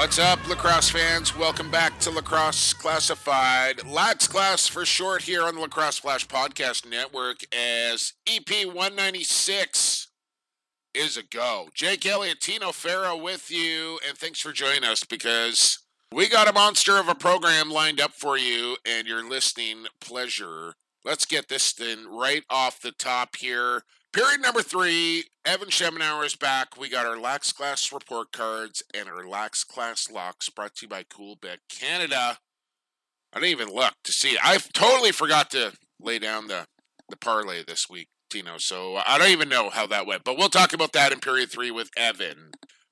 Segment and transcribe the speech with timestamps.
[0.00, 1.36] What's up, lacrosse fans?
[1.36, 3.86] Welcome back to Lacrosse Classified.
[3.86, 10.08] Lax Class for short here on the Lacrosse Flash Podcast Network as EP 196
[10.94, 11.68] is a go.
[11.74, 16.54] Jake Elliott, Tino Farrow with you, and thanks for joining us because we got a
[16.54, 20.76] monster of a program lined up for you and your listening pleasure.
[21.04, 23.82] Let's get this thing right off the top here.
[24.12, 26.76] Period number three, Evan Schemenauer is back.
[26.76, 30.88] We got our Lax Class report cards and our Lax Class locks brought to you
[30.88, 32.38] by Coolbet Canada.
[33.32, 34.36] I didn't even look to see.
[34.42, 36.66] I totally forgot to lay down the,
[37.08, 38.58] the parlay this week, Tino.
[38.58, 40.24] So I don't even know how that went.
[40.24, 42.50] But we'll talk about that in period three with Evan.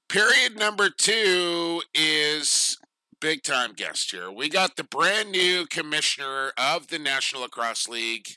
[0.08, 2.78] Period number two is
[3.20, 4.30] big time guest here.
[4.30, 8.28] We got the brand new commissioner of the National Lacrosse League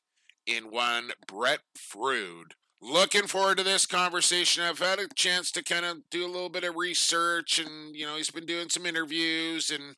[0.48, 2.54] in one, Brett Frood.
[2.84, 4.64] Looking forward to this conversation.
[4.64, 8.08] I've had a chance to kind of do a little bit of research, and you
[8.08, 9.96] know, he's been doing some interviews and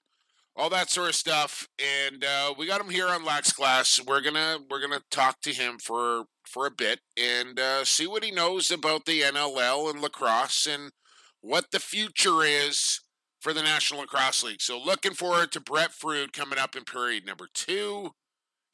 [0.56, 1.70] all that sort of stuff.
[1.80, 4.02] And uh, we got him here on Lax Class.
[4.06, 8.24] We're gonna we're gonna talk to him for for a bit and uh, see what
[8.24, 10.92] he knows about the NLL and lacrosse and
[11.40, 13.00] what the future is
[13.40, 14.62] for the National Lacrosse League.
[14.62, 18.12] So looking forward to Brett Frood coming up in period number two.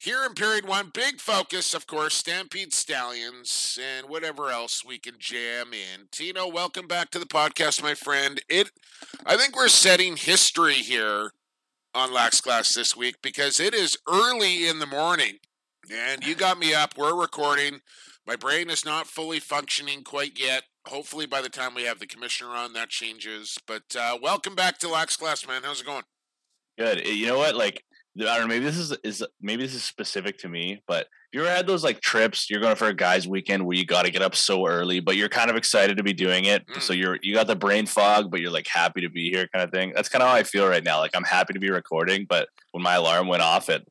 [0.00, 5.16] Here in period one, big focus, of course, Stampede Stallions and whatever else we can
[5.18, 6.06] jam in.
[6.10, 8.40] Tino, welcome back to the podcast, my friend.
[8.48, 8.70] It,
[9.26, 11.32] I think we're setting history here
[11.94, 15.34] on Lax Class this week because it is early in the morning,
[15.92, 16.96] and you got me up.
[16.96, 17.80] We're recording.
[18.26, 20.62] My brain is not fully functioning quite yet.
[20.86, 23.58] Hopefully, by the time we have the commissioner on, that changes.
[23.66, 25.60] But uh, welcome back to Lax Class, man.
[25.62, 26.04] How's it going?
[26.78, 27.06] Good.
[27.06, 27.54] You know what?
[27.54, 27.84] Like
[28.18, 28.46] I don't know.
[28.48, 31.84] Maybe this is is maybe this is specific to me, but you ever had those
[31.84, 32.50] like trips?
[32.50, 35.16] You're going for a guys' weekend where you got to get up so early, but
[35.16, 36.66] you're kind of excited to be doing it.
[36.66, 36.82] Mm.
[36.82, 39.62] So you're you got the brain fog, but you're like happy to be here, kind
[39.62, 39.92] of thing.
[39.94, 40.98] That's kind of how I feel right now.
[40.98, 43.82] Like I'm happy to be recording, but when my alarm went off at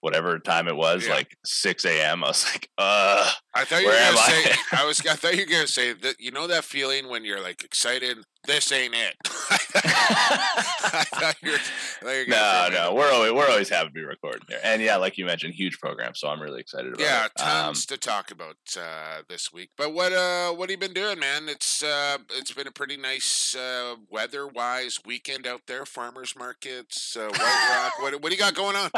[0.00, 1.14] whatever time it was, yeah.
[1.14, 4.52] like six a.m., I was like, "Uh." I thought you were gonna say.
[4.72, 4.82] I?
[4.82, 5.00] I was.
[5.04, 6.20] I thought you were gonna say that.
[6.20, 9.16] You know that feeling when you're like excited this ain't it.
[9.74, 14.60] I thought you were, no, no, we're always we're always happy to be recording here,
[14.62, 17.32] and yeah, like you mentioned, huge program, so I'm really excited about yeah, it.
[17.38, 19.70] Yeah, tons um, to talk about uh, this week.
[19.76, 21.48] But what uh, what have you been doing, man?
[21.48, 25.84] It's uh, it's been a pretty nice uh, weather wise weekend out there.
[25.84, 27.92] Farmers markets, uh, White Rock.
[28.00, 28.90] what what do you got going on?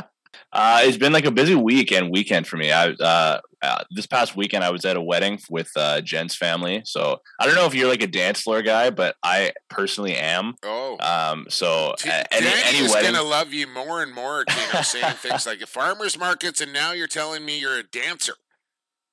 [0.53, 2.73] Uh, it's been like a busy weekend weekend for me.
[2.73, 6.83] I uh, uh, this past weekend I was at a wedding with uh, Jen's family.
[6.85, 10.55] So I don't know if you're like a dance floor guy, but I personally am.
[10.63, 13.13] Oh, um, so T- uh, any, any is wedding...
[13.13, 14.45] gonna love you more and more.
[14.49, 18.35] You know, saying things like farmers markets, and now you're telling me you're a dancer.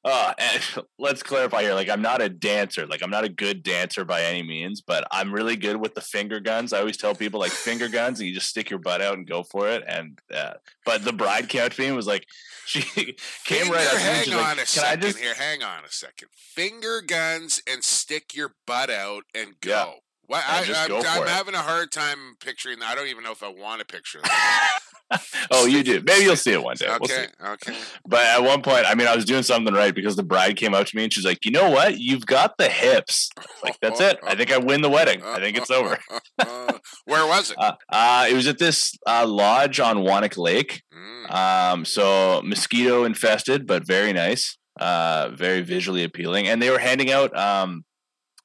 [0.06, 0.34] Uh,
[1.00, 1.74] let's clarify here.
[1.74, 2.86] Like, I'm not a dancer.
[2.86, 6.02] Like, I'm not a good dancer by any means, but I'm really good with the
[6.02, 6.74] finger guns.
[6.74, 9.28] I always tell people like finger guns, and you just stick your butt out and
[9.28, 9.84] go for it.
[9.88, 10.54] And uh,
[10.86, 12.26] but the bride couch being was like,
[12.66, 13.98] she came finger, right up.
[13.98, 15.20] Hang on like, a second just...
[15.20, 15.34] here.
[15.34, 16.30] Hang on a second.
[16.32, 19.96] Finger guns and stick your butt out and go.
[20.30, 22.90] Well, I, am having a hard time picturing that.
[22.90, 24.80] I don't even know if I want to picture that.
[25.52, 26.02] oh, you do.
[26.06, 26.88] Maybe you'll see it one day.
[26.88, 27.28] Okay.
[27.42, 27.76] We'll okay.
[28.08, 30.74] But at one point, I mean, I was doing something right because the bride came
[30.74, 32.00] up to me and she's like, "You know what?
[32.00, 33.30] You've got the hips.
[33.64, 34.18] Like that's it.
[34.24, 35.22] I think I win the wedding.
[35.24, 36.00] I think it's over."
[37.06, 37.58] Where was it?
[37.64, 40.82] Uh, uh, it was at this uh, lodge on Whonnock Lake.
[40.94, 41.32] Mm.
[41.32, 44.58] Um, so mosquito infested, but very nice.
[44.80, 47.86] Uh, very visually appealing, and they were handing out um,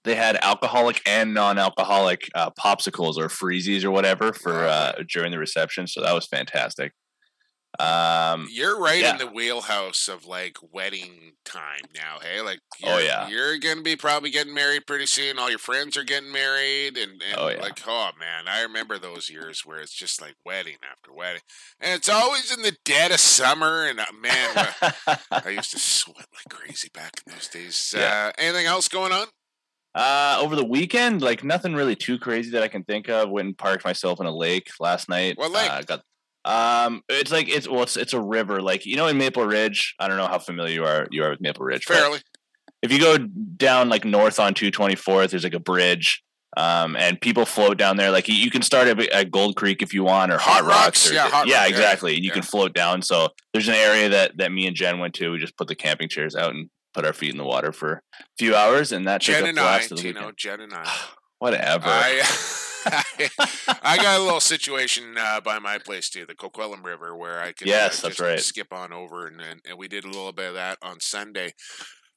[0.04, 5.38] they had alcoholic and non-alcoholic uh, popsicles or freezies or whatever for uh, during the
[5.38, 5.86] reception.
[5.86, 6.92] So that was fantastic.
[7.78, 9.12] Um, you're right yeah.
[9.12, 12.18] in the wheelhouse of like wedding time now.
[12.20, 15.38] Hey, like, oh yeah, you're gonna be probably getting married pretty soon.
[15.38, 17.60] All your friends are getting married, and, and oh, yeah.
[17.60, 21.42] like, oh man, I remember those years where it's just like wedding after wedding,
[21.78, 23.84] and it's always in the dead of summer.
[23.84, 24.74] And uh, man,
[25.30, 27.94] I used to sweat like crazy back in those days.
[27.96, 28.30] Yeah.
[28.30, 29.26] Uh, anything else going on?
[29.98, 33.30] Uh, over the weekend, like nothing really too crazy that I can think of.
[33.30, 35.36] Went and parked myself in a lake last night.
[35.36, 35.68] What lake?
[35.68, 36.02] Uh, got
[36.44, 38.62] um, it's like it's well, it's it's a river.
[38.62, 39.96] Like you know, in Maple Ridge.
[39.98, 41.84] I don't know how familiar you are you are with Maple Ridge.
[41.84, 42.20] Fairly.
[42.80, 46.22] If you go down like north on two twenty fourth, there's like a bridge.
[46.56, 48.10] Um, and people float down there.
[48.12, 50.64] Like you- you can start at, at Gold Creek if you want, or Hot, Hot
[50.64, 52.14] Rocks, or, yeah, Hot yeah, Rock, yeah, exactly.
[52.14, 52.34] You yeah.
[52.34, 53.02] can float down.
[53.02, 55.32] So there's an area that that me and Jen went to.
[55.32, 58.02] We just put the camping chairs out and put our feet in the water for
[58.18, 60.32] a few hours, and that Jen up and the I, rest of the you know.
[60.36, 60.92] Jen and I.
[61.38, 61.86] Whatever.
[61.86, 62.22] I,
[63.82, 67.52] I got a little situation uh, by my place too, the Coquitlam River, where I
[67.52, 68.40] could uh, Yes, that's just right.
[68.40, 71.52] skip on over, and, and and we did a little bit of that on Sunday.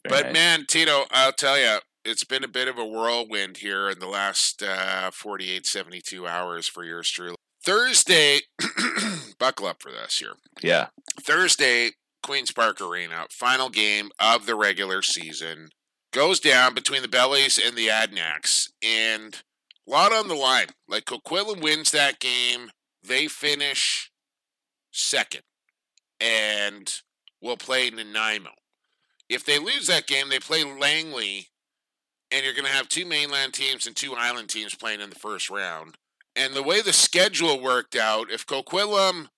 [0.04, 0.34] Very but nice.
[0.34, 4.08] man, Tito, I'll tell you, it's been a bit of a whirlwind here in the
[4.08, 7.36] last uh, 48, 72 hours for yours truly.
[7.64, 8.40] Thursday,
[9.40, 10.34] buckle up for this here.
[10.64, 10.88] yeah,
[11.22, 11.92] Thursday,
[12.22, 15.70] Queens Park Arena, final game of the regular season,
[16.12, 19.42] goes down between the Bellies and the Adanacs, and
[19.88, 20.68] a lot on the line.
[20.88, 22.72] Like Coquitlam wins that game,
[23.04, 24.12] they finish
[24.92, 25.44] second,
[26.20, 26.94] and
[27.42, 28.52] will play Nanaimo.
[29.30, 31.48] If they lose that game, they play Langley,
[32.32, 35.16] and you're going to have two mainland teams and two island teams playing in the
[35.16, 35.96] first round.
[36.36, 39.30] And the way the schedule worked out, if Coquitlam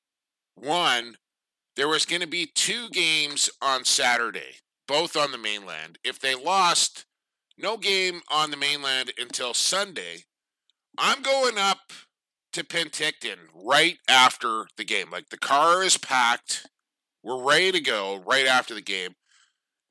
[0.55, 1.17] won,
[1.75, 5.97] there was going to be two games on Saturday, both on the mainland.
[6.03, 7.05] If they lost,
[7.57, 10.23] no game on the mainland until Sunday.
[10.97, 11.91] I'm going up
[12.53, 15.09] to Penticton right after the game.
[15.11, 16.67] Like the car is packed.
[17.23, 19.15] We're ready to go right after the game.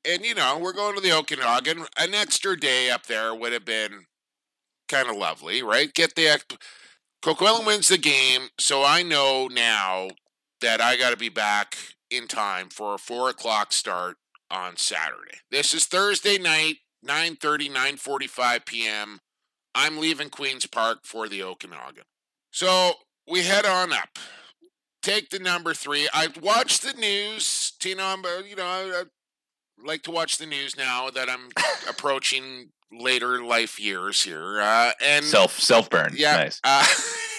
[0.05, 1.85] And, you know, we're going to the Okanagan.
[1.97, 4.05] An extra day up there would have been
[4.89, 5.93] kind of lovely, right?
[5.93, 6.39] Get the.
[7.23, 10.09] Coquitlam wins the game, so I know now
[10.63, 11.75] that I got to be back
[12.09, 14.15] in time for a four o'clock start
[14.49, 15.39] on Saturday.
[15.51, 19.19] This is Thursday night, 9.30, 9.45 p.m.
[19.75, 22.05] I'm leaving Queens Park for the Okanagan.
[22.51, 22.93] So
[23.29, 24.17] we head on up.
[25.01, 26.07] Take the number three.
[26.13, 27.73] I watched the news.
[27.79, 29.03] Tina, I'm, uh, you know, I, I
[29.85, 31.49] like to watch the news now that I'm
[31.89, 34.61] approaching later life years here.
[34.61, 36.13] Uh, and self self burn.
[36.15, 36.37] yeah.
[36.37, 36.61] nice.
[36.63, 36.85] Uh,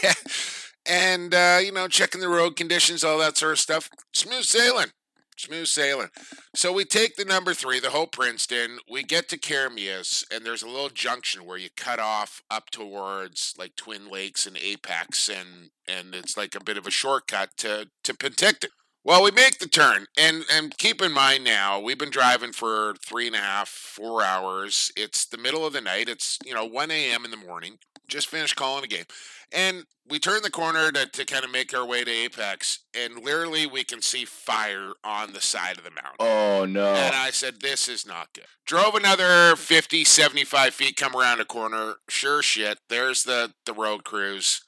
[0.86, 3.88] and, uh, you know, checking the road conditions, all that sort of stuff.
[4.12, 4.88] Smooth sailing.
[5.36, 6.10] Smooth sailing.
[6.54, 8.78] So we take the number three, the Hope Princeton.
[8.88, 13.52] We get to Keremeos, and there's a little junction where you cut off up towards
[13.58, 17.88] like Twin Lakes and Apex, and and it's like a bit of a shortcut to
[18.04, 18.68] to Penticton.
[19.02, 22.94] Well, we make the turn, and and keep in mind now we've been driving for
[23.04, 24.92] three and a half, four hours.
[24.96, 26.08] It's the middle of the night.
[26.08, 27.24] It's you know one a.m.
[27.24, 27.78] in the morning.
[28.08, 29.04] Just finished calling a game,
[29.52, 33.24] and we turn the corner to, to kind of make our way to Apex, and
[33.24, 36.16] literally we can see fire on the side of the mountain.
[36.18, 36.94] Oh no.
[36.94, 38.46] And I said, this is not good.
[38.66, 41.94] Drove another 50, 75 feet, come around a corner.
[42.08, 42.78] Sure shit.
[42.88, 44.62] There's the, the road crews.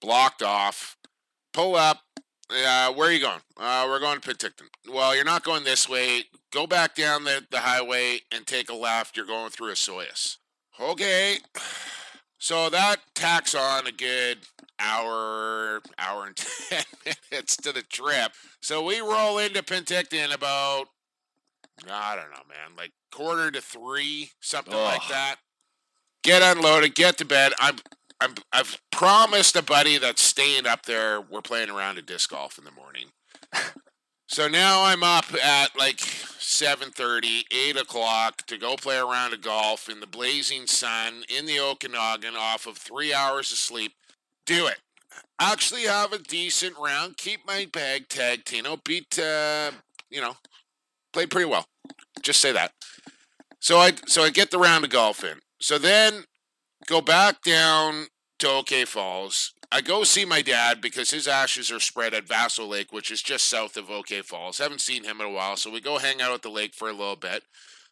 [0.00, 0.96] Blocked off.
[1.52, 2.02] Pull up.
[2.50, 3.40] Uh, where are you going?
[3.58, 4.68] Uh, we're going to Penticton.
[4.90, 6.24] Well, you're not going this way.
[6.50, 9.16] Go back down the, the highway and take a left.
[9.16, 10.36] You're going through a Osoyoos.
[10.80, 11.38] Okay.
[12.38, 14.38] So that tacks on a good
[14.78, 16.36] hour, hour and
[16.70, 16.84] 10
[17.30, 18.32] minutes to the trip.
[18.60, 20.88] So we roll into Penticton about
[21.88, 25.36] I don't know, man, like quarter to three, something like that.
[26.24, 27.52] Get unloaded, get to bed.
[27.60, 27.76] I'm,
[28.20, 31.20] I'm, I've promised a buddy that's staying up there.
[31.20, 33.06] We're playing around a disc golf in the morning.
[34.28, 39.88] so now I'm up at like 7.30, 8 o'clock to go play around a golf
[39.88, 43.92] in the blazing sun in the Okanagan off of three hours of sleep.
[44.46, 44.78] Do it.
[45.40, 47.16] Actually have a decent round.
[47.16, 48.76] Keep my bag tagged, Tino.
[48.76, 49.70] Beat, uh,
[50.10, 50.36] you know,
[51.12, 51.66] played pretty well.
[52.22, 52.72] Just say that.
[53.60, 55.38] So I so I get the round of golf in.
[55.60, 56.24] So then
[56.86, 58.06] go back down
[58.38, 59.52] to OK Falls.
[59.70, 63.20] I go see my dad because his ashes are spread at Vaseux Lake, which is
[63.20, 64.58] just south of OK Falls.
[64.58, 66.88] Haven't seen him in a while, so we go hang out at the lake for
[66.88, 67.44] a little bit.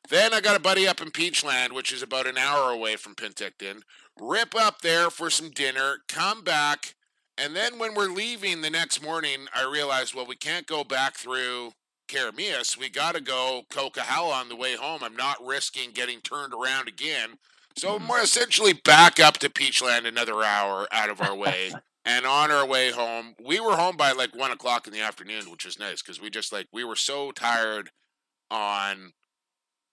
[0.09, 3.15] Then I got a buddy up in Peachland, which is about an hour away from
[3.15, 3.83] Penticton.
[4.19, 6.95] Rip up there for some dinner, come back,
[7.37, 11.17] and then when we're leaving the next morning, I realized, well, we can't go back
[11.17, 11.73] through
[12.09, 12.79] Keremeos.
[12.79, 15.01] We got to go Coquihalla on the way home.
[15.03, 17.39] I'm not risking getting turned around again.
[17.77, 18.09] So mm-hmm.
[18.09, 21.73] we're essentially back up to Peachland another hour out of our way.
[22.05, 25.51] and on our way home, we were home by like one o'clock in the afternoon,
[25.51, 27.91] which was nice because we just like, we were so tired
[28.51, 29.13] on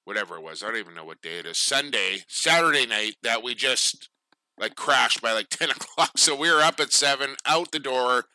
[0.06, 0.63] whatever it was.
[0.63, 1.58] I don't even know what day it is.
[1.58, 4.10] Sunday, Saturday night that we just
[4.58, 6.18] like crashed by like 10 o'clock.
[6.18, 8.25] So we were up at 7, out the door,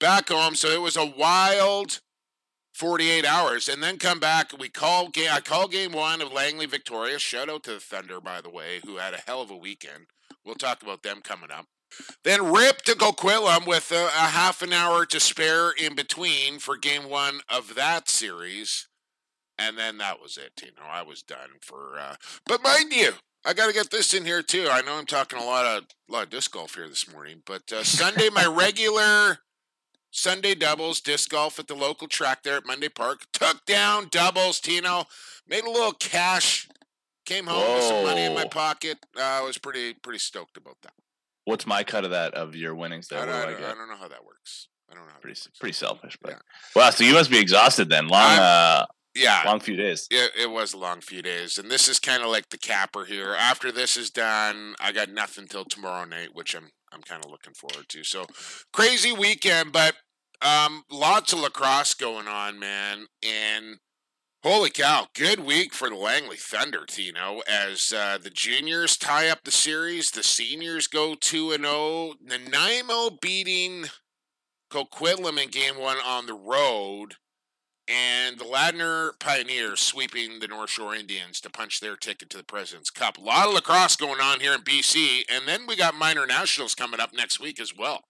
[0.00, 0.54] back home.
[0.54, 2.00] So it was a wild
[2.82, 3.68] 48 hours.
[3.68, 4.58] And then come back.
[4.58, 5.28] We call game.
[5.30, 7.16] I call game one of Langley Victoria.
[7.16, 10.06] Shout out to the Thunder, by the way, who had a hell of a weekend.
[10.44, 11.66] We'll talk about them coming up.
[12.24, 16.76] Then rip to Coquitlam with a, a half an hour to spare in between for
[16.76, 18.88] game one of that series.
[19.56, 20.60] And then that was it.
[20.60, 22.00] You know, I was done for.
[22.00, 23.12] Uh, but mind you,
[23.46, 24.66] I got to get this in here too.
[24.68, 27.42] I know I'm talking a lot of a lot of disc golf here this morning,
[27.46, 29.38] but uh, Sunday my regular
[30.12, 34.60] Sunday doubles disc golf at the local track there at Mundy Park took down doubles.
[34.60, 35.06] Tino
[35.48, 36.68] made a little cash,
[37.24, 37.74] came home Whoa.
[37.76, 38.98] with some money in my pocket.
[39.16, 40.92] Uh, I was pretty pretty stoked about that.
[41.46, 43.20] What's my cut of that of your winnings there?
[43.20, 44.68] I don't, I, don't, I don't know how that works.
[44.90, 45.14] I don't know.
[45.22, 46.38] pretty pretty selfish, but yeah.
[46.76, 46.90] wow.
[46.90, 48.08] So you must be exhausted then.
[48.08, 50.06] Long, uh, yeah, long few days.
[50.10, 53.06] It, it was a long few days, and this is kind of like the capper
[53.06, 53.34] here.
[53.34, 57.30] After this is done, I got nothing till tomorrow night, which I'm I'm kind of
[57.30, 58.04] looking forward to.
[58.04, 58.26] So
[58.72, 59.94] crazy weekend, but
[60.40, 63.78] um, lots of lacrosse going on, man, and.
[64.44, 65.06] Holy cow!
[65.14, 67.42] Good week for the Langley Thunder, Tino.
[67.48, 71.72] As uh, the juniors tie up the series, the seniors go two and zero.
[71.76, 72.14] Oh.
[72.20, 73.84] Nanaimo beating
[74.72, 77.14] Coquitlam in game one on the road,
[77.92, 82.44] and the Ladner Pioneers sweeping the North Shore Indians to punch their ticket to the
[82.44, 83.18] President's Cup.
[83.18, 86.74] A lot of lacrosse going on here in BC, and then we got minor nationals
[86.74, 88.04] coming up next week as well.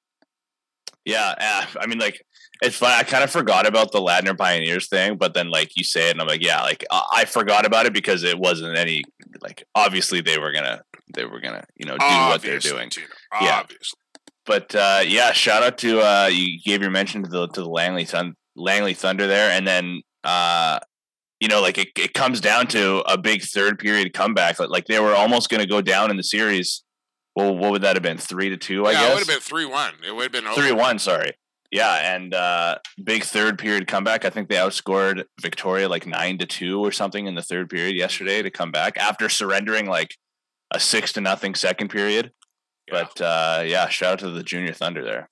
[1.05, 2.23] Yeah, uh, I mean, like
[2.63, 2.93] it's fun.
[2.93, 6.13] I kind of forgot about the Ladner Pioneers thing, but then like you say it,
[6.13, 9.03] and I'm like, yeah, like I forgot about it because it wasn't any
[9.43, 12.91] like obviously they were gonna they were gonna you know do obviously, what they're doing.
[12.91, 13.07] Tino,
[13.41, 13.59] yeah.
[13.61, 13.99] Obviously
[14.45, 17.69] but uh, yeah, shout out to uh, you gave your mention to the to the
[17.69, 20.79] Langley Thun- Langley Thunder there, and then uh,
[21.41, 24.59] you know like it, it comes down to a big third period comeback.
[24.59, 26.83] Like, like they were almost going to go down in the series.
[27.35, 28.19] Well, what would that have been?
[28.19, 29.09] Three to two, I yeah, guess.
[29.09, 29.95] it would have been three one.
[30.07, 30.99] It would have been three one.
[30.99, 31.33] Sorry.
[31.71, 34.27] Yeah, and uh, big third period comeback.
[34.27, 37.97] I think they outscored Victoria like nine to two or something in the third period
[37.97, 40.17] yesterday to come back after surrendering like
[40.71, 42.33] a six to nothing second period.
[42.91, 45.31] But uh, yeah, shout out to the Junior Thunder there.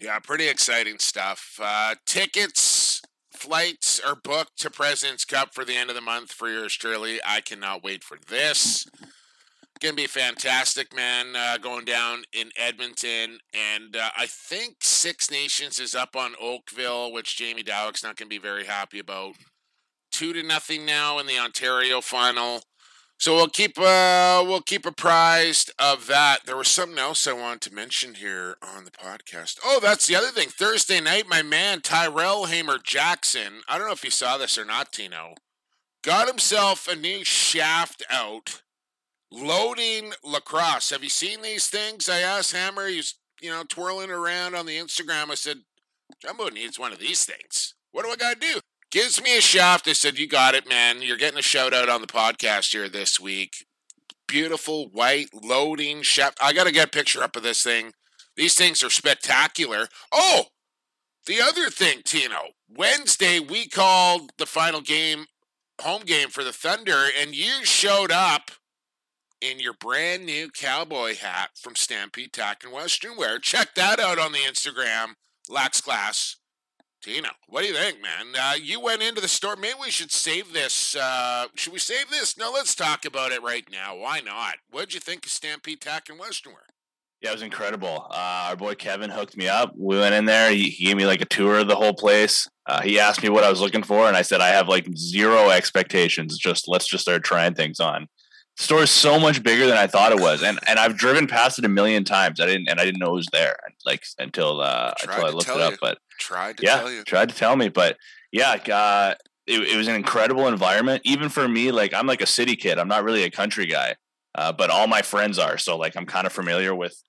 [0.00, 1.58] Yeah, pretty exciting stuff.
[1.62, 3.00] Uh, tickets,
[3.32, 7.18] flights are booked to President's Cup for the end of the month for yours truly.
[7.26, 8.86] I cannot wait for this.
[9.80, 11.36] Gonna be fantastic, man.
[11.36, 17.12] Uh, going down in Edmonton, and uh, I think Six Nations is up on Oakville,
[17.12, 19.34] which Jamie Dawick's not gonna be very happy about.
[20.10, 22.62] Two to nothing now in the Ontario final.
[23.18, 26.40] So we'll keep uh, we'll keep apprised of that.
[26.44, 29.58] There was something else I wanted to mention here on the podcast.
[29.64, 30.48] Oh, that's the other thing.
[30.48, 33.62] Thursday night, my man Tyrell Hamer Jackson.
[33.68, 35.34] I don't know if you saw this or not, Tino.
[36.04, 38.62] Got himself a new shaft out,
[39.32, 40.90] loading lacrosse.
[40.90, 42.08] Have you seen these things?
[42.10, 42.86] I asked Hammer.
[42.86, 45.30] He's you know twirling around on the Instagram.
[45.30, 45.58] I said,
[46.20, 47.74] Jumbo needs one of these things.
[47.92, 48.60] What do I got to do?
[48.96, 49.84] Gives me a shaft.
[49.84, 51.02] They said, You got it, man.
[51.02, 53.66] You're getting a shout out on the podcast here this week.
[54.26, 56.38] Beautiful white loading shaft.
[56.42, 57.92] I got to get a picture up of this thing.
[58.36, 59.88] These things are spectacular.
[60.10, 60.44] Oh,
[61.26, 62.38] the other thing, Tino.
[62.74, 65.26] Wednesday, we called the final game,
[65.82, 68.50] home game for the Thunder, and you showed up
[69.42, 73.38] in your brand new cowboy hat from Stampede Tack and Western Wear.
[73.40, 75.16] Check that out on the Instagram,
[75.50, 76.36] Lax Class
[77.02, 78.34] Tino, what do you think, man?
[78.38, 79.54] Uh, you went into the store.
[79.54, 80.96] Maybe we should save this.
[80.96, 82.36] Uh, should we save this?
[82.36, 83.96] No, let's talk about it right now.
[83.96, 84.56] Why not?
[84.70, 86.64] What did you think of Stampede Tack and Western Wear?
[87.22, 88.06] Yeah, it was incredible.
[88.10, 89.72] Uh, our boy Kevin hooked me up.
[89.76, 90.50] We went in there.
[90.50, 92.48] He, he gave me like a tour of the whole place.
[92.66, 94.86] Uh, he asked me what I was looking for, and I said I have like
[94.96, 96.36] zero expectations.
[96.36, 98.08] Just let's just start trying things on.
[98.58, 101.58] Store is so much bigger than I thought it was, and and I've driven past
[101.58, 102.40] it a million times.
[102.40, 105.48] I didn't, and I didn't know it was there, like until uh, until I looked
[105.48, 105.72] it up.
[105.72, 105.78] You.
[105.80, 107.04] But tried to yeah, tell you.
[107.04, 107.98] tried to tell me, but
[108.32, 109.14] yeah, uh,
[109.46, 111.02] it, it was an incredible environment.
[111.04, 112.78] Even for me, like I'm like a city kid.
[112.78, 113.96] I'm not really a country guy,
[114.34, 115.58] uh, but all my friends are.
[115.58, 117.02] So like I'm kind of familiar with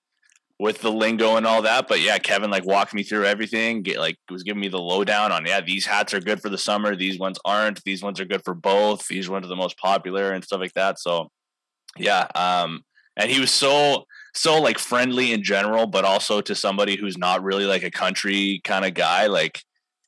[0.58, 1.88] with the lingo and all that.
[1.88, 3.82] But yeah, Kevin like walked me through everything.
[3.82, 6.58] Get like was giving me the lowdown on yeah, these hats are good for the
[6.58, 6.94] summer.
[6.94, 7.82] These ones aren't.
[7.84, 9.06] These ones are good for both.
[9.08, 10.98] These ones are the most popular and stuff like that.
[10.98, 11.30] So
[11.96, 12.84] yeah, um,
[13.16, 14.04] and he was so
[14.34, 18.60] so like friendly in general, but also to somebody who's not really like a country
[18.64, 19.26] kind of guy.
[19.26, 19.62] Like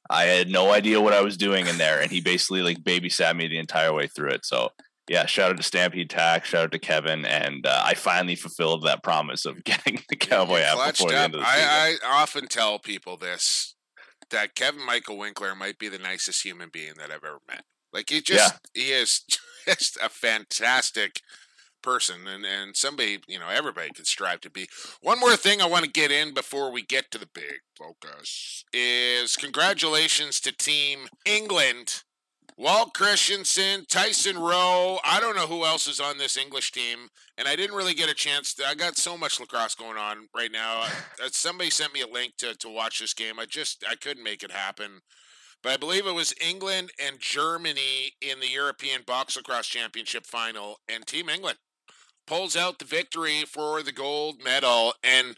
[0.09, 3.37] I had no idea what I was doing in there, and he basically like babysat
[3.37, 4.45] me the entire way through it.
[4.45, 4.71] So
[5.09, 8.85] yeah, shout out to Stampede Tack, shout out to Kevin, and uh, I finally fulfilled
[8.85, 11.69] that promise of getting the cowboy out before the end of the season.
[11.69, 13.75] I, I often tell people this
[14.31, 17.65] that Kevin Michael Winkler might be the nicest human being that I've ever met.
[17.93, 18.83] Like he just yeah.
[18.83, 19.23] he is
[19.67, 21.21] just a fantastic
[21.83, 24.69] person and, and somebody, you know, everybody could strive to be.
[25.01, 28.65] One more thing I want to get in before we get to the big focus
[28.73, 32.03] is congratulations to Team England.
[32.57, 34.99] Walt Christensen, Tyson Rowe.
[35.03, 37.09] I don't know who else is on this English team,
[37.39, 38.53] and I didn't really get a chance.
[38.55, 40.83] To, I got so much lacrosse going on right now.
[40.83, 43.39] Uh, somebody sent me a link to, to watch this game.
[43.39, 45.01] I just I couldn't make it happen
[45.63, 50.81] but I believe it was England and Germany in the European Box Lacrosse Championship final,
[50.89, 51.59] and Team England
[52.31, 54.95] pulls out the victory for the gold medal.
[55.03, 55.37] And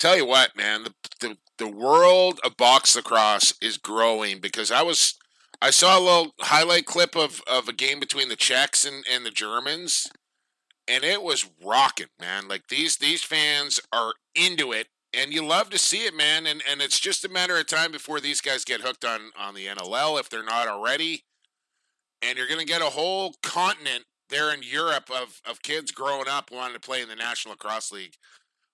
[0.00, 4.82] tell you what, man, the, the, the world of box lacrosse is growing because I
[4.82, 5.14] was
[5.62, 9.24] I saw a little highlight clip of, of a game between the Czechs and, and
[9.24, 10.08] the Germans,
[10.86, 12.48] and it was rocking, man.
[12.48, 16.46] Like these these fans are into it, and you love to see it, man.
[16.46, 19.54] And and it's just a matter of time before these guys get hooked on on
[19.54, 21.22] the NLL if they're not already.
[22.22, 26.50] And you're gonna get a whole continent there in Europe of of kids growing up
[26.50, 28.14] wanting to play in the National Lacrosse League.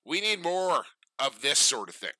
[0.05, 0.85] We need more
[1.19, 2.11] of this sort of thing.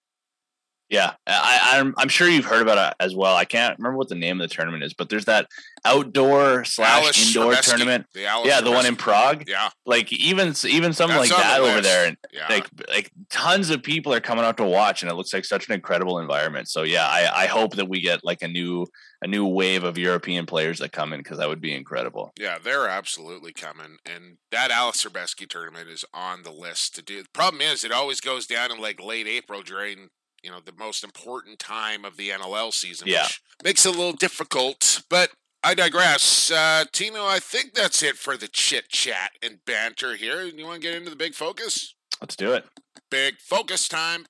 [0.91, 3.35] Yeah, I, I'm I'm sure you've heard about it as well.
[3.35, 5.49] I can't remember what the name of the tournament is, but there's that
[5.85, 8.07] outdoor slash Alice indoor tournament.
[8.13, 9.45] The Alice Yeah, the one in Prague.
[9.49, 12.49] Yeah, Like even even something That's like on the that over there, and yeah.
[12.51, 15.69] like like tons of people are coming out to watch, and it looks like such
[15.69, 16.69] an incredible environment.
[16.69, 18.87] So yeah, I I hope that we get like a new
[19.23, 22.33] a new wave of European players that come in because that would be incredible.
[22.39, 27.23] Yeah, they're absolutely coming, and that Ales Hrebesky tournament is on the list to do.
[27.23, 30.11] The problem is, it always goes down in like late April during
[30.45, 33.23] you know the most important time of the NLL season, Yeah.
[33.23, 35.03] which makes it a little difficult.
[35.09, 35.31] But
[35.63, 36.51] I digress.
[36.51, 40.43] Uh, Tino, I think that's it for the chit chat and banter here.
[40.43, 41.95] You want to get into the big focus?
[42.21, 42.67] Let's do it.
[43.11, 44.27] Big focus time.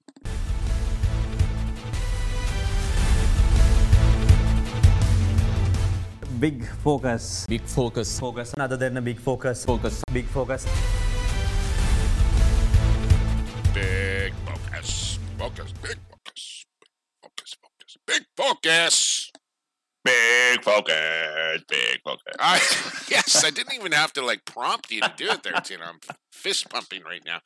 [6.39, 7.47] Big focus.
[7.49, 8.21] Big focus.
[8.21, 8.55] Focus.
[8.59, 9.65] Other than a big focus.
[9.65, 10.03] Focus.
[10.13, 10.65] Big focus.
[10.65, 10.69] Big focus.
[10.69, 11.19] Focus.
[13.75, 15.19] Big focus.
[15.39, 15.73] Focus.
[15.81, 16.04] Focus.
[18.07, 19.31] Big focus.
[20.05, 21.63] Big focus.
[21.67, 22.35] Big focus.
[22.39, 22.57] I
[23.11, 25.85] yes, I didn't even have to like prompt you to do it there, Tino.
[25.85, 25.99] I'm
[26.31, 27.39] fist pumping right now.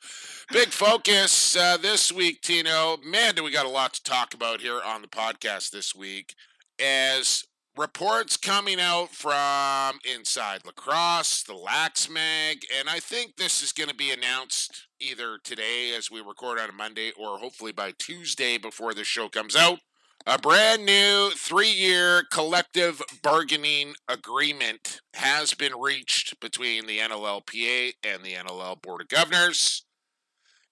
[0.51, 2.97] Big focus uh, this week, Tino.
[3.05, 6.35] Man, do we got a lot to talk about here on the podcast this week.
[6.83, 7.45] As
[7.77, 13.89] reports coming out from Inside Lacrosse, the Lax Mag, and I think this is going
[13.89, 18.57] to be announced either today as we record on a Monday or hopefully by Tuesday
[18.57, 19.79] before the show comes out.
[20.25, 28.21] A brand new three year collective bargaining agreement has been reached between the NLLPA and
[28.21, 29.85] the NLL Board of Governors.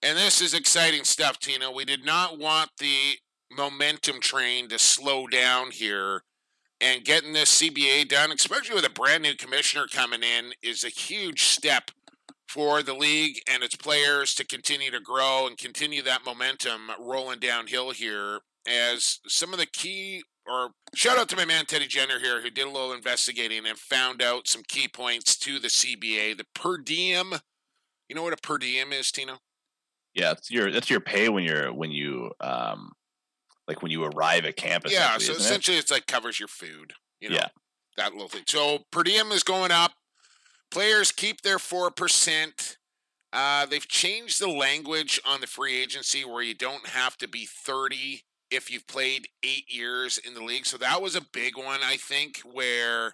[0.03, 1.71] And this is exciting stuff, Tina.
[1.71, 3.15] We did not want the
[3.49, 6.23] momentum train to slow down here.
[6.79, 10.89] And getting this CBA done, especially with a brand new commissioner coming in, is a
[10.89, 11.89] huge step
[12.47, 17.39] for the league and its players to continue to grow and continue that momentum rolling
[17.39, 22.19] downhill here as some of the key or shout out to my man Teddy Jenner
[22.19, 26.37] here who did a little investigating and found out some key points to the CBA.
[26.37, 27.33] The per diem,
[28.07, 29.39] you know what a per diem is, Tino?
[30.13, 32.93] Yeah, it's your that's your pay when you're when you um
[33.67, 34.93] like when you arrive at campus.
[34.93, 35.39] yeah, so isn't it?
[35.39, 37.35] essentially it's like covers your food, you know.
[37.35, 37.47] Yeah.
[37.97, 38.43] That little thing.
[38.47, 39.91] So per diem is going up.
[40.69, 42.77] Players keep their four percent.
[43.33, 47.45] Uh, they've changed the language on the free agency where you don't have to be
[47.45, 50.65] 30 if you've played eight years in the league.
[50.65, 53.13] So that was a big one, I think, where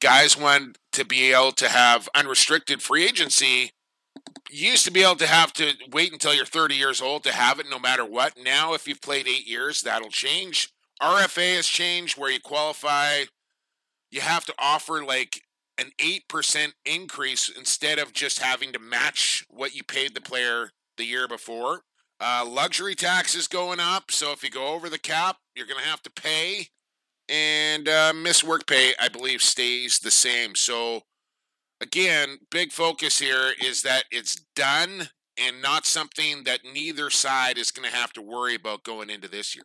[0.00, 3.72] guys want to be able to have unrestricted free agency.
[4.50, 7.32] You used to be able to have to wait until you're 30 years old to
[7.32, 8.34] have it no matter what.
[8.42, 10.70] Now, if you've played eight years, that'll change.
[11.02, 13.24] RFA has changed where you qualify,
[14.10, 15.42] you have to offer like
[15.76, 21.04] an 8% increase instead of just having to match what you paid the player the
[21.04, 21.82] year before.
[22.20, 25.82] Uh, luxury tax is going up, so if you go over the cap, you're going
[25.82, 26.68] to have to pay.
[27.28, 30.54] And uh, miss work pay, I believe, stays the same.
[30.54, 31.02] So,
[31.80, 37.70] again, big focus here is that it's done and not something that neither side is
[37.70, 39.64] going to have to worry about going into this year.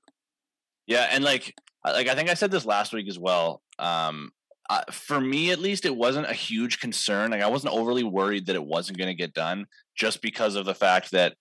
[0.88, 1.54] Yeah, and like
[1.86, 3.62] like I think I said this last week as well.
[3.78, 4.32] Um,
[4.70, 7.32] uh, for me, at least, it wasn't a huge concern.
[7.32, 10.66] Like I wasn't overly worried that it wasn't going to get done, just because of
[10.66, 11.36] the fact that,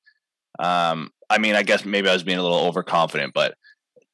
[0.59, 3.55] um, I mean, I guess maybe I was being a little overconfident, but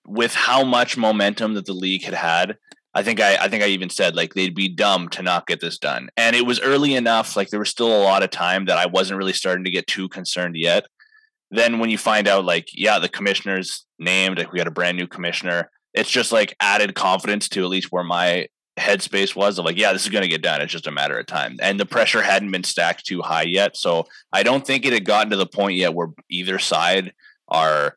[0.07, 2.57] with how much momentum that the league had had,
[2.95, 5.61] I think I, I think I even said like they'd be dumb to not get
[5.61, 6.11] this done.
[6.17, 8.87] And it was early enough, like there was still a lot of time that I
[8.87, 10.87] wasn't really starting to get too concerned yet.
[11.51, 14.97] Then when you find out like, yeah, the commissioner's named, like we got a brand
[14.97, 19.65] new commissioner, it's just like added confidence to at least where my headspace was of
[19.65, 20.61] like, yeah, this is gonna get done.
[20.61, 21.57] It's just a matter of time.
[21.61, 23.77] And the pressure hadn't been stacked too high yet.
[23.77, 27.13] So I don't think it had gotten to the point yet where either side
[27.49, 27.97] are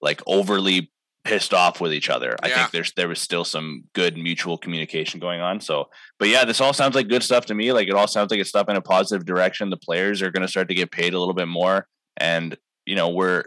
[0.00, 0.90] like overly
[1.26, 2.36] pissed off with each other.
[2.42, 5.60] I think there's there was still some good mutual communication going on.
[5.60, 7.72] So, but yeah, this all sounds like good stuff to me.
[7.72, 9.70] Like it all sounds like it's stuff in a positive direction.
[9.70, 11.86] The players are going to start to get paid a little bit more,
[12.16, 13.44] and you know we're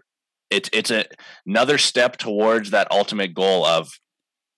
[0.50, 1.06] it's it's a,
[1.48, 3.90] another step towards that ultimate goal of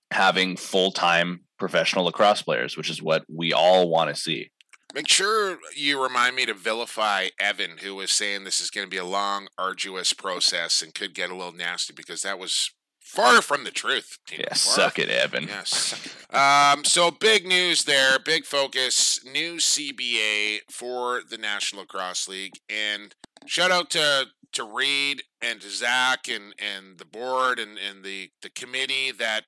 [0.10, 4.50] having full time professional lacrosse players, which is what we all want to see.
[4.96, 8.90] Make sure you remind me to vilify Evan, who was saying this is going to
[8.90, 13.44] be a long, arduous process and could get a little nasty because that was far
[13.44, 14.18] from the truth.
[14.32, 15.46] Yeah, suck it, Evan.
[15.48, 16.18] Yes.
[16.32, 23.14] Um, so big news there, big focus, new CBA for the National Lacrosse League, and
[23.46, 28.30] shout out to to Reed and to Zach and and the board and and the
[28.42, 29.44] the committee that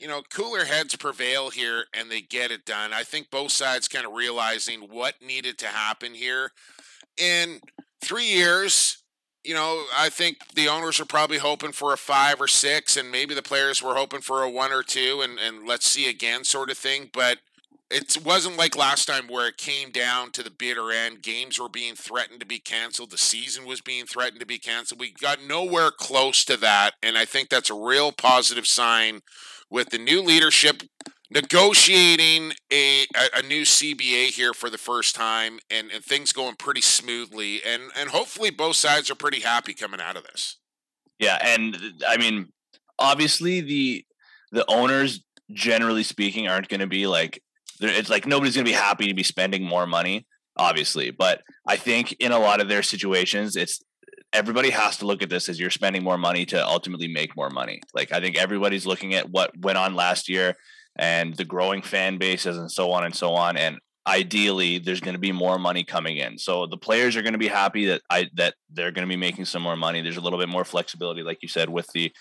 [0.00, 2.92] you know cooler heads prevail here and they get it done.
[2.92, 6.52] I think both sides kind of realizing what needed to happen here
[7.16, 7.60] in
[8.02, 9.00] three years
[9.44, 13.10] you know, I think the owners are probably hoping for a five or six, and
[13.10, 16.44] maybe the players were hoping for a one or two, and, and let's see again
[16.44, 17.08] sort of thing.
[17.12, 17.38] But
[17.90, 21.22] it wasn't like last time where it came down to the bitter end.
[21.22, 23.10] Games were being threatened to be canceled.
[23.10, 25.00] The season was being threatened to be canceled.
[25.00, 29.22] We got nowhere close to that, and I think that's a real positive sign
[29.70, 30.82] with the new leadership
[31.30, 33.06] negotiating a,
[33.36, 37.84] a, new CBA here for the first time and, and things going pretty smoothly and
[37.96, 40.58] and hopefully both sides are pretty happy coming out of this.
[41.20, 41.76] Yeah, and
[42.08, 42.52] I mean,
[42.98, 44.04] obviously the
[44.50, 47.42] the owners, generally speaking, aren't going to be like
[47.80, 51.10] it's like nobody's going to be happy to be spending more money, obviously.
[51.10, 53.80] But I think in a lot of their situations, it's
[54.32, 57.50] everybody has to look at this as you're spending more money to ultimately make more
[57.50, 57.80] money.
[57.94, 60.56] Like I think everybody's looking at what went on last year
[60.96, 63.56] and the growing fan bases and so on and so on.
[63.56, 66.38] And ideally, there's going to be more money coming in.
[66.38, 69.16] So the players are going to be happy that I that they're going to be
[69.16, 70.00] making some more money.
[70.00, 72.12] There's a little bit more flexibility, like you said, with the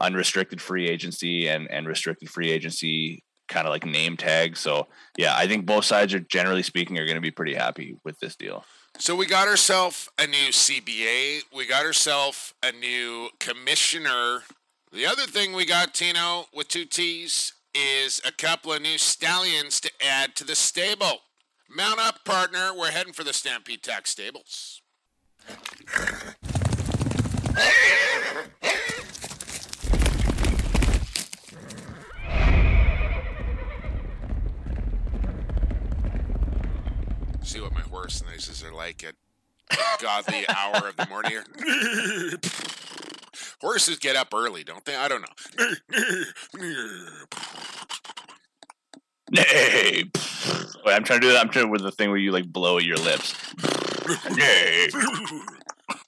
[0.00, 4.56] unrestricted free agency and and restricted free agency kind of like name tag.
[4.56, 7.96] So yeah, I think both sides are generally speaking are going to be pretty happy
[8.04, 8.64] with this deal.
[8.98, 11.42] So we got ourselves a new CBA.
[11.54, 14.42] We got ourselves a new commissioner.
[14.90, 19.80] The other thing we got, Tino, with two T's, is a couple of new stallions
[19.80, 21.20] to add to the stable.
[21.68, 22.70] Mount up, partner.
[22.76, 24.80] We're heading for the Stampede Tack stables.
[37.46, 39.14] See what my horse noises are like at
[40.02, 41.38] godly hour of the morning.
[43.60, 44.96] Horses get up early, don't they?
[44.96, 45.28] I don't know.
[49.30, 50.10] Nay.
[50.84, 51.40] Wait, I'm trying to do that.
[51.40, 53.36] I'm trying to with the thing where you like blow your lips.
[54.34, 54.88] Nay.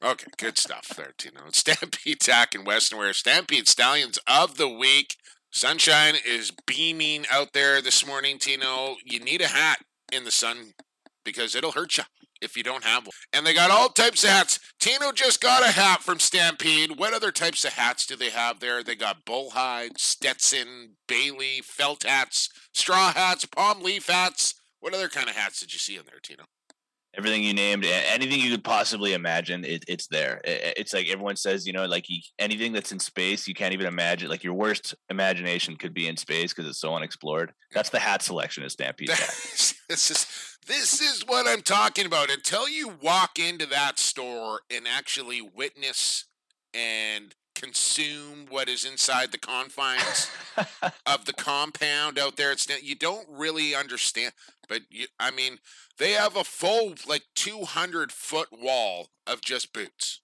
[0.03, 1.42] Okay, good stuff there, Tino.
[1.53, 3.12] Stampede Tack and Western Wear.
[3.12, 5.14] Stampede Stallions of the week.
[5.53, 8.96] Sunshine is beaming out there this morning, Tino.
[9.05, 10.72] You need a hat in the sun
[11.25, 12.05] because it'll hurt you
[12.41, 13.13] if you don't have one.
[13.33, 14.59] And they got all types of hats.
[14.79, 16.99] Tino just got a hat from Stampede.
[16.99, 18.83] What other types of hats do they have there?
[18.83, 24.55] They got bullhide, Stetson, Bailey, felt hats, straw hats, palm leaf hats.
[24.81, 26.45] What other kind of hats did you see in there, Tino?
[27.16, 30.40] Everything you named, anything you could possibly imagine, it, it's there.
[30.44, 32.07] It, it's like everyone says, you know, like
[32.38, 34.29] anything that's in space, you can't even imagine.
[34.29, 37.53] Like your worst imagination could be in space because it's so unexplored.
[37.73, 39.09] That's the hat selection of Stampede.
[39.09, 40.27] this is
[40.66, 42.31] this is what I'm talking about.
[42.31, 46.27] Until you walk into that store and actually witness
[46.75, 50.31] and consume what is inside the confines
[51.07, 54.33] of the compound out there, it's you don't really understand.
[54.68, 55.59] But you, I mean,
[55.99, 60.21] they have a full like 200 foot wall of just boots.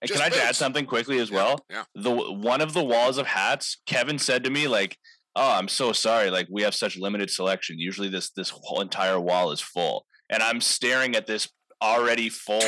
[0.00, 1.66] And Just can I just add something quickly as Yeah, well?
[1.70, 1.84] yeah.
[1.94, 4.98] The one of the walls of hats, Kevin said to me like,
[5.36, 6.30] "Oh, I'm so sorry.
[6.30, 7.78] Like we have such limited selection.
[7.78, 11.48] Usually this this whole entire wall is full." And I'm staring at this
[11.82, 12.62] already full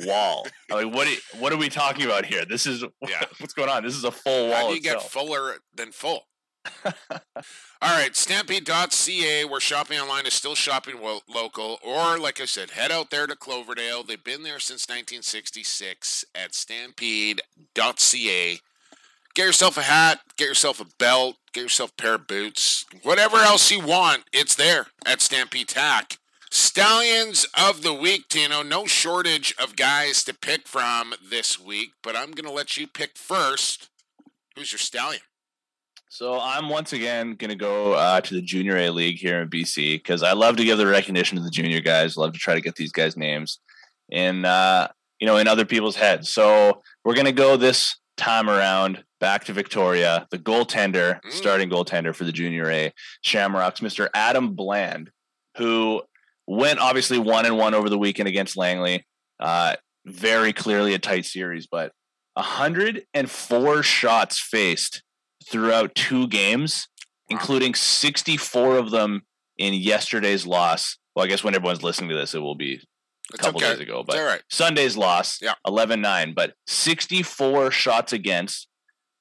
[0.00, 0.46] wall.
[0.70, 1.08] Like, what?
[1.08, 2.44] Are, what are we talking about here?
[2.44, 3.22] This is Yeah.
[3.38, 3.82] what's going on?
[3.82, 4.56] This is a full wall.
[4.56, 6.26] How do you get fuller than full?
[7.82, 10.96] All right, stampede.ca, where shopping online is still shopping
[11.26, 11.78] local.
[11.82, 14.02] Or, like I said, head out there to Cloverdale.
[14.02, 17.40] They've been there since 1966 at stampede.ca.
[19.34, 23.36] Get yourself a hat, get yourself a belt, get yourself a pair of boots, whatever
[23.38, 26.18] else you want, it's there at Stampede Tack.
[26.50, 28.62] Stallions of the week, Tino.
[28.62, 32.86] No shortage of guys to pick from this week, but I'm going to let you
[32.88, 33.88] pick first.
[34.56, 35.22] Who's your stallion?
[36.08, 39.48] So I'm once again going to go uh, to the Junior A League here in
[39.48, 42.16] BC because I love to give the recognition to the junior guys.
[42.16, 43.60] Love to try to get these guys' names
[44.10, 44.88] in uh,
[45.20, 46.30] you know in other people's heads.
[46.32, 50.26] So we're going to go this time around back to Victoria.
[50.32, 51.30] The goaltender, Mm.
[51.30, 54.08] starting goaltender for the Junior A Shamrocks, Mr.
[54.12, 55.10] Adam Bland,
[55.58, 56.02] who
[56.50, 59.06] went obviously one and one over the weekend against Langley.
[59.38, 61.92] Uh, very clearly a tight series, but
[62.34, 65.02] 104 shots faced
[65.48, 66.88] throughout two games,
[67.28, 69.22] including 64 of them
[69.58, 72.80] in yesterday's loss Well, I guess when everyone's listening to this, it will be
[73.32, 73.72] a couple okay.
[73.72, 74.02] days ago.
[74.04, 74.42] But right.
[74.50, 75.54] Sunday's loss, Yeah.
[75.66, 78.66] 11 9, but 64 shots against.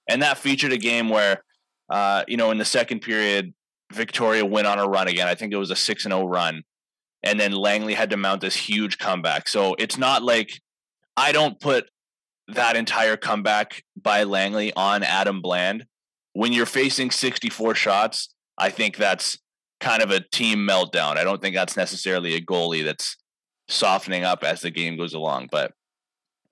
[0.10, 1.44] And that featured a game where,
[1.90, 3.54] uh, you know, in the second period,
[3.94, 5.28] Victoria went on a run again.
[5.28, 6.64] I think it was a 6 0 run.
[7.24, 9.48] And then Langley had to mount this huge comeback.
[9.48, 10.62] So it's not like
[11.18, 11.90] I don't put
[12.48, 15.86] that entire comeback by Langley on Adam Bland.
[16.34, 19.38] When you're facing 64 shots, I think that's
[19.80, 21.18] kind of a team meltdown.
[21.18, 23.18] I don't think that's necessarily a goalie that's
[23.68, 25.50] softening up as the game goes along.
[25.52, 25.74] But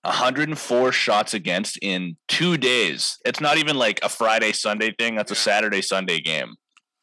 [0.03, 3.17] 104 shots against in two days.
[3.25, 5.15] It's not even like a Friday Sunday thing.
[5.15, 6.56] That's a Saturday Sunday game.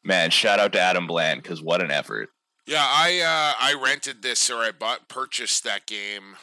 [0.03, 2.29] Man, shout out to Adam Bland because what an effort.
[2.65, 6.35] Yeah, I uh, I rented this or I bought purchased that game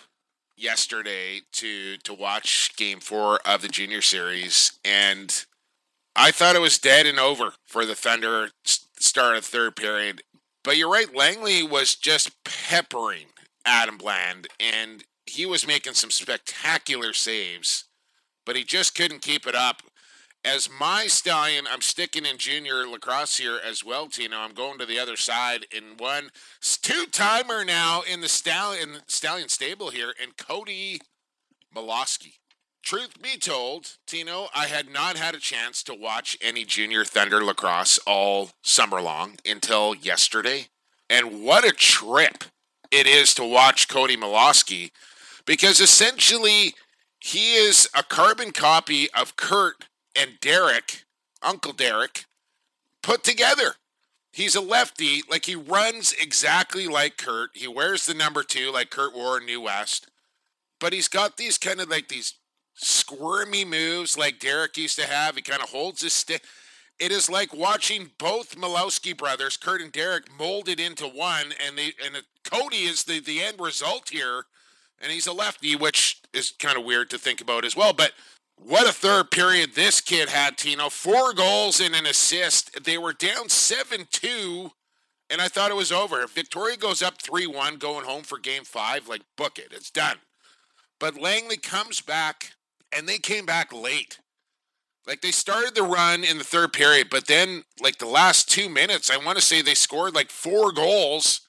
[0.56, 5.44] yesterday to to watch game four of the junior series, and
[6.14, 10.22] I thought it was dead and over for the Thunder start of third period.
[10.62, 13.26] But you're right, Langley was just peppering
[13.64, 17.84] Adam Bland, and he was making some spectacular saves,
[18.46, 19.82] but he just couldn't keep it up.
[20.44, 24.36] As my stallion, I'm sticking in junior lacrosse here as well, Tino.
[24.36, 26.30] I'm going to the other side in one
[26.82, 31.00] two timer now in the stallion stallion stable here, and Cody
[31.74, 32.38] Malawsky.
[32.82, 37.44] Truth be told, Tino, I had not had a chance to watch any junior Thunder
[37.44, 40.66] lacrosse all summer long until yesterday.
[41.08, 42.42] And what a trip
[42.90, 44.90] it is to watch Cody Malawsky
[45.46, 46.74] because essentially
[47.20, 49.84] he is a carbon copy of Kurt
[50.16, 51.04] and Derek,
[51.42, 52.24] Uncle Derek,
[53.02, 53.74] put together.
[54.32, 57.50] He's a lefty, like he runs exactly like Kurt.
[57.54, 60.08] He wears the number two, like Kurt wore in New West.
[60.80, 62.34] But he's got these kind of like these
[62.74, 65.36] squirmy moves like Derek used to have.
[65.36, 66.42] He kind of holds his stick.
[66.98, 71.92] It is like watching both Malawsky brothers, Kurt and Derek, molded into one, and they
[72.04, 74.44] and Cody is the the end result here,
[75.00, 77.92] and he's a lefty, which is kind of weird to think about as well.
[77.92, 78.12] But
[78.64, 80.88] what a third period this kid had, Tino.
[80.88, 82.84] Four goals and an assist.
[82.84, 84.70] They were down 7 2,
[85.30, 86.20] and I thought it was over.
[86.20, 89.68] If Victoria goes up 3 1 going home for game five, like, book it.
[89.72, 90.18] It's done.
[91.00, 92.52] But Langley comes back,
[92.96, 94.18] and they came back late.
[95.06, 98.68] Like, they started the run in the third period, but then, like, the last two
[98.68, 101.40] minutes, I want to say they scored like four goals.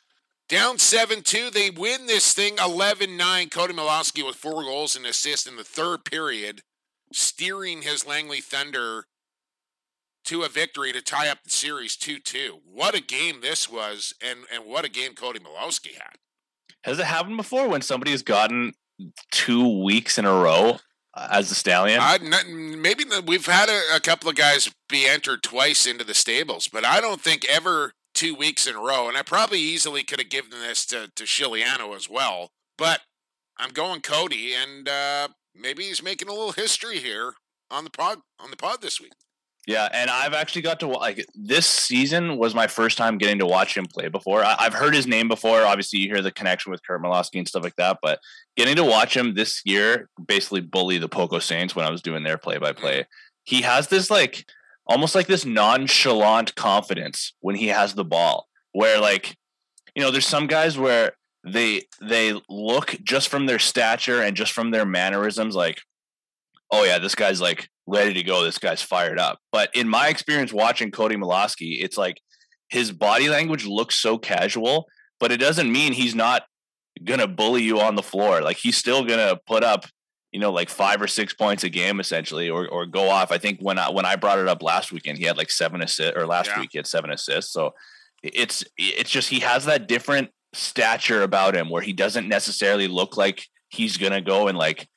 [0.49, 3.49] Down 7 2, they win this thing 11 9.
[3.49, 6.63] Cody Malawsky with four goals and assist in the third period
[7.13, 9.05] steering his Langley Thunder
[10.25, 12.59] to a victory to tie up the series 2-2.
[12.65, 16.15] What a game this was and and what a game Cody Malawsky had.
[16.83, 18.73] Has it happened before when somebody has gotten
[19.31, 20.79] two weeks in a row
[21.13, 21.99] uh, as the stallion?
[22.01, 26.03] I, n- maybe the- we've had a, a couple of guys be entered twice into
[26.03, 29.07] the stables, but I don't think ever two weeks in a row.
[29.07, 32.51] And I probably easily could have given this to, to Chiliano as well.
[32.77, 33.01] But
[33.57, 37.33] I'm going Cody, and uh, maybe he's making a little history here
[37.71, 39.13] on the pod on the pod this week.
[39.65, 43.45] Yeah, and I've actually got to like this season was my first time getting to
[43.45, 44.43] watch him play before.
[44.43, 45.61] I, I've heard his name before.
[45.61, 47.99] Obviously, you hear the connection with Kurt Malawsky and stuff like that.
[48.01, 48.19] But
[48.57, 52.23] getting to watch him this year, basically bully the Poco Saints when I was doing
[52.23, 53.05] their play by play.
[53.45, 54.45] He has this like
[54.85, 59.37] almost like this nonchalant confidence when he has the ball, where like
[59.95, 64.51] you know, there's some guys where they they look just from their stature and just
[64.53, 65.81] from their mannerisms like
[66.71, 68.43] oh yeah, this guy's like ready to go.
[68.43, 69.37] This guy's fired up.
[69.51, 72.19] But in my experience watching Cody Malawsky, it's like
[72.69, 74.87] his body language looks so casual,
[75.19, 76.43] but it doesn't mean he's not
[77.03, 78.41] gonna bully you on the floor.
[78.41, 79.85] Like he's still gonna put up,
[80.31, 83.31] you know, like five or six points a game essentially, or or go off.
[83.31, 85.81] I think when I when I brought it up last weekend, he had like seven
[85.83, 86.59] assists, or last Yeah.
[86.61, 87.51] week he had seven assists.
[87.53, 87.73] So
[88.23, 93.17] it's it's just he has that different stature about him where he doesn't necessarily look
[93.17, 94.87] like he's gonna go and like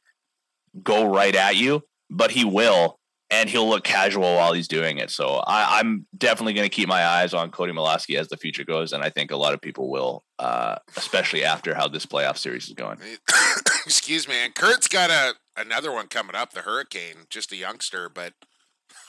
[0.82, 2.98] go right at you, but he will,
[3.30, 5.10] and he'll look casual while he's doing it.
[5.10, 8.92] So I, I'm definitely to keep my eyes on Cody Malawsky as the future goes,
[8.92, 12.68] and I think a lot of people will, uh, especially after how this playoff series
[12.68, 12.98] is going.
[13.86, 14.34] Excuse me.
[14.44, 18.34] And Kurt's got a another one coming up, the Hurricane, just a youngster, but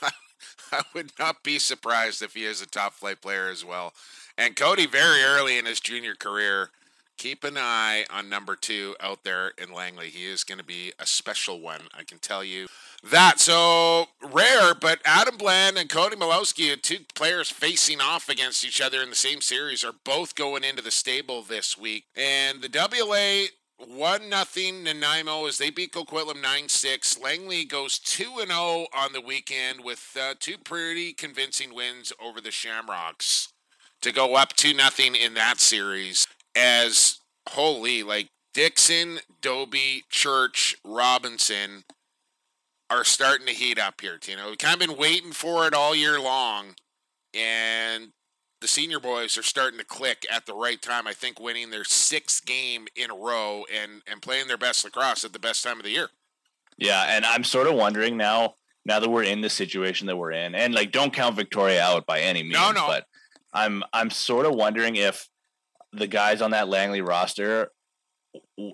[0.72, 3.92] I would not be surprised if he is a top flight player as well.
[4.38, 6.70] And Cody, very early in his junior career,
[7.16, 10.10] keep an eye on number two out there in Langley.
[10.10, 12.68] He is going to be a special one, I can tell you
[13.02, 13.40] that.
[13.40, 19.02] So rare, but Adam Bland and Cody Malawsky, two players facing off against each other
[19.02, 22.04] in the same series, are both going into the stable this week.
[22.14, 23.48] And the WLA
[23.84, 27.18] one nothing Nanaimo as they beat Coquitlam nine six.
[27.18, 32.40] Langley goes two and zero on the weekend with uh, two pretty convincing wins over
[32.40, 33.52] the Shamrocks.
[34.02, 36.26] To go up two nothing in that series.
[36.56, 41.84] As holy, like Dixon, Doby, Church, Robinson
[42.90, 44.18] are starting to heat up here.
[44.26, 46.74] You know, we've kind of been waiting for it all year long,
[47.34, 48.08] and
[48.60, 51.06] the senior boys are starting to click at the right time.
[51.06, 55.24] I think winning their sixth game in a row and and playing their best lacrosse
[55.24, 56.08] at the best time of the year.
[56.76, 58.54] Yeah, and I'm sort of wondering now.
[58.84, 62.06] Now that we're in the situation that we're in, and like, don't count Victoria out
[62.06, 62.54] by any means.
[62.54, 62.86] No, no.
[62.86, 63.04] But
[63.52, 65.28] I'm I'm sort of wondering if
[65.92, 67.70] the guys on that Langley roster,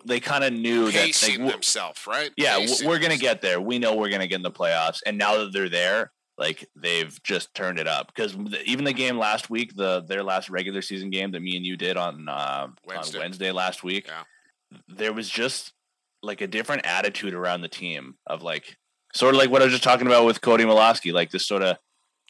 [0.05, 2.31] they kind of knew Pacing that like, themselves, right?
[2.37, 3.61] yeah, Pacing we're gonna get there.
[3.61, 7.17] We know we're gonna get in the playoffs, and now that they're there, like they've
[7.23, 8.09] just turned it up.
[8.15, 11.65] Because even the game last week, the their last regular season game that me and
[11.65, 13.19] you did on uh, Wednesday.
[13.19, 14.79] on Wednesday last week, Yeah.
[14.89, 15.73] there was just
[16.23, 18.77] like a different attitude around the team of like
[19.15, 21.63] sort of like what I was just talking about with Cody Malawsky, like this sort
[21.63, 21.77] of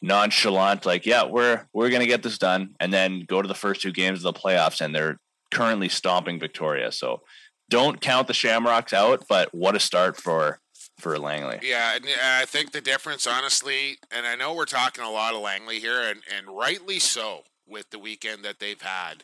[0.01, 3.81] nonchalant, like yeah, we're we're gonna get this done, and then go to the first
[3.81, 5.19] two games of the playoffs, and they're
[5.51, 6.91] currently stomping Victoria.
[6.91, 7.21] So
[7.69, 10.59] don't count the Shamrocks out, but what a start for
[10.99, 11.59] for Langley.
[11.61, 15.41] Yeah, and I think the difference, honestly, and I know we're talking a lot of
[15.41, 19.23] Langley here, and, and rightly so with the weekend that they've had,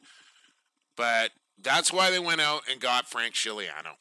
[0.97, 1.31] but
[1.61, 3.95] that's why they went out and got Frank Scigliano.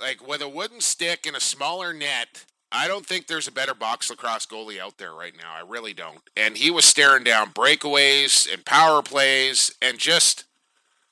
[0.00, 3.74] Like with a wooden stick and a smaller net, I don't think there's a better
[3.74, 5.54] box lacrosse goalie out there right now.
[5.54, 6.20] I really don't.
[6.36, 10.44] And he was staring down breakaways and power plays and just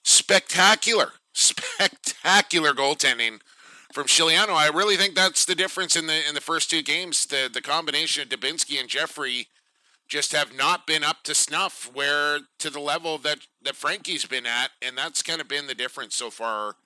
[0.02, 3.40] spectacular, spectacular goaltending
[3.92, 4.50] from Scigliano.
[4.50, 7.24] I really think that's the difference in the in the first two games.
[7.24, 9.48] The the combination of Dubinsky and Jeffrey
[10.06, 14.44] just have not been up to snuff where to the level that that Frankie's been
[14.44, 16.76] at, and that's kind of been the difference so far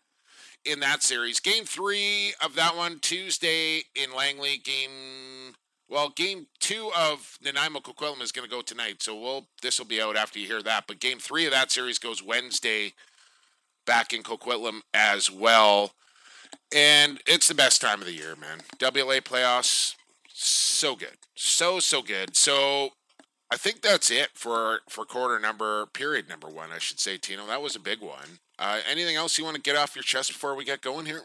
[0.64, 1.40] in that series.
[1.40, 4.58] Game three of that one Tuesday in Langley.
[4.58, 5.54] Game
[5.90, 9.86] well, game two of Nanaimo Coquitlam is going to go tonight, so we'll this will
[9.86, 10.84] be out after you hear that.
[10.86, 12.92] But game three of that series goes Wednesday
[13.86, 15.92] back in Coquitlam as well.
[16.72, 18.60] And it's the best time of the year, man.
[18.78, 19.96] WLA playoffs,
[20.28, 22.36] so good, so so good.
[22.36, 22.90] So
[23.50, 26.70] I think that's it for for quarter number period number one.
[26.72, 27.46] I should say, Tino.
[27.46, 28.38] That was a big one.
[28.60, 31.22] Uh, anything else you want to get off your chest before we get going here?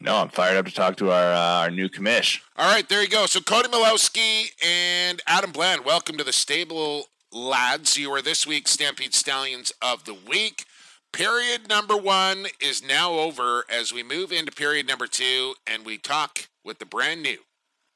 [0.00, 2.40] No, I'm fired up to talk to our uh, our new commish.
[2.56, 3.26] All right, there you go.
[3.26, 7.96] So Cody Malawsky and Adam Bland, welcome to the stable, lads.
[7.96, 10.64] You are this week's Stampede Stallions of the week.
[11.12, 15.96] Period number one is now over as we move into period number two, and we
[15.96, 17.38] talk with the brand new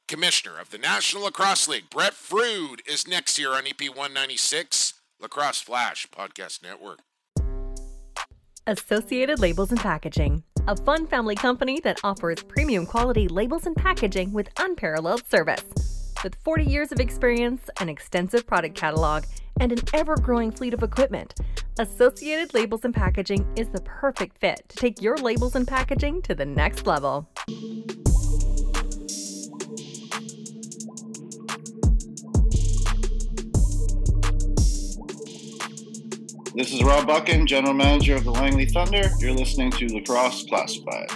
[0.07, 1.91] commissioner of the National Lacrosse League.
[1.91, 7.01] Brett Frood is next here on EP 196, Lacrosse Flash Podcast Network.
[8.69, 14.31] Associated Labels and Packaging, a fun family company that offers premium quality labels and packaging
[14.31, 15.65] with unparalleled service.
[16.23, 19.25] With 40 years of experience, an extensive product catalog,
[19.59, 21.33] and an ever growing fleet of equipment,
[21.79, 26.35] Associated Labels and Packaging is the perfect fit to take your labels and packaging to
[26.35, 27.27] the next level.
[36.59, 39.11] This is Rob Buchan, General Manager of the Langley Thunder.
[39.21, 41.07] You're listening to Lacrosse Classified.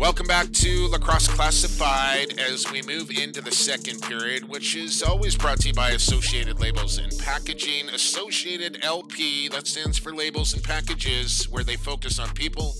[0.00, 5.36] Welcome back to Lacrosse Classified as we move into the second period, which is always
[5.36, 7.88] brought to you by Associated Labels and Packaging.
[7.90, 12.74] Associated LP, that stands for Labels and Packages, where they focus on people,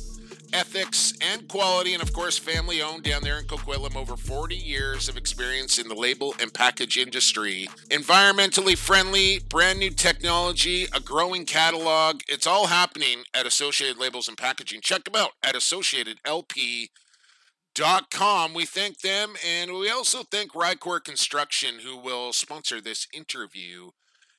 [0.53, 3.95] ethics, and quality, and of course, family owned down there in Coquitlam.
[3.97, 7.69] Over 40 years of experience in the label and package industry.
[7.91, 12.21] Environmentally friendly, brand new technology, a growing catalog.
[12.29, 14.83] It's all happening at Associated Labels and Packaging.
[14.83, 18.55] Check them out at associatedlp.com.
[18.55, 23.91] We thank them, and we also thank Rycor Construction, who will sponsor this interview.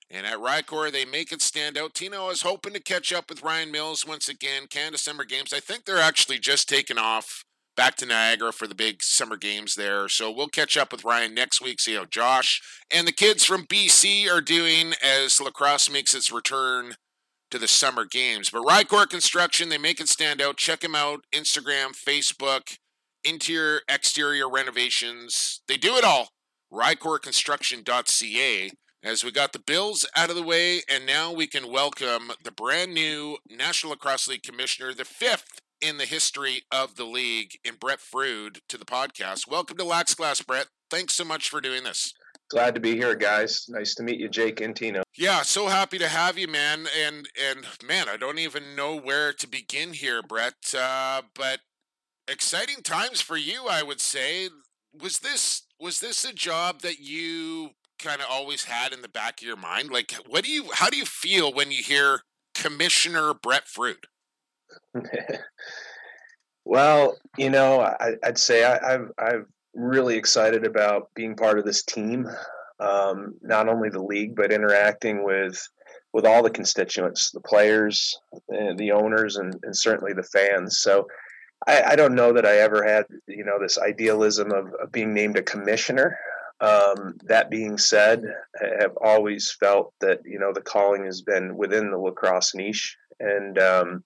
[0.09, 1.93] And at Rycor, they make it stand out.
[1.93, 4.67] Tino is hoping to catch up with Ryan Mills once again.
[4.69, 5.51] Canada Summer Games.
[5.53, 7.43] I think they're actually just taking off
[7.75, 10.09] back to Niagara for the big summer games there.
[10.09, 13.67] So we'll catch up with Ryan next week, see how Josh and the kids from
[13.67, 16.95] BC are doing as lacrosse makes its return
[17.51, 18.49] to the summer games.
[18.49, 20.57] But Rycor Construction, they make it stand out.
[20.57, 21.21] Check them out.
[21.33, 22.77] Instagram, Facebook,
[23.23, 25.61] interior, exterior renovations.
[25.67, 26.29] They do it all.
[26.73, 28.71] RycorConstruction.ca.
[29.03, 32.51] As we got the Bills out of the way, and now we can welcome the
[32.51, 37.75] brand new National Lacrosse League Commissioner, the fifth in the history of the league, in
[37.75, 39.47] Brett Frood to the podcast.
[39.47, 40.67] Welcome to Lax Class, Brett.
[40.89, 42.11] Thanks so much for doing this.
[42.49, 43.67] Glad to be here, guys.
[43.69, 45.03] Nice to meet you, Jake and Tino.
[45.15, 46.87] Yeah, so happy to have you, man.
[46.99, 50.73] And and man, I don't even know where to begin here, Brett.
[50.75, 51.59] Uh, but
[52.27, 54.49] exciting times for you, I would say.
[54.99, 59.41] Was this was this a job that you kind of always had in the back
[59.41, 59.89] of your mind?
[59.89, 62.21] Like, what do you, how do you feel when you hear
[62.55, 64.05] Commissioner Brett Frood?
[66.65, 71.65] well, you know, I, would say I, I've, I'm really excited about being part of
[71.65, 72.27] this team.
[72.79, 75.67] Um, not only the league, but interacting with
[76.13, 78.17] with all the constituents, the players,
[78.49, 80.79] the owners, and, and certainly the fans.
[80.79, 81.05] So
[81.67, 85.13] I, I, don't know that I ever had, you know, this idealism of, of being
[85.13, 86.17] named a commissioner.
[86.59, 88.23] Um, that being said,
[88.59, 92.97] I have always felt that you know the calling has been within the lacrosse niche,
[93.19, 94.03] and um,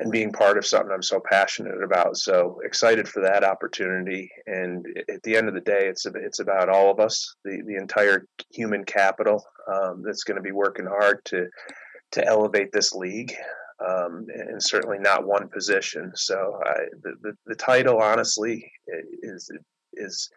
[0.00, 2.16] and being part of something I'm so passionate about.
[2.16, 4.30] So excited for that opportunity.
[4.46, 7.76] And at the end of the day, it's it's about all of us, the the
[7.76, 11.46] entire human capital um, that's going to be working hard to
[12.12, 13.34] to elevate this league.
[13.86, 16.12] Um, and certainly not one position.
[16.14, 18.70] So I, the, the, the title, honestly,
[19.22, 19.50] is
[19.94, 20.30] is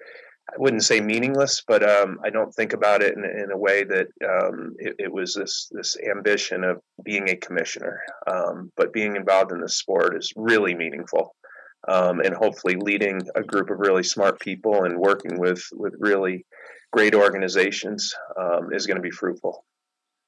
[0.50, 3.84] I wouldn't say meaningless, but um, I don't think about it in, in a way
[3.84, 8.02] that um, it, it, was this this ambition of being a commissioner.
[8.28, 11.36] Um, but being involved in the sport is really meaningful,
[11.89, 16.45] um, and hopefully leading a group of really smart people and working with with really
[16.93, 19.66] great organizations um, is going to be fruitful.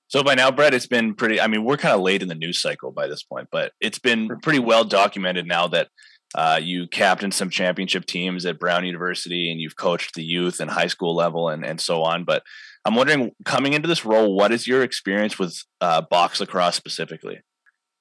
[0.10, 1.40] So by now, Brett, it's been pretty.
[1.40, 4.00] I mean, we're kind of late in the news cycle by this point, but it's
[4.00, 5.90] been pretty well documented now that
[6.36, 10.70] uh, you captained some championship teams at Brown University, and you've coached the youth and
[10.70, 12.24] high school level, and and so on.
[12.24, 12.44] But
[12.86, 17.40] I'm wondering, coming into this role, what is your experience with uh, box lacrosse specifically?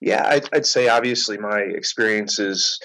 [0.00, 2.78] Yeah, I'd, I'd, say obviously my experience is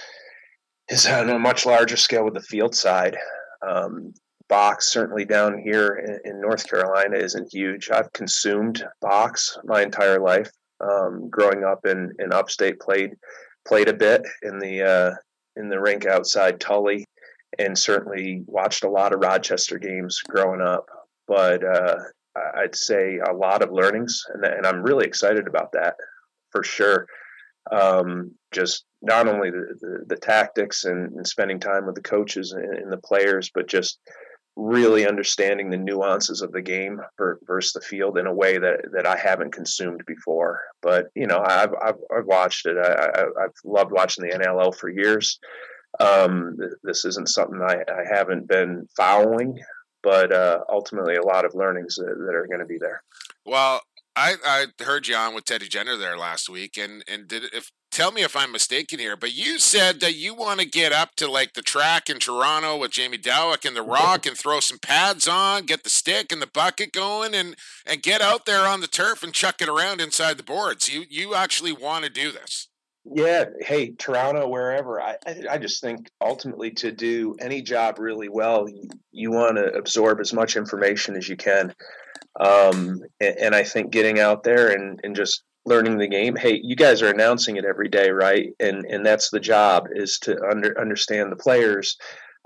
[0.90, 3.18] is on a much larger scale with the field side.
[3.66, 4.14] Um,
[4.50, 7.90] box certainly down here in, in, North Carolina isn't huge.
[7.90, 10.52] I've consumed box my entire life.
[10.82, 13.12] Um, growing up in in upstate, played
[13.66, 15.12] played a bit in the uh,
[15.56, 17.06] in the rink outside Tully,
[17.60, 20.86] and certainly watched a lot of Rochester games growing up.
[21.28, 21.98] But uh,
[22.56, 25.96] I'd say a lot of learnings, and, and, I'm really excited about that
[26.52, 27.06] for sure.
[27.72, 32.52] Um, just not only the, the, the tactics and, and, spending time with the coaches
[32.52, 34.00] and, and, the players, but just
[34.56, 39.08] really understanding the nuances of the game versus the field in a way that, that
[39.08, 40.62] I haven't consumed before.
[40.82, 42.78] But you know, I've I've, I've watched it.
[42.78, 45.40] I, have loved watching the NLL for years.
[46.00, 49.60] Um, this isn't something I, I haven't been following,
[50.02, 53.04] but uh, ultimately a lot of learnings that, that are going to be there.
[53.46, 53.82] Well,
[54.16, 57.72] I, I heard you on with Teddy Jenner there last week, and and did if
[57.94, 61.16] tell me if I'm mistaken here, but you said that you want to get up
[61.18, 64.80] to like the track in Toronto with Jamie Dawick and the Rock and throw some
[64.80, 68.82] pads on, get the stick and the bucket going, and and get out there on
[68.82, 70.94] the turf and chuck it around inside the boards.
[70.94, 72.68] You you actually want to do this?
[73.06, 73.46] Yeah.
[73.60, 75.00] Hey, Toronto, wherever.
[75.00, 75.18] I
[75.50, 80.20] I just think ultimately to do any job really well, you, you want to absorb
[80.20, 81.74] as much information as you can.
[82.40, 86.36] Um, and, and I think getting out there and, and just learning the game.
[86.36, 88.54] Hey you guys are announcing it every day right?
[88.60, 91.98] And and that's the job is to under, understand the players.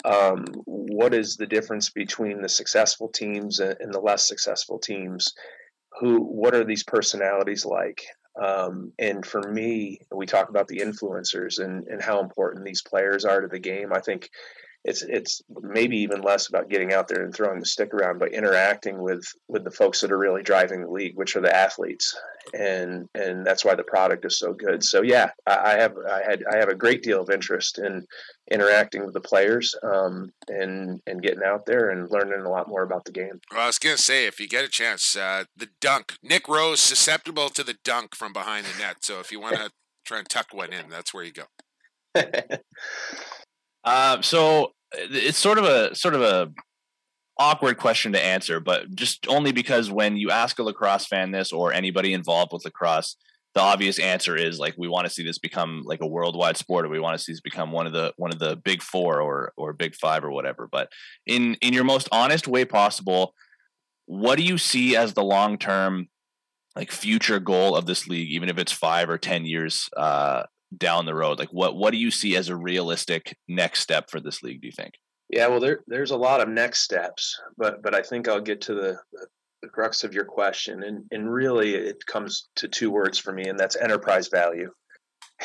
[0.06, 5.34] Um, what is the difference between the successful teams and, and, the less successful teams?
[6.00, 8.06] Who what are these personalities like?
[8.40, 13.26] Um, and for me we talk about the influencers and, and how important these players
[13.26, 13.92] are to the game.
[13.92, 14.30] I think
[14.88, 18.32] it's it's maybe even less about getting out there and throwing the stick around, but
[18.32, 22.18] interacting with with the folks that are really driving the league, which are the athletes,
[22.54, 24.82] and and that's why the product is so good.
[24.82, 28.08] So yeah, I, have I had I have a great deal of interest in
[28.50, 32.84] interacting with the players um, and and getting out there and learning a lot more
[32.84, 33.42] about the game.
[33.52, 36.80] Well, I was gonna say if you get a chance, uh, the dunk, Nick Rose
[36.80, 38.98] susceptible to the dunk from behind the net.
[39.02, 39.70] So if you want to
[40.06, 41.44] try and tuck one in, that's where you go.
[43.84, 46.52] uh, so it's sort of a sort of a
[47.40, 51.52] awkward question to answer, but just only because when you ask a lacrosse fan this
[51.52, 53.16] or anybody involved with lacrosse,
[53.54, 56.86] the obvious answer is like we want to see this become like a worldwide sport
[56.86, 59.22] or we want to see this become one of the one of the big four
[59.22, 60.68] or or big five or whatever.
[60.72, 60.92] But
[61.26, 63.34] in in your most honest way possible,
[64.06, 66.08] what do you see as the long term
[66.76, 70.44] like future goal of this league, even if it's five or ten years uh,
[70.76, 71.40] down the road?
[71.40, 74.68] Like what what do you see as a realistic next step for this league, do
[74.68, 74.94] you think?
[75.30, 78.62] Yeah, well there there's a lot of next steps, but but I think I'll get
[78.62, 79.28] to the, the
[79.62, 83.48] the crux of your question and and really it comes to two words for me
[83.48, 84.72] and that's enterprise value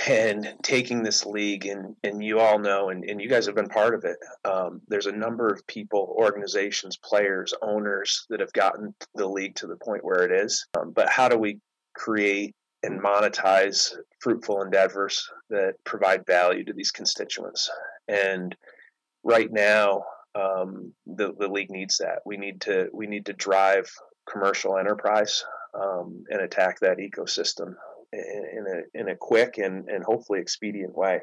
[0.06, 3.68] and taking this league and and you all know and, and you guys have been
[3.68, 8.94] part of it um, there's a number of people organizations players owners that have gotten
[9.14, 11.58] the league to the point where it is um, but how do we
[11.94, 17.70] create and monetize fruitful endeavors that provide value to these constituents.
[18.08, 18.56] And
[19.22, 20.04] right now,
[20.34, 22.18] Um, the the league needs that.
[22.24, 23.86] We need to we need to drive
[24.32, 27.68] commercial enterprise um, and attack that ecosystem
[28.12, 31.20] in a in a quick and, and hopefully expedient way.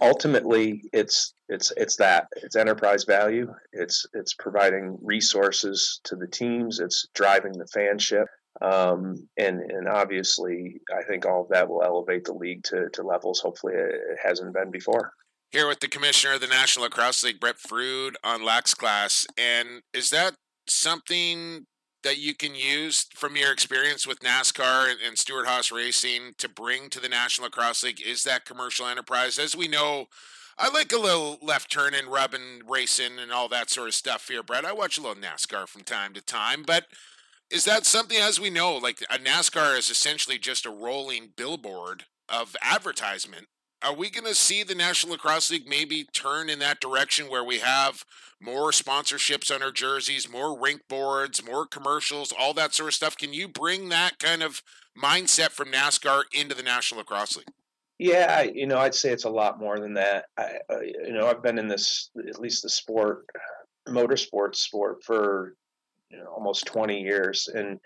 [0.00, 3.46] Ultimately, it's it's it's that it's enterprise value.
[3.72, 6.80] It's it's providing resources to the teams.
[6.80, 8.26] It's driving the fanship.
[8.60, 13.02] Um, and and obviously, I think all of that will elevate the league to, to
[13.02, 15.12] levels hopefully it hasn't been before.
[15.50, 19.82] Here with the commissioner of the National Lacrosse League, Brett Frood, on Lax Class, and
[19.94, 20.34] is that
[20.66, 21.66] something
[22.04, 26.90] that you can use from your experience with NASCAR and, and Stewart-Haas Racing to bring
[26.90, 28.00] to the National Lacrosse League?
[28.00, 29.38] Is that commercial enterprise?
[29.38, 30.06] As we know,
[30.58, 34.42] I like a little left turning, rubbing, racing, and all that sort of stuff here,
[34.42, 34.64] Brett.
[34.64, 36.86] I watch a little NASCAR from time to time, but
[37.50, 42.04] is that something, as we know, like a NASCAR is essentially just a rolling billboard
[42.28, 43.46] of advertisement?
[43.82, 47.44] Are we going to see the National Lacrosse League maybe turn in that direction where
[47.44, 48.04] we have
[48.40, 53.16] more sponsorships on our jerseys, more rink boards, more commercials, all that sort of stuff?
[53.16, 54.62] Can you bring that kind of
[55.00, 57.46] mindset from NASCAR into the National Lacrosse League?
[57.98, 60.26] Yeah, you know, I'd say it's a lot more than that.
[60.36, 63.26] I, uh, you know, I've been in this, at least the sport,
[63.88, 65.54] motorsports sport for
[66.10, 67.48] you know, almost 20 years.
[67.52, 67.78] And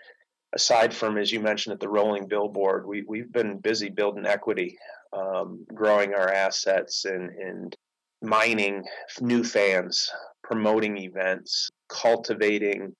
[0.53, 4.77] aside from, as you mentioned, at the rolling billboard, we, we've been busy building equity,
[5.11, 7.75] um, growing our assets and, and
[8.21, 8.83] mining
[9.19, 10.09] new fans,
[10.43, 12.95] promoting events, cultivating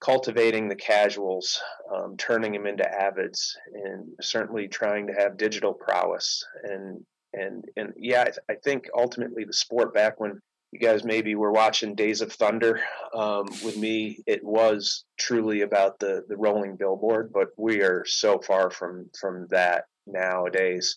[0.00, 1.60] cultivating the casuals,
[1.94, 6.44] um, turning them into avids, and certainly trying to have digital prowess.
[6.64, 10.40] And and and yeah, I, th- I think ultimately the sport back when
[10.72, 12.80] you guys maybe were watching Days of Thunder
[13.14, 14.18] um, with me.
[14.26, 19.46] It was truly about the the rolling billboard, but we are so far from from
[19.50, 20.96] that nowadays.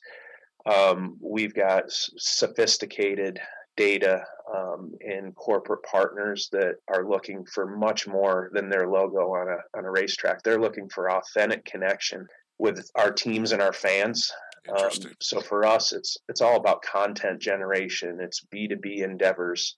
[0.65, 3.39] Um, we've got sophisticated
[3.75, 4.23] data
[4.55, 9.77] um, and corporate partners that are looking for much more than their logo on a
[9.77, 10.43] on a racetrack.
[10.43, 12.27] They're looking for authentic connection
[12.59, 14.31] with our teams and our fans.
[14.69, 14.89] Um,
[15.19, 18.19] so for us, it's it's all about content generation.
[18.21, 19.75] It's B two B endeavors.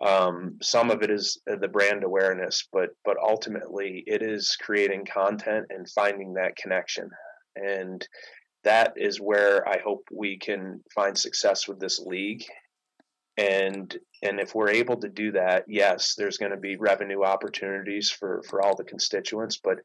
[0.00, 5.66] Um, some of it is the brand awareness, but but ultimately it is creating content
[5.70, 7.10] and finding that connection.
[7.56, 8.06] And
[8.64, 12.44] that is where I hope we can find success with this league.
[13.36, 18.10] And and if we're able to do that, yes, there's going to be revenue opportunities
[18.10, 19.78] for for all the constituents, but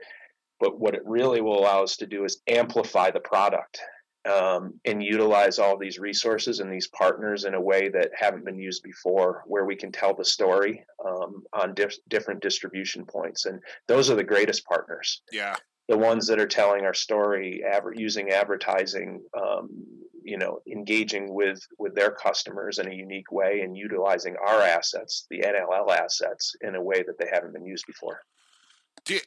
[0.60, 3.80] but what it really will allow us to do is amplify the product
[4.28, 8.60] um, and utilize all these resources and these partners in a way that haven't been
[8.60, 13.46] used before, where we can tell the story um, on dif- different distribution points.
[13.46, 15.22] And those are the greatest partners.
[15.32, 15.56] Yeah.
[15.88, 19.70] The ones that are telling our story, adver- using advertising, um,
[20.24, 25.26] you know, engaging with with their customers in a unique way, and utilizing our assets,
[25.30, 28.22] the NLL assets, in a way that they haven't been used before.
[29.06, 29.20] Do you,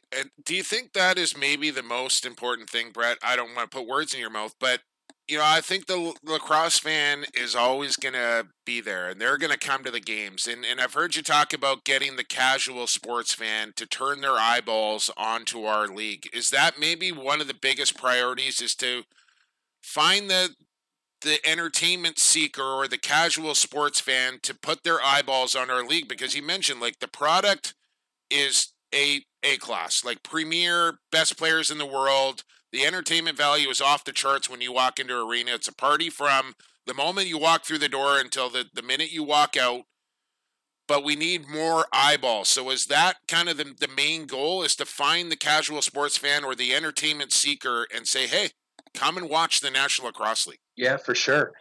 [0.43, 3.17] do you think that is maybe the most important thing, Brett?
[3.23, 4.81] I don't want to put words in your mouth, but
[5.27, 9.37] you know, I think the lacrosse fan is always going to be there and they're
[9.37, 10.45] going to come to the games.
[10.45, 14.37] And, and I've heard you talk about getting the casual sports fan to turn their
[14.37, 16.29] eyeballs onto our league.
[16.33, 19.03] Is that maybe one of the biggest priorities is to
[19.81, 20.51] find the
[21.21, 26.07] the entertainment seeker or the casual sports fan to put their eyeballs on our league
[26.07, 27.75] because you mentioned like the product
[28.29, 33.81] is a a class like premier best players in the world the entertainment value is
[33.81, 35.51] off the charts when you walk into arena.
[35.53, 36.53] It's a party from
[36.85, 39.81] the moment you walk through the door until the, the minute you walk out.
[40.87, 42.49] But we need more eyeballs.
[42.49, 46.17] So is that kind of the, the main goal is to find the casual sports
[46.17, 48.49] fan or the entertainment seeker and say, hey,
[48.93, 50.59] come and watch the National Lacrosse League.
[50.75, 51.53] Yeah, for sure.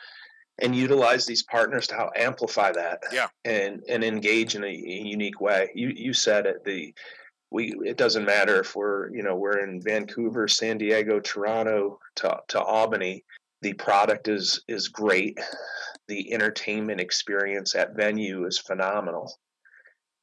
[0.62, 3.02] And utilize these partners to help amplify that.
[3.12, 3.28] Yeah.
[3.44, 5.70] And and engage in a, a unique way.
[5.74, 6.92] You you said it, the
[7.50, 12.38] we it doesn't matter if we're you know we're in Vancouver, San Diego, Toronto to,
[12.48, 13.24] to Albany.
[13.62, 15.38] The product is is great.
[16.08, 19.32] The entertainment experience at venue is phenomenal.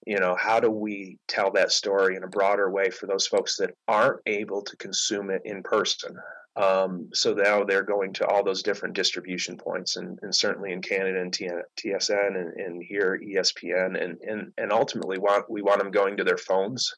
[0.05, 3.57] You know, how do we tell that story in a broader way for those folks
[3.57, 6.15] that aren't able to consume it in person?
[6.57, 10.81] Um, so now they're going to all those different distribution points, and, and certainly in
[10.81, 15.91] Canada and TSN and, and, here ESPN, and, and and ultimately want we want them
[15.91, 16.95] going to their phones,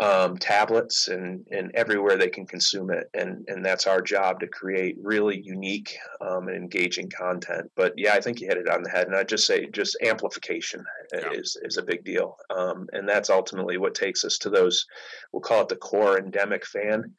[0.00, 4.46] um, tablets, and and everywhere they can consume it, and and that's our job to
[4.46, 7.70] create really unique um, and engaging content.
[7.76, 9.98] But yeah, I think you hit it on the head, and I just say just
[10.02, 10.82] amplification
[11.12, 11.30] yeah.
[11.32, 14.86] is is a big deal, um, and that's ultimately what takes us to those
[15.34, 17.12] we'll call it the core endemic fan.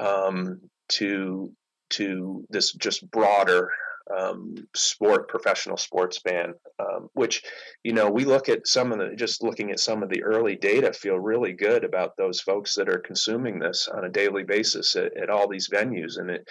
[0.00, 1.52] Um, to
[1.90, 3.70] to this just broader
[4.16, 7.42] um, sport, professional sports fan, um, which,
[7.82, 10.56] you know, we look at some of the, just looking at some of the early
[10.56, 14.96] data, feel really good about those folks that are consuming this on a daily basis
[14.96, 16.18] at, at all these venues.
[16.18, 16.48] And it,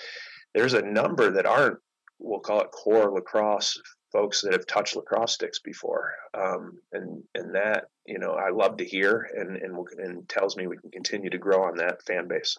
[0.54, 1.78] there's a number that aren't,
[2.20, 3.80] we'll call it core lacrosse
[4.12, 6.14] folks that have touched lacrosse sticks before.
[6.34, 10.68] Um, and, and that, you know, I love to hear and, and, and tells me
[10.68, 12.58] we can continue to grow on that fan base.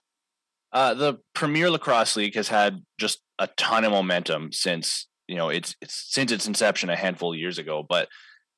[0.72, 5.48] Uh, the Premier Lacrosse League has had just a ton of momentum since you know
[5.48, 8.08] it's, it's since its inception a handful of years ago, but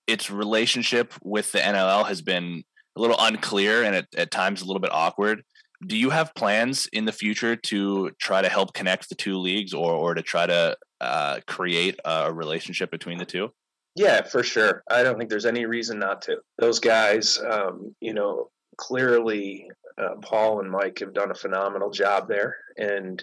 [0.06, 2.64] its relationship with the NLL has been
[2.96, 5.42] a little unclear and at, at times a little bit awkward.
[5.86, 9.72] Do you have plans in the future to try to help connect the two leagues,
[9.72, 13.50] or or to try to uh, create a relationship between the two?
[13.96, 14.82] Yeah, for sure.
[14.90, 16.38] I don't think there's any reason not to.
[16.58, 19.68] Those guys, um, you know, clearly
[20.00, 23.22] uh, Paul and Mike have done a phenomenal job there, and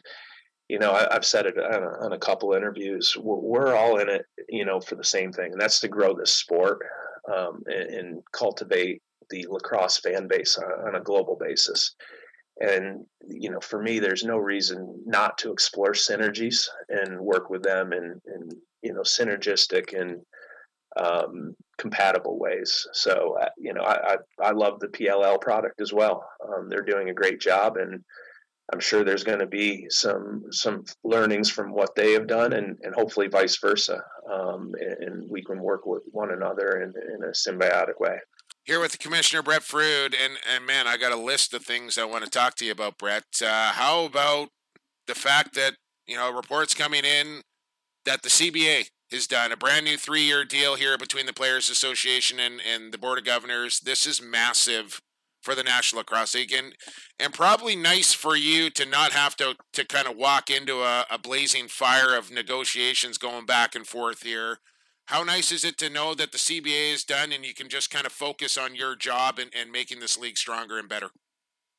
[0.67, 3.15] you know I, have said it on a, on a couple interviews.
[3.17, 6.13] We're, we're, all in it, you know, for the same thing, and that's to grow
[6.13, 6.79] this sport
[7.33, 11.95] um, and, and, cultivate the lacrosse fan base on, on a global basis.
[12.59, 17.63] And you know, for me, there's no reason not to explore synergies and work with
[17.63, 18.49] them in, in
[18.81, 20.21] you know synergistic and
[20.95, 22.87] um, compatible ways.
[22.93, 26.27] So uh, you know, I, I, I love the PLL product as well.
[26.47, 28.03] Um, they're doing a great job, and
[28.73, 32.77] I'm sure there's going to be some some learnings from what they have done, and,
[32.81, 34.01] and hopefully vice versa.
[34.31, 38.17] Um, and, and, we can work with one another in, in a symbiotic way.
[38.65, 41.97] Here with the Commissioner Brett Frood, and and man, I got a list of things
[41.97, 43.23] I want to talk to you about, Brett.
[43.41, 44.49] Uh, how about
[45.07, 45.75] the fact that
[46.05, 47.41] you know reports coming in
[48.05, 51.69] that the CBA has done a brand new three year deal here between the Players
[51.69, 53.79] Association and, and the Board of Governors.
[53.79, 55.01] This is massive
[55.41, 56.75] for the National Lacrosse League and,
[57.19, 61.05] and probably nice for you to not have to, to kind of walk into a,
[61.09, 64.59] a blazing fire of negotiations going back and forth here.
[65.05, 67.89] How nice is it to know that the CBA is done and you can just
[67.89, 71.11] kind of focus on your job and, and making this league stronger and better?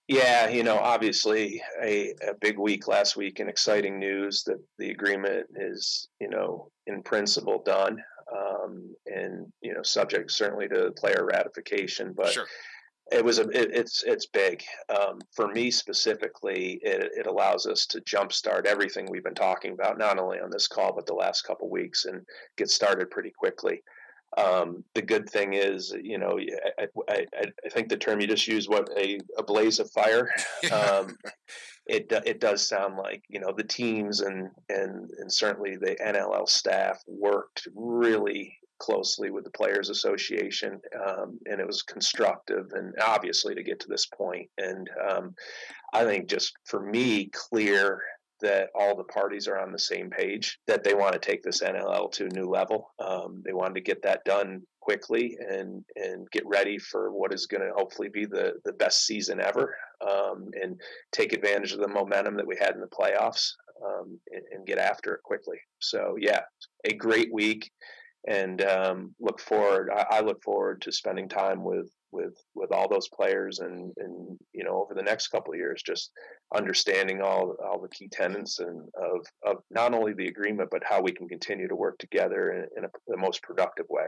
[0.08, 4.90] Yeah, you know, obviously a, a big week last week and exciting news that the
[4.90, 8.02] agreement is, you know, in principle done.
[8.34, 12.46] Um, and, you know, subject certainly to player ratification, but sure.
[13.10, 14.62] It was a, it, it's, it's big.
[14.88, 19.98] Um, for me specifically, it, it allows us to jumpstart everything we've been talking about,
[19.98, 22.22] not only on this call, but the last couple weeks and
[22.56, 23.82] get started pretty quickly.
[24.36, 26.38] Um, the good thing is, you know,
[26.78, 27.26] I, I,
[27.64, 30.30] I, think the term you just used, what a, a blaze of fire.
[30.70, 31.16] Um,
[31.88, 36.46] it it does sound like you know the teams and and and certainly the NLL
[36.46, 43.54] staff worked really closely with the Players Association, um, and it was constructive and obviously
[43.54, 44.48] to get to this point.
[44.58, 45.34] And um,
[45.92, 48.00] I think just for me, clear
[48.40, 51.62] that all the parties are on the same page that they want to take this
[51.62, 52.92] NLL to a new level.
[52.98, 57.46] Um, they wanted to get that done quickly and and get ready for what is
[57.46, 60.80] going to hopefully be the the best season ever, um, and
[61.12, 63.52] take advantage of the momentum that we had in the playoffs
[63.84, 65.58] um, and, and, get after it quickly.
[65.78, 66.40] So yeah,
[66.84, 67.70] a great week,
[68.28, 69.90] and um, look forward.
[69.90, 74.38] I, I look forward to spending time with with with all those players and and
[74.52, 76.10] you know over the next couple of years just
[76.54, 81.00] understanding all all the key tenets and of of not only the agreement but how
[81.02, 84.06] we can continue to work together in, in a, the most productive way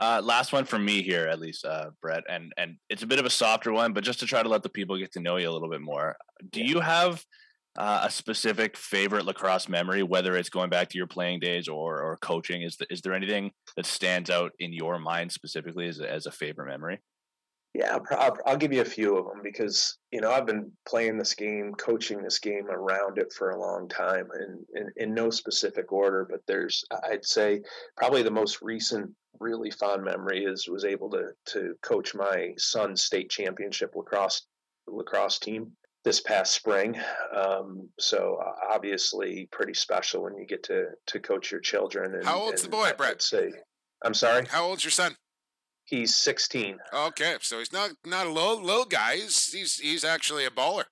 [0.00, 3.18] uh, last one from me here at least uh, brett and and it's a bit
[3.18, 5.36] of a softer one but just to try to let the people get to know
[5.36, 6.14] you a little bit more
[6.50, 7.24] do you have
[7.76, 12.00] uh, a specific favorite lacrosse memory, whether it's going back to your playing days or
[12.02, 12.62] or coaching?
[12.62, 16.26] Is the, is there anything that stands out in your mind specifically as a, as
[16.26, 17.00] a favorite memory?
[17.74, 21.18] Yeah, I'll, I'll, give you a few of them because you know I've been playing
[21.18, 25.28] this game, coaching this game around it for a long time, and in, in no
[25.30, 26.24] specific order.
[26.30, 27.62] But there's, I'd say,
[27.96, 29.10] probably the most recent,
[29.40, 34.46] really fond memory is was able to to coach my son's state championship lacrosse
[34.86, 35.72] lacrosse team
[36.04, 36.96] this past spring.
[37.34, 38.38] Um, so
[38.70, 42.14] obviously, pretty special when you get to to coach your children.
[42.14, 43.22] And, How old's and the boy, Brett?
[43.22, 43.50] Say,
[44.04, 44.46] I'm sorry.
[44.46, 45.16] How old's your son?
[45.86, 46.78] He's 16.
[46.92, 49.16] Okay, so he's not not a little little guy.
[49.16, 50.84] He's he's, he's actually a baller.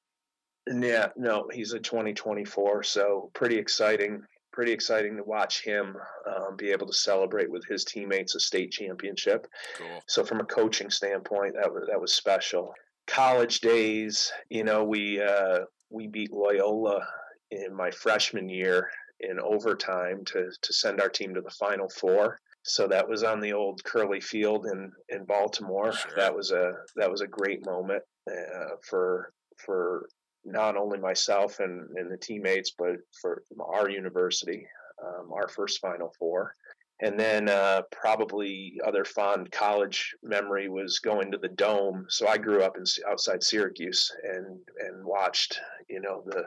[0.71, 4.23] Yeah, no, he's a 2024, so pretty exciting.
[4.53, 5.97] Pretty exciting to watch him
[6.29, 9.47] um, be able to celebrate with his teammates a state championship.
[9.77, 10.03] Cool.
[10.07, 12.75] So from a coaching standpoint, that was that was special.
[13.07, 17.07] College days, you know, we uh, we beat Loyola
[17.51, 18.89] in my freshman year
[19.21, 23.41] in overtime to to send our team to the Final Four so that was on
[23.41, 25.93] the old Curley Field in in Baltimore.
[25.93, 26.13] Sure.
[26.17, 29.33] That was a that was a great moment uh, for
[29.65, 30.09] for
[30.45, 34.67] not only myself and, and the teammates, but for our university.
[35.05, 36.55] um, our first Final Four.
[37.03, 42.07] And then uh, probably other fond college memory was going to the dome.
[42.09, 46.47] So I grew up in outside Syracuse and and watched you know the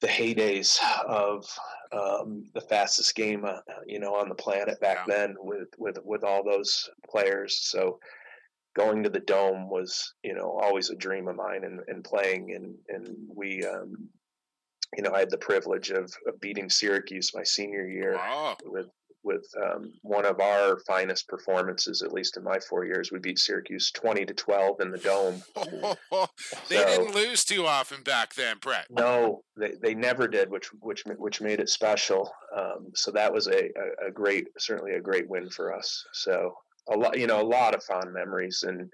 [0.00, 1.46] the heydays of
[1.92, 5.16] um, the fastest game uh, you know on the planet back yeah.
[5.16, 7.60] then with with with all those players.
[7.62, 8.00] So
[8.74, 12.54] going to the dome was you know always a dream of mine and, and playing
[12.54, 14.08] and and we um,
[14.96, 18.56] you know I had the privilege of, of beating Syracuse my senior year wow.
[18.64, 18.86] with
[19.24, 23.10] with um, one of our finest performances, at least in my four years.
[23.10, 25.42] We beat Syracuse twenty to twelve in the dome.
[26.68, 28.86] they so, didn't lose too often back then, Brett.
[28.90, 32.30] No, they, they never did, which which which made it special.
[32.56, 36.04] Um, so that was a, a, a, great, certainly a great win for us.
[36.12, 36.54] So
[36.92, 38.90] a lot, you know, a lot of fond memories, and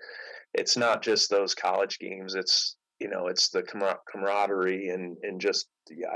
[0.54, 2.34] it's not just those college games.
[2.34, 3.62] It's you know, it's the
[4.12, 5.68] camaraderie and and just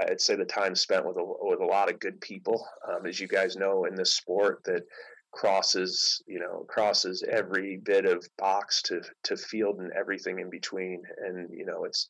[0.08, 2.66] I'd say the time spent with a with a lot of good people.
[2.88, 4.82] Um, as you guys know, in this sport, that
[5.32, 11.02] crosses you know crosses every bit of box to to field and everything in between.
[11.24, 12.08] And you know, it's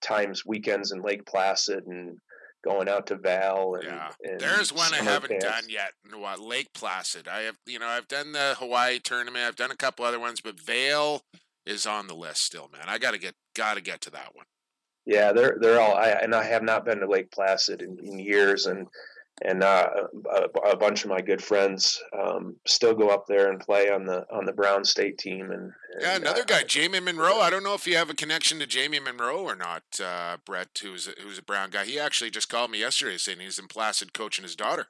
[0.00, 2.18] times weekends in Lake Placid and
[2.64, 3.74] going out to Vail.
[3.74, 5.92] And, yeah, and there's one I haven't done yet.
[6.12, 7.28] What Lake Placid?
[7.28, 9.44] I have you know I've done the Hawaii tournament.
[9.46, 11.22] I've done a couple other ones, but Vail
[11.66, 12.88] is on the list still, man.
[12.88, 14.46] I got to get got to get to that one.
[15.06, 15.94] Yeah, they're they're all.
[15.94, 18.86] I, and I have not been to Lake Placid in, in years, and
[19.42, 19.88] and uh,
[20.32, 24.04] a, a, bunch of my good friends um, still go up there and play on
[24.04, 25.50] the on the Brown State team.
[25.50, 27.40] And, and yeah, another uh, guy, Jamie Monroe.
[27.40, 30.78] I don't know if you have a connection to Jamie Monroe or not, uh, Brett,
[30.80, 31.84] who's a, who's a Brown guy.
[31.84, 34.86] He actually just called me yesterday saying he's in Placid coaching his daughter.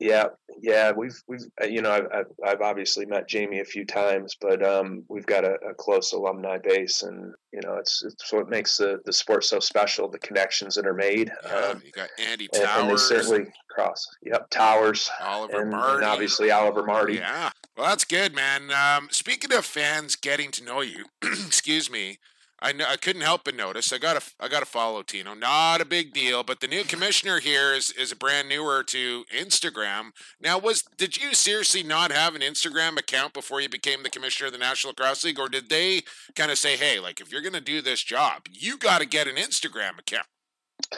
[0.00, 0.26] Yeah,
[0.60, 4.64] yeah, we've we've uh, you know I've I've obviously met Jamie a few times, but
[4.64, 8.76] um, we've got a, a, close alumni base, and you know it's it's what makes
[8.76, 10.08] the, the sport so special.
[10.08, 11.32] The connections that are made.
[11.44, 14.06] Yeah, um, you got Andy Towers, and, and, they certainly cross.
[14.22, 17.14] Yep, Towers, Oliver and, Marty, and obviously Oliver Marty.
[17.14, 18.70] Yeah, well, that's good, man.
[18.70, 22.18] Um, speaking of fans getting to know you, excuse me.
[22.60, 23.92] I, I couldn't help but notice.
[23.92, 25.34] I got to I got to follow Tino.
[25.34, 29.24] Not a big deal, but the new commissioner here is is a brand newer to
[29.36, 30.10] Instagram.
[30.40, 34.48] Now, was did you seriously not have an Instagram account before you became the commissioner
[34.48, 36.02] of the National Lacrosse League, or did they
[36.34, 39.28] kind of say, "Hey, like if you're to do this job, you got to get
[39.28, 40.26] an Instagram account"?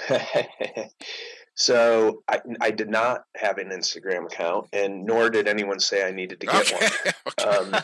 [1.60, 6.10] So I, I did not have an Instagram account, and nor did anyone say I
[6.10, 6.88] needed to get okay.
[7.02, 7.12] one.
[7.40, 7.74] Um,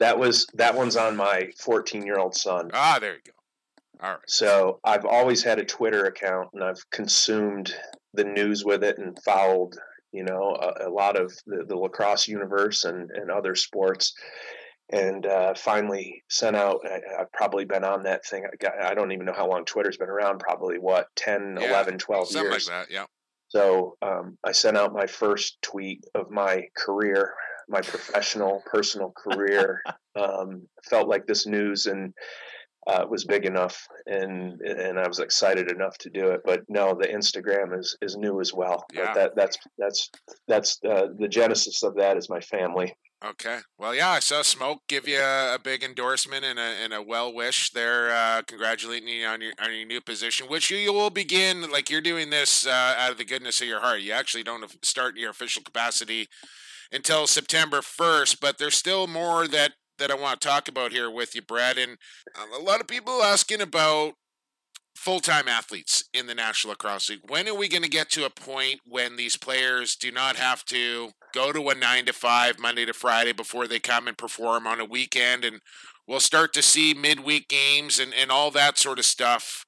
[0.00, 2.70] that was that one's on my 14 year old son.
[2.74, 3.32] Ah, there you go.
[4.04, 4.20] All right.
[4.26, 7.74] So I've always had a Twitter account, and I've consumed
[8.14, 9.76] the news with it and followed,
[10.12, 14.14] you know, a, a lot of the, the lacrosse universe and, and other sports
[14.90, 18.94] and uh, finally sent out I, have probably been on that thing I, got, I,
[18.94, 22.50] don't even know how long twitter's been around probably what 10 yeah, 11 12 something
[22.50, 23.04] years like that yeah
[23.48, 27.34] so um, i sent out my first tweet of my career
[27.68, 29.82] my professional personal career
[30.16, 32.14] um, felt like this news and
[32.86, 36.40] uh, was big enough and and I was excited enough to do it.
[36.44, 38.86] But no, the Instagram is is new as well.
[38.92, 39.06] Yeah.
[39.06, 40.10] But that that's that's
[40.48, 42.96] that's uh, the genesis of that is my family.
[43.24, 43.58] Okay.
[43.76, 47.02] Well, yeah, I saw Smoke give you a, a big endorsement and a, and a
[47.02, 50.92] well wish there, uh, congratulating you on your on your new position, which you, you
[50.92, 54.02] will begin like you're doing this uh, out of the goodness of your heart.
[54.02, 56.28] You actually don't start in your official capacity
[56.92, 61.10] until September first, but there's still more that that I want to talk about here
[61.10, 61.76] with you, Brad.
[61.76, 61.98] And
[62.40, 64.12] um, a lot of people asking about
[64.96, 67.20] full time athletes in the National Lacrosse League.
[67.28, 70.64] When are we going to get to a point when these players do not have
[70.66, 74.66] to go to a nine to five Monday to Friday before they come and perform
[74.66, 75.44] on a weekend?
[75.44, 75.60] And
[76.06, 79.64] we'll start to see midweek games and, and all that sort of stuff.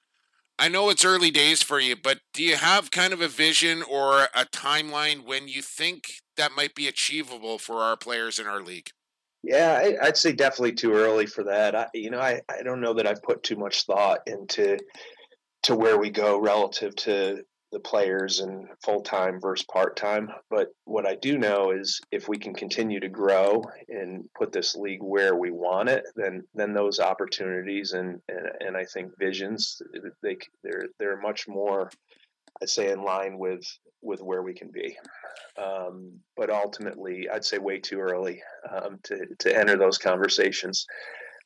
[0.59, 3.83] I know it's early days for you, but do you have kind of a vision
[3.83, 6.05] or a timeline when you think
[6.37, 8.91] that might be achievable for our players in our league?
[9.43, 11.75] Yeah, I, would say definitely too early for that.
[11.75, 14.77] I, you know, I, I don't know that I've put too much thought into
[15.63, 17.43] to where we go relative to
[17.73, 20.31] the players and full time versus part time.
[20.51, 24.75] But what I do know is if we can continue to grow and put this
[24.75, 29.81] league where we want it, then then those opportunities and and, and I think visions
[30.23, 31.91] they they're they're much more
[32.63, 33.65] I'd say in line with
[34.03, 34.97] with where we can be.
[35.59, 40.87] Um, but ultimately, I'd say way too early um, to to enter those conversations.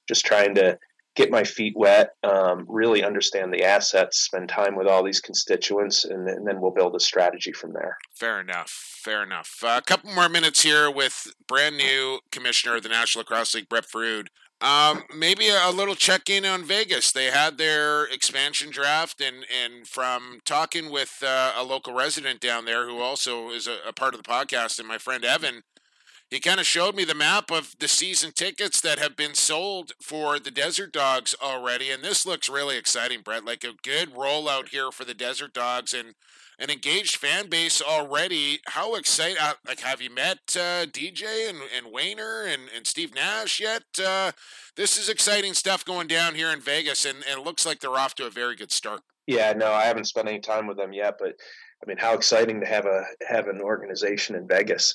[0.09, 0.79] Just trying to
[1.15, 6.05] get my feet wet, um, really understand the assets, spend time with all these constituents,
[6.05, 7.97] and, and, then we'll build a strategy from there.
[8.15, 8.71] Fair enough.
[8.71, 9.61] Fair enough.
[9.63, 13.69] Uh, a couple more minutes here with brand new commissioner of the National Lacrosse League,
[13.69, 14.27] Brett Frood.
[14.61, 17.13] Um, maybe a, little check in on Vegas.
[17.13, 22.65] They had their expansion draft, and and from talking with uh, a local resident down
[22.65, 25.65] there who also is a, a part of the podcast, and my friend Evan,
[26.35, 29.93] he kind of showed me the map of the season tickets that have been sold
[30.01, 33.45] for the Desert Dogs already, and this looks really exciting, Brett.
[33.45, 36.15] Like a good rollout here for the Desert Dogs, and
[36.59, 38.59] an engaged fan base already.
[38.67, 39.39] How excited!
[39.41, 43.85] Uh, like, have you met uh, DJ and, and Wayner and, and Steve Nash yet?
[44.05, 44.33] Uh,
[44.77, 47.97] this is exciting stuff going down here in Vegas, and, and it looks like they're
[47.97, 49.03] off to a very good start.
[49.29, 51.35] Yeah, no, I haven't spent any time with them yet, but
[51.83, 54.95] I mean, how exciting to have a have an organization in Vegas.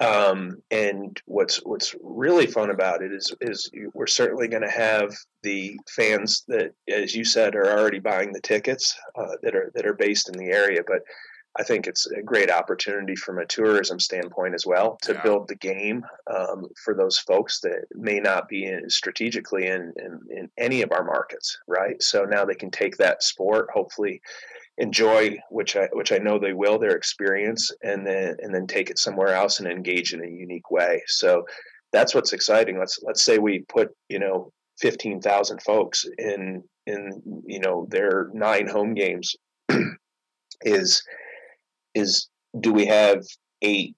[0.00, 5.12] Um, and what's what's really fun about it is is we're certainly going to have
[5.42, 9.86] the fans that, as you said, are already buying the tickets uh, that are that
[9.86, 10.82] are based in the area.
[10.86, 11.00] But
[11.58, 15.22] I think it's a great opportunity from a tourism standpoint as well to Yeah.
[15.22, 20.20] build the game um, for those folks that may not be in, strategically in, in
[20.30, 22.00] in any of our markets, right?
[22.00, 24.20] So now they can take that sport, hopefully
[24.78, 28.90] enjoy which I which I know they will their experience and then and then take
[28.90, 31.02] it somewhere else and engage in a unique way.
[31.06, 31.44] So
[31.92, 32.78] that's what's exciting.
[32.78, 38.66] Let's let's say we put, you know, 15,000 folks in in you know their nine
[38.66, 39.34] home games
[40.62, 41.02] is
[41.94, 42.28] is
[42.60, 43.22] do we have
[43.62, 43.94] eight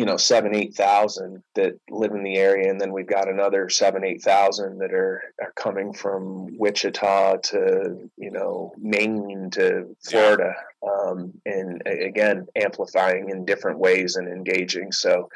[0.00, 3.68] you know seven eight thousand that live in the area and then we've got another
[3.68, 10.54] seven eight thousand that are are coming from wichita to you know maine to florida
[10.88, 14.92] um, and again amplifying in different ways and engaging.
[14.92, 15.28] So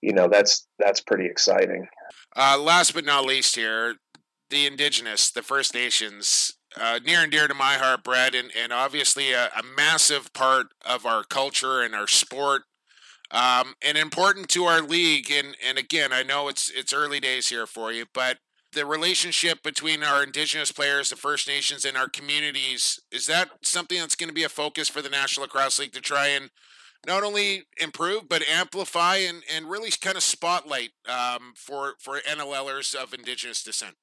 [0.00, 1.88] you know that's that's pretty exciting.
[2.36, 3.96] Uh, last but not least, here,
[4.50, 8.72] the Indigenous, the First Nations, uh, near and dear to my heart, Brad, and, and
[8.72, 12.62] obviously a, a massive part of our culture and our sport,
[13.30, 15.30] um, and important to our league.
[15.30, 18.38] And, and again, I know it's it's early days here for you, but
[18.72, 23.98] the relationship between our Indigenous players, the First Nations, and our communities is that something
[23.98, 26.50] that's going to be a focus for the National Lacrosse League to try and
[27.06, 32.94] not only improve but amplify and, and really kind of spotlight um, for for NLLers
[32.94, 33.94] of Indigenous descent.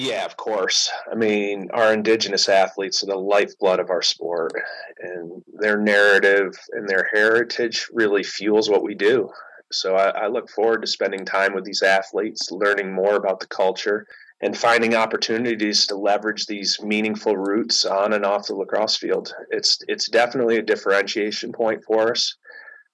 [0.00, 0.92] Yeah, of course.
[1.10, 4.52] I mean, our indigenous athletes are the lifeblood of our sport,
[5.00, 9.28] and their narrative and their heritage really fuels what we do.
[9.72, 13.48] So I, I look forward to spending time with these athletes, learning more about the
[13.48, 14.06] culture,
[14.40, 19.34] and finding opportunities to leverage these meaningful roots on and off the lacrosse field.
[19.50, 22.36] It's it's definitely a differentiation point for us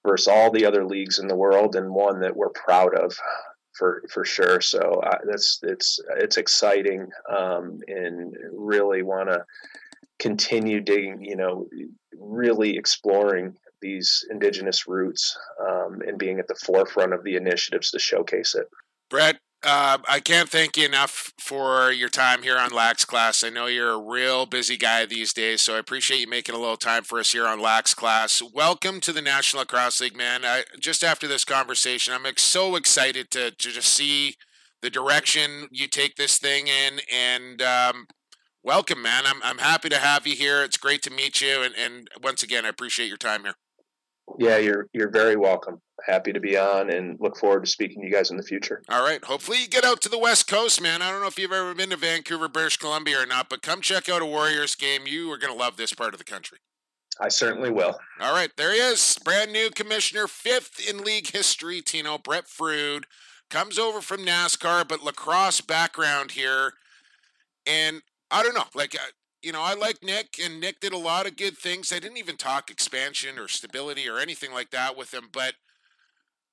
[0.07, 3.14] versus all the other leagues in the world, and one that we're proud of
[3.75, 4.61] for for sure.
[4.61, 9.45] So uh, that's it's it's exciting, um, and really want to
[10.18, 11.25] continue digging.
[11.25, 11.68] You know,
[12.16, 17.99] really exploring these indigenous roots um, and being at the forefront of the initiatives to
[17.99, 18.68] showcase it.
[19.11, 23.43] Brett, uh, I can't thank you enough for your time here on Lax Class.
[23.43, 26.59] I know you're a real busy guy these days, so I appreciate you making a
[26.59, 28.43] little time for us here on Lax Class.
[28.43, 30.45] Welcome to the National Lacrosse League, man.
[30.45, 34.35] I, just after this conversation, I'm ex- so excited to, to just see
[34.83, 38.07] the direction you take this thing in, and um,
[38.62, 39.25] welcome, man.
[39.25, 40.62] I'm I'm happy to have you here.
[40.62, 43.55] It's great to meet you, and, and once again, I appreciate your time here.
[44.39, 45.81] Yeah, you're you're very welcome.
[46.07, 48.82] Happy to be on, and look forward to speaking to you guys in the future.
[48.90, 49.24] All right.
[49.24, 51.00] Hopefully you get out to the West Coast, man.
[51.00, 53.80] I don't know if you've ever been to Vancouver, British Columbia or not, but come
[53.80, 55.02] check out a Warriors game.
[55.07, 56.59] You are going to love this part of the country.
[57.20, 57.98] I certainly will.
[58.20, 58.50] All right.
[58.57, 59.18] There he is.
[59.24, 62.18] Brand new commissioner, fifth in league history, Tino.
[62.18, 63.05] Brett Frood
[63.48, 66.72] comes over from NASCAR, but lacrosse background here.
[67.66, 68.64] And I don't know.
[68.74, 71.92] Like, uh, you know, I like Nick, and Nick did a lot of good things.
[71.92, 75.55] I didn't even talk expansion or stability or anything like that with him, but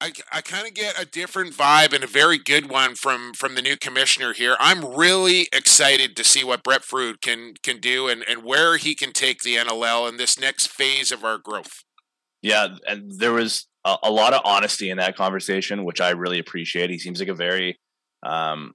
[0.02, 3.54] I, I kind of get a different vibe and a very good one from from
[3.54, 4.56] the new commissioner here.
[4.60, 8.96] I'm really excited to see what Brett Frood can can do and, and where he
[8.96, 11.84] can take the NLL in this next phase of our growth.
[12.42, 16.40] Yeah, and there was a, a lot of honesty in that conversation, which I really
[16.40, 16.90] appreciate.
[16.90, 17.80] He seems like a very,
[18.24, 18.74] um,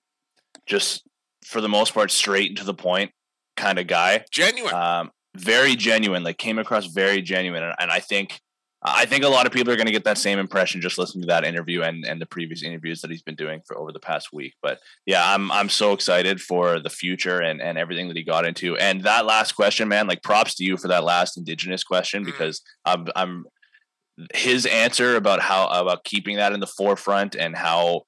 [0.66, 1.02] just
[1.44, 3.10] for the most part, straight and to the point
[3.56, 4.24] kind of guy.
[4.30, 4.72] Genuine.
[4.72, 8.40] Um, very genuine, like came across very genuine, and, and I think
[8.82, 11.22] I think a lot of people are going to get that same impression just listening
[11.22, 13.98] to that interview and and the previous interviews that he's been doing for over the
[13.98, 14.54] past week.
[14.62, 18.46] But yeah, I'm I'm so excited for the future and and everything that he got
[18.46, 18.76] into.
[18.76, 22.26] And that last question, man, like props to you for that last indigenous question Mm.
[22.26, 23.46] because I'm I'm
[24.34, 28.02] his answer about how about keeping that in the forefront and how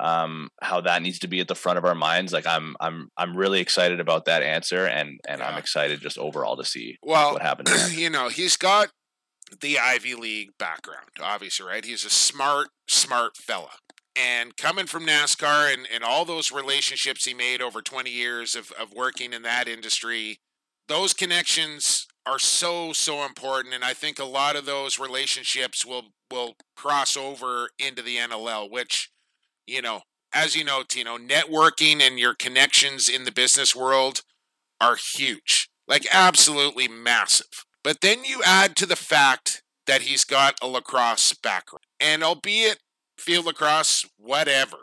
[0.00, 3.08] um how that needs to be at the front of our minds like i'm i'm
[3.16, 7.32] i'm really excited about that answer and and i'm excited just overall to see Well,
[7.34, 8.88] what happens you know, he's got
[9.60, 11.84] the Ivy League background, obviously, right?
[11.84, 13.70] He's a smart, smart fella.
[14.16, 18.70] And coming from NASCAR and, and all those relationships he made over 20 years of,
[18.72, 20.38] of working in that industry,
[20.86, 23.74] those connections are so, so important.
[23.74, 28.70] And I think a lot of those relationships will will cross over into the NLL,
[28.70, 29.10] which,
[29.66, 34.22] you know, as you know, Tino, networking and your connections in the business world
[34.80, 35.68] are huge.
[35.86, 37.64] Like absolutely massive.
[37.84, 41.84] But then you add to the fact that he's got a lacrosse background.
[42.00, 42.78] And albeit
[43.18, 44.78] field lacrosse, whatever,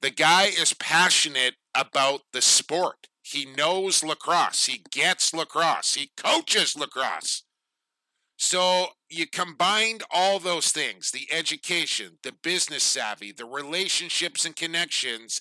[0.00, 3.08] the guy is passionate about the sport.
[3.22, 4.66] He knows lacrosse.
[4.66, 5.94] He gets lacrosse.
[5.94, 7.42] He coaches lacrosse.
[8.38, 15.40] So you combined all those things the education, the business savvy, the relationships and connections,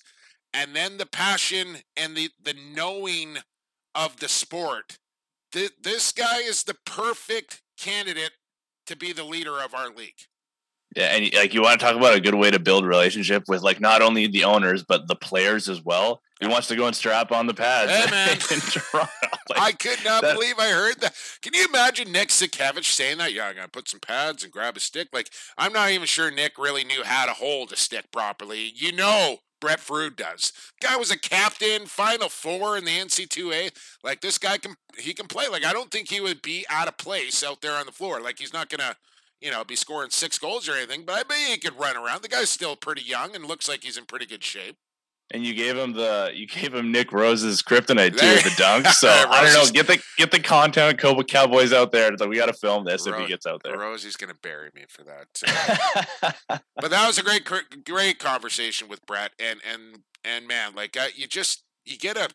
[0.52, 3.38] and then the passion and the, the knowing
[3.94, 4.98] of the sport.
[5.52, 8.32] Th- this guy is the perfect candidate
[8.88, 10.16] to be the leader of our league.
[10.96, 13.62] Yeah, and like you want to talk about a good way to build relationship with
[13.62, 16.22] like not only the owners but the players as well.
[16.40, 17.92] He wants to go and strap on the pads.
[17.92, 18.30] Hey, man.
[18.52, 19.12] in Toronto.
[19.50, 21.16] Like, I could not that- believe I heard that.
[21.42, 23.32] Can you imagine Nick Sakiewicz saying that?
[23.32, 25.08] Yeah, I'm gonna put some pads and grab a stick.
[25.14, 28.72] Like I'm not even sure Nick really knew how to hold a stick properly.
[28.76, 30.54] You know, Brett Frood does.
[30.82, 33.72] Guy was a captain, Final Four in the NC2A.
[34.04, 35.48] Like this guy can he can play.
[35.48, 38.22] Like I don't think he would be out of place out there on the floor.
[38.22, 38.96] Like he's not gonna.
[39.40, 42.24] You know, be scoring six goals or anything, but I bet he could run around.
[42.24, 44.78] The guy's still pretty young and looks like he's in pretty good shape.
[45.32, 48.54] And you gave him the you gave him Nick Rose's kryptonite too There- with the
[48.58, 48.88] dunk.
[48.88, 49.70] So I don't know.
[49.72, 52.12] Get the get the content Cobra Cowboys out there.
[52.16, 53.78] Like we got to film this if Ro- he gets out there.
[53.78, 55.28] Rosie's gonna bury me for that.
[56.76, 57.46] but that was a great
[57.86, 62.30] great conversation with Brett and and and man like uh, you just you get a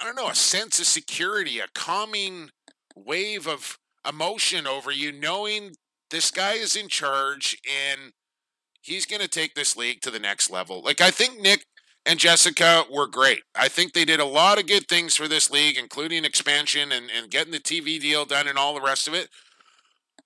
[0.00, 2.50] I don't know a sense of security a calming
[2.94, 3.78] wave of
[4.08, 5.72] emotion over you knowing
[6.10, 8.12] this guy is in charge and
[8.80, 11.64] he's going to take this league to the next level like I think Nick
[12.08, 13.42] and Jessica were great.
[13.54, 17.10] I think they did a lot of good things for this league, including expansion and,
[17.14, 19.28] and getting the TV deal done and all the rest of it.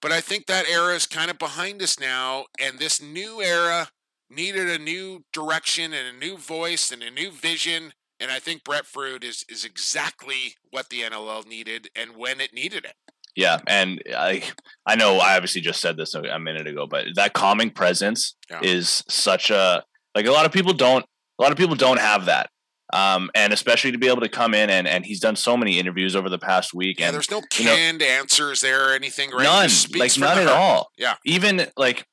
[0.00, 3.88] But I think that era is kind of behind us now, and this new era
[4.30, 7.92] needed a new direction and a new voice and a new vision.
[8.18, 12.52] And I think Brett Frood is is exactly what the NLL needed and when it
[12.54, 12.94] needed it.
[13.34, 14.44] Yeah, and I
[14.86, 18.34] I know I obviously just said this a, a minute ago, but that calming presence
[18.50, 18.60] Yeah.
[18.62, 21.04] is such a like a lot of people don't
[21.38, 22.50] a lot of people don't have that.
[22.92, 25.78] Um, and especially to be able to come in and, and he's done so many
[25.78, 28.92] interviews over the past week Yeah, and there's no you know- canned answers there or
[28.92, 29.44] anything, right?
[29.44, 30.58] none like none at heart.
[30.58, 31.14] all Yeah.
[31.24, 32.06] even like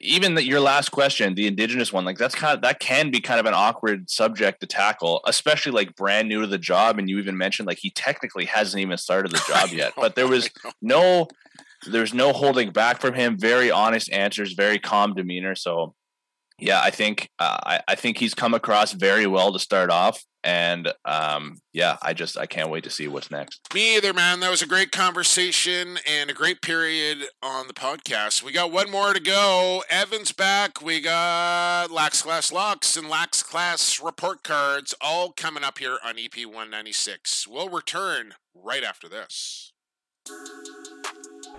[0.00, 3.20] even the, your last question the indigenous one like that's kind of that can be
[3.20, 7.08] kind of an awkward subject to tackle especially like brand new to the job and
[7.08, 10.50] you even mentioned like he technically hasn't even started the job yet but there was
[10.82, 11.20] know.
[11.22, 11.28] no
[11.92, 15.94] there's no holding back from him very honest answers very calm demeanor so
[16.58, 20.22] yeah i think uh, I, I think he's come across very well to start off
[20.42, 24.38] and um yeah i just i can't wait to see what's next Me either, man.
[24.38, 28.40] That was a great conversation and a great period on the podcast.
[28.40, 29.82] We got one more to go.
[29.90, 30.80] Evan's back.
[30.80, 36.20] We got Lax Class Locks and Lax Class report cards all coming up here on
[36.20, 37.48] EP 196.
[37.48, 39.72] We'll return right after this.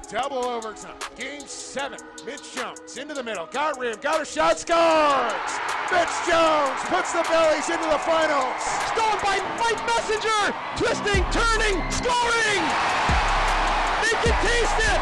[0.06, 0.96] Double overtime.
[1.18, 2.00] Game seven.
[2.26, 3.48] Mitch Jones into the middle.
[3.52, 3.98] Got rim.
[4.02, 4.60] Got a shot.
[4.60, 5.52] Scores!
[5.90, 8.62] Mitch Jones puts the bellies into the finals.
[8.94, 10.54] Stolen by Mike Messenger.
[10.78, 12.62] Twisting, turning, scoring!
[14.06, 15.00] They can taste it!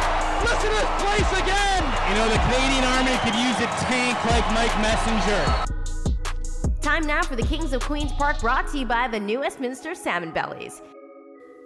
[0.48, 1.84] Listen to this place again!
[2.10, 5.44] You know, the Canadian Army could use a tank like Mike Messenger.
[6.82, 9.96] Time now for the Kings of Queens Park brought to you by the New Westminster
[9.96, 10.82] Salmon Bellies.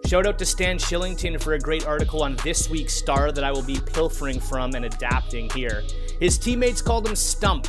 [0.06, 3.52] Shout out to Stan Shillington for a great article on this week's Star that I
[3.52, 5.84] will be pilfering from and adapting here.
[6.20, 7.68] His teammates called him Stump.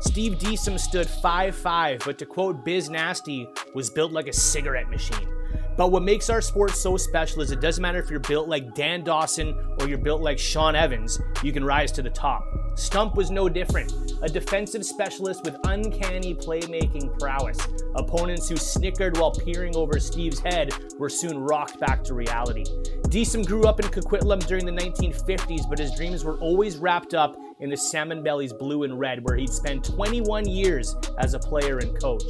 [0.00, 5.28] Steve Deesum stood 5'5, but to quote Biz Nasty, was built like a cigarette machine.
[5.76, 8.74] But what makes our sport so special is it doesn't matter if you're built like
[8.74, 12.44] Dan Dawson or you're built like Sean Evans, you can rise to the top.
[12.74, 13.92] Stump was no different.
[14.22, 17.58] A defensive specialist with uncanny playmaking prowess.
[17.96, 22.64] Opponents who snickered while peering over Steve's head were soon rocked back to reality.
[23.08, 27.36] Deesum grew up in Coquitlam during the 1950s, but his dreams were always wrapped up
[27.60, 31.78] in the Salmon Bellies blue and red, where he'd spent 21 years as a player
[31.78, 32.24] and coach.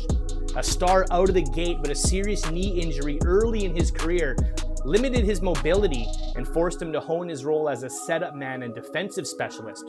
[0.57, 4.37] A star out of the gate, but a serious knee injury early in his career
[4.85, 6.07] limited his mobility
[6.37, 9.85] and forced him to hone his role as a setup man and defensive specialist.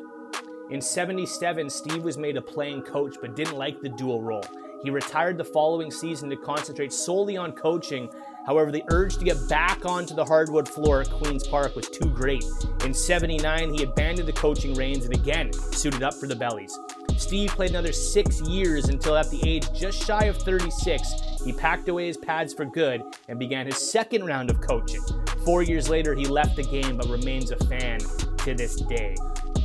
[0.70, 4.46] In 77, Steve was made a playing coach but didn't like the dual role.
[4.84, 8.10] He retired the following season to concentrate solely on coaching.
[8.46, 12.10] However, the urge to get back onto the hardwood floor at Queen's Park was too
[12.10, 12.44] great.
[12.84, 16.78] In 79, he abandoned the coaching reins and again suited up for the Bellies.
[17.18, 21.14] Steve played another six years until, at the age just shy of 36,
[21.46, 25.02] he packed away his pads for good and began his second round of coaching.
[25.46, 28.00] Four years later, he left the game but remains a fan
[28.40, 29.16] to this day.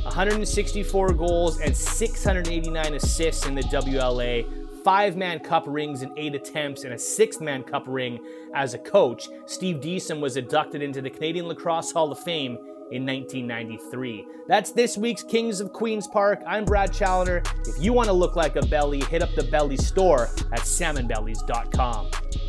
[0.03, 6.85] 164 goals and 689 assists in the WLA, five Mann Cup rings in eight attempts,
[6.85, 8.19] and a sixth Mann Cup ring
[8.55, 9.27] as a coach.
[9.45, 12.53] Steve Deesum was inducted into the Canadian Lacrosse Hall of Fame
[12.93, 14.25] in 1993.
[14.47, 16.41] That's this week's Kings of Queens Park.
[16.47, 17.43] I'm Brad Challoner.
[17.65, 22.46] If you want to look like a belly, hit up the Belly store at salmonbellies.com.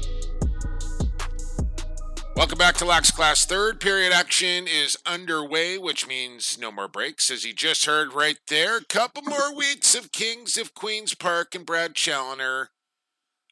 [2.39, 3.45] Welcome back to Lax Class.
[3.45, 8.39] Third period action is underway, which means no more breaks, as you just heard right
[8.47, 8.77] there.
[8.77, 12.71] A couple more weeks of Kings of Queens Park and Brad Challoner.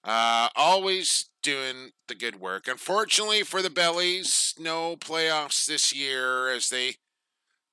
[0.04, 2.68] Uh, always doing the good work.
[2.68, 6.94] Unfortunately for the Bellies, no playoffs this year as they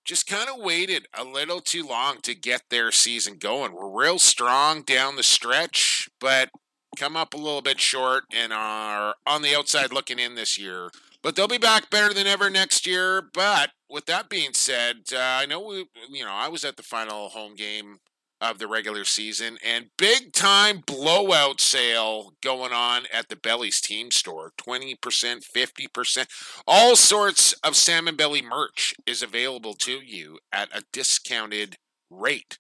[0.04, 3.74] just kind of waited a little too long to get their season going.
[3.74, 6.50] We're real strong down the stretch, but
[6.96, 10.90] come up a little bit short and are on the outside looking in this year.
[11.22, 13.22] But they'll be back better than ever next year.
[13.22, 16.84] But with that being said, uh, I know we, you know, I was at the
[16.84, 18.00] final home game
[18.44, 24.12] of the regular season and big time blowout sale going on at the Belly's team
[24.12, 26.26] store 20% 50%
[26.68, 31.78] all sorts of salmon belly merch is available to you at a discounted
[32.10, 32.58] rate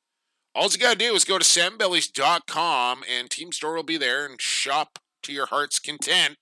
[0.55, 4.25] all you got to do is go to salmonbellies.com and Team Store will be there
[4.25, 6.35] and shop to your heart's content.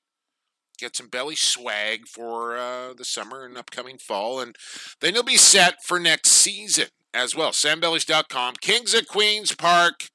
[0.77, 4.55] Get some belly swag for uh, the summer and upcoming fall, and
[4.99, 7.51] then you'll be set for next season as well.
[7.51, 8.55] Salmonbellies.com.
[8.61, 10.05] Kings of Queens Park.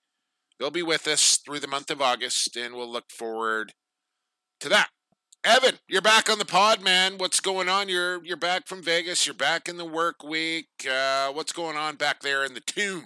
[0.58, 3.74] They'll be with us through the month of August, and we'll look forward
[4.60, 4.88] to that.
[5.44, 7.18] Evan, you're back on the pod, man.
[7.18, 7.88] What's going on?
[7.88, 9.26] You're you're back from Vegas.
[9.26, 10.66] You're back in the work week.
[10.90, 13.04] Uh, what's going on back there in the tune?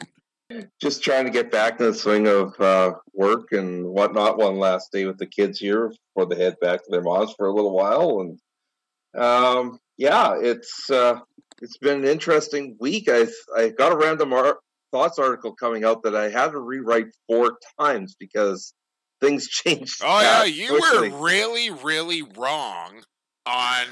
[0.80, 4.38] Just trying to get back in the swing of uh, work and whatnot.
[4.38, 7.46] One last day with the kids here before they head back to their moms for
[7.46, 11.20] a little while, and um, yeah, it's uh,
[11.60, 13.08] it's been an interesting week.
[13.08, 13.26] I
[13.56, 14.58] I got a random ar-
[14.92, 18.74] thoughts article coming out that I had to rewrite four times because
[19.20, 20.02] things changed.
[20.04, 21.10] Oh yeah, you quickly.
[21.10, 23.02] were really really wrong
[23.46, 23.86] on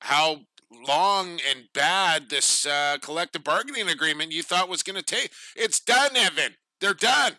[0.00, 0.40] how
[0.70, 5.30] long and bad this uh, collective bargaining agreement you thought was going to take.
[5.56, 6.54] It's done, Evan.
[6.80, 7.32] They're done.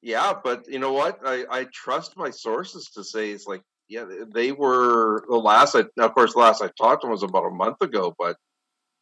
[0.00, 1.20] Yeah, but you know what?
[1.24, 4.04] I, I trust my sources to say it's like, yeah,
[4.34, 5.76] they were the last.
[5.76, 8.36] I, of course, the last I talked to them was about a month ago, but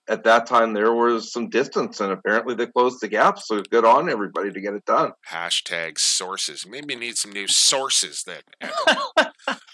[0.08, 3.38] at that time there was some distance, and apparently they closed the gap.
[3.38, 5.12] So good on everybody to get it done.
[5.30, 6.66] Hashtag sources.
[6.68, 8.42] Maybe need some new sources then.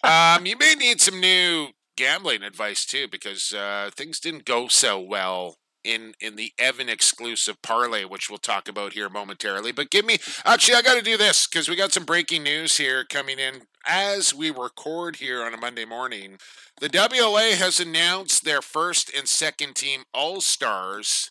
[0.05, 5.01] um, you may need some new gambling advice too, because uh, things didn't go so
[5.01, 9.73] well in in the Evan exclusive parlay, which we'll talk about here momentarily.
[9.73, 12.77] But give me actually, I got to do this because we got some breaking news
[12.77, 16.39] here coming in as we record here on a Monday morning.
[16.81, 21.31] The WLA has announced their first and second team All Stars: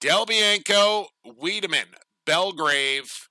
[0.00, 1.94] Del Bianco, Wiedemann,
[2.24, 3.28] Belgrave,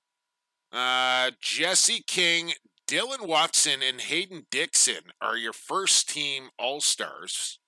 [0.72, 2.52] uh, Jesse King,
[2.92, 7.58] Dylan Watson and Hayden Dixon are your first team All Stars.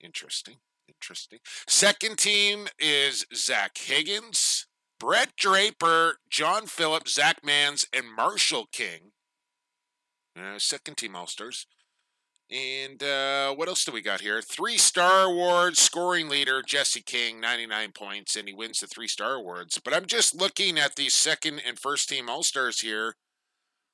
[0.00, 0.58] Interesting.
[0.86, 1.40] Interesting.
[1.66, 4.68] Second team is Zach Higgins,
[5.00, 9.10] Brett Draper, John Phillips, Zach Mans, and Marshall King.
[10.38, 11.66] Uh, second team All Stars.
[12.48, 14.40] And uh, what else do we got here?
[14.40, 19.34] Three star awards, scoring leader, Jesse King, 99 points, and he wins the three star
[19.34, 19.80] awards.
[19.84, 23.16] But I'm just looking at the second and first team All Stars here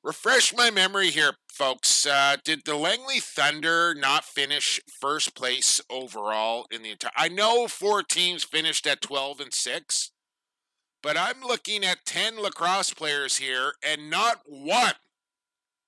[0.05, 2.07] refresh my memory here, folks.
[2.07, 7.11] Uh, did the Langley Thunder not finish first place overall in the entire?
[7.17, 10.13] I know four teams finished at twelve and six,
[11.03, 14.93] but I'm looking at ten lacrosse players here, and not one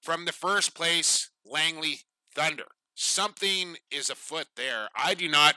[0.03, 2.01] from the first place Langley
[2.35, 2.69] Thunder.
[2.95, 4.89] Something is afoot there.
[4.97, 5.57] I do not.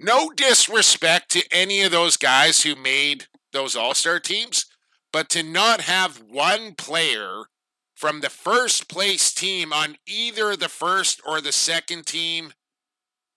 [0.00, 4.66] No disrespect to any of those guys who made those All Star teams,
[5.12, 7.46] but to not have one player
[7.98, 12.52] from the first place team on either the first or the second team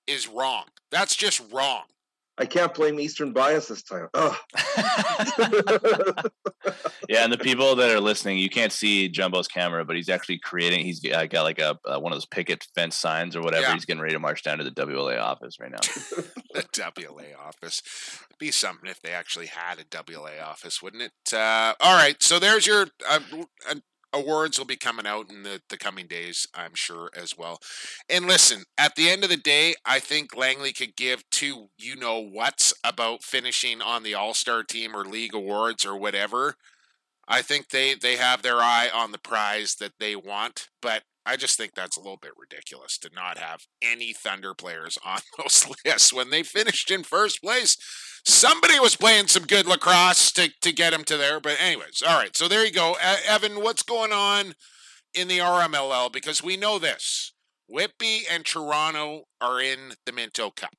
[0.06, 0.66] is wrong.
[0.92, 1.86] That's just wrong.
[2.38, 4.08] I can't blame Eastern bias this time.
[7.10, 10.40] yeah, and the people that are listening, you can't see Jumbo's camera, but he's actually
[10.40, 10.86] creating.
[10.86, 13.68] He's got like a uh, one of those picket fence signs or whatever.
[13.68, 13.74] Yeah.
[13.74, 15.80] He's getting ready to march down to the WLA office right now.
[16.54, 17.82] the WLA office.
[18.30, 21.34] It'd be something if they actually had a WLA office, wouldn't it?
[21.34, 23.20] Uh, all right, so there's your uh,
[24.14, 27.60] awards will be coming out in the, the coming days, I'm sure, as well.
[28.10, 31.96] And listen, at the end of the day, I think Langley could give two you
[31.96, 36.56] know what's about finishing on the All Star team or league awards or whatever.
[37.28, 41.35] I think they they have their eye on the prize that they want, but I
[41.35, 45.68] just think that's a little bit ridiculous to not have any Thunder players on those
[45.85, 47.77] lists when they finished in first place.
[48.26, 51.39] Somebody was playing some good lacrosse to, to get them to there.
[51.39, 52.35] But, anyways, all right.
[52.35, 52.95] So there you go.
[53.02, 54.53] Uh, Evan, what's going on
[55.14, 56.11] in the RMLL?
[56.11, 57.34] Because we know this
[57.68, 60.73] Whitby and Toronto are in the Minto Cup.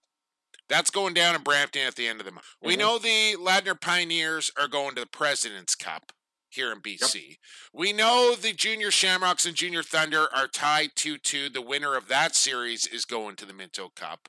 [0.68, 2.46] That's going down in Brampton at the end of the month.
[2.46, 2.68] Mm-hmm.
[2.68, 6.12] We know the Ladner Pioneers are going to the President's Cup
[6.54, 7.14] here in BC.
[7.14, 7.36] Yep.
[7.72, 11.48] We know the Junior Shamrocks and Junior Thunder are tied 2 2.
[11.48, 14.28] The winner of that series is going to the Minto Cup.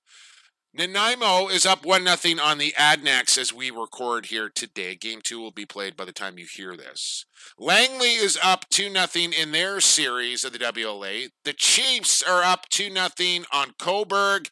[0.76, 4.95] Nanaimo is up 1 0 on the Adanacs as we record here today.
[4.95, 7.26] Game 2 will be played by the time you hear this.
[7.60, 11.30] Langley is up 2 0 in their series of the WLA.
[11.44, 14.50] The Chiefs are up 2 0 on Cobourg.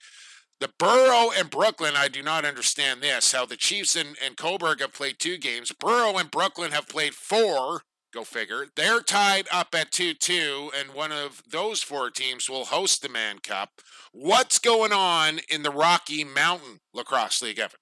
[0.62, 3.32] The Borough and Brooklin, I do not understand this.
[3.32, 5.72] How the Chiefs and, and Cobourg have played two games.
[5.72, 7.82] Borough and Brooklin have played four.
[8.14, 8.68] Go figure.
[8.76, 13.10] They're tied up at 2 2, and one of those four teams will host the
[13.10, 13.82] Mann Cup.
[14.12, 17.80] What's going on in the Rocky Mountain Lacrosse League, Evan?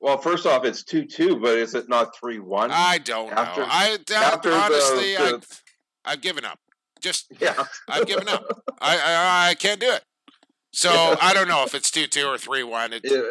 [0.00, 2.70] Well, first off, it's 2 2, but is it not 3 1?
[2.72, 3.66] I don't after, know.
[3.68, 5.46] I, after honestly, the, the...
[6.06, 6.60] I, I've given up.
[6.98, 7.64] Just, yeah.
[7.88, 8.44] I've given up.
[8.80, 10.02] I, I, I can't do it.
[10.76, 12.92] So I don't know if it's two two or three one.
[13.02, 13.22] Yeah,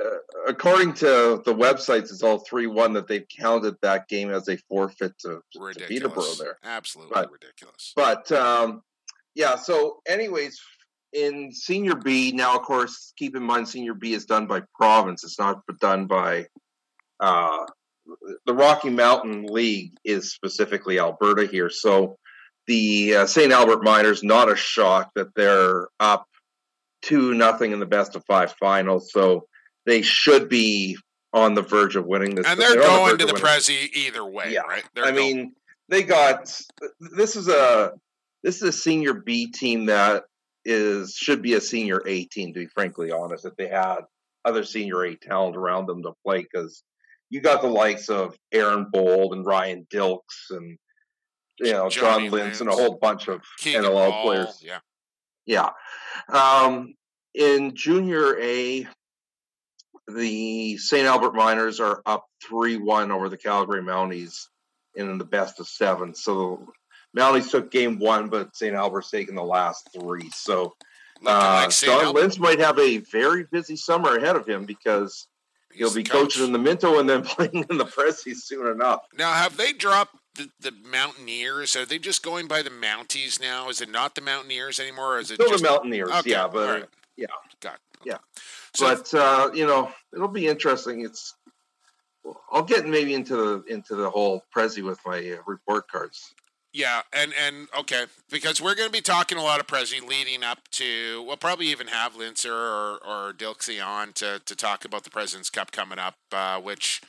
[0.47, 4.57] according to the websites, it's all three one that they've counted that game as a
[4.67, 6.57] forfeit to, to Peterborough there.
[6.63, 7.93] Absolutely but, ridiculous.
[7.95, 8.81] But um,
[9.35, 10.59] yeah, so anyways,
[11.13, 15.23] in Senior B now, of course, keep in mind Senior B is done by province.
[15.23, 16.47] It's not done by
[17.19, 17.67] uh,
[18.47, 21.69] the Rocky Mountain League is specifically Alberta here.
[21.69, 22.17] So
[22.65, 23.53] the uh, St.
[23.53, 26.25] Albert Miners, not a shock that they're up
[27.05, 29.47] two nothing in the best of five final, so
[29.85, 30.97] they should be
[31.33, 32.45] on the verge of winning this.
[32.47, 34.61] And they're, they're going the to the Prezi either way, yeah.
[34.61, 34.83] right?
[34.95, 35.37] They're I going.
[35.37, 35.53] mean,
[35.89, 36.51] they got
[37.15, 37.93] this is a
[38.43, 40.23] this is a senior B team that
[40.63, 42.53] is should be a senior A team.
[42.53, 43.99] To be frankly honest, if they had
[44.43, 46.83] other senior A talent around them to play, because
[47.29, 50.77] you got the likes of Aaron Bold and Ryan Dilks and
[51.59, 54.59] you know Johnny John Lintz and a whole bunch of Keegan NLL Bal, players.
[54.63, 54.79] Yeah,
[55.45, 55.69] yeah.
[56.29, 56.95] Um,
[57.33, 58.87] in junior A,
[60.07, 61.05] the St.
[61.05, 64.47] Albert Miners are up 3 1 over the Calgary Mounties
[64.95, 66.13] in the best of seven.
[66.15, 66.67] So
[67.13, 68.75] the Mounties took game one, but St.
[68.75, 70.29] Albert's taken the last three.
[70.31, 70.75] So
[71.25, 75.27] uh, like Don might have a very busy summer ahead of him because
[75.73, 79.01] he'll be coaching in the Minto and then playing in the Prezi soon enough.
[79.17, 81.75] Now, have they dropped the, the Mountaineers?
[81.75, 83.69] Are they just going by the Mounties now?
[83.69, 85.15] Is it not the Mountaineers anymore?
[85.15, 85.63] Or is it still just...
[85.63, 86.09] the Mountaineers?
[86.09, 86.31] Okay.
[86.31, 86.89] Yeah, but right.
[87.17, 87.27] yeah,
[87.61, 88.11] got okay.
[88.11, 88.17] yeah.
[88.73, 91.01] So but uh, you know, it'll be interesting.
[91.01, 91.33] It's
[92.51, 96.33] I'll get maybe into the into the whole Prezi with my uh, report cards.
[96.73, 100.43] Yeah, and and okay, because we're going to be talking a lot of Prezi leading
[100.43, 101.23] up to.
[101.25, 105.49] We'll probably even have Linzer or or Dilksey on to to talk about the President's
[105.49, 107.01] Cup coming up, uh, which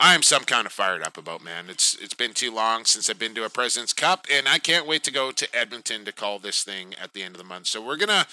[0.00, 1.66] I'm some kind of fired up about, man.
[1.68, 4.86] It's it's been too long since I've been to a President's Cup, and I can't
[4.86, 7.68] wait to go to Edmonton to call this thing at the end of the month.
[7.68, 8.26] So we're gonna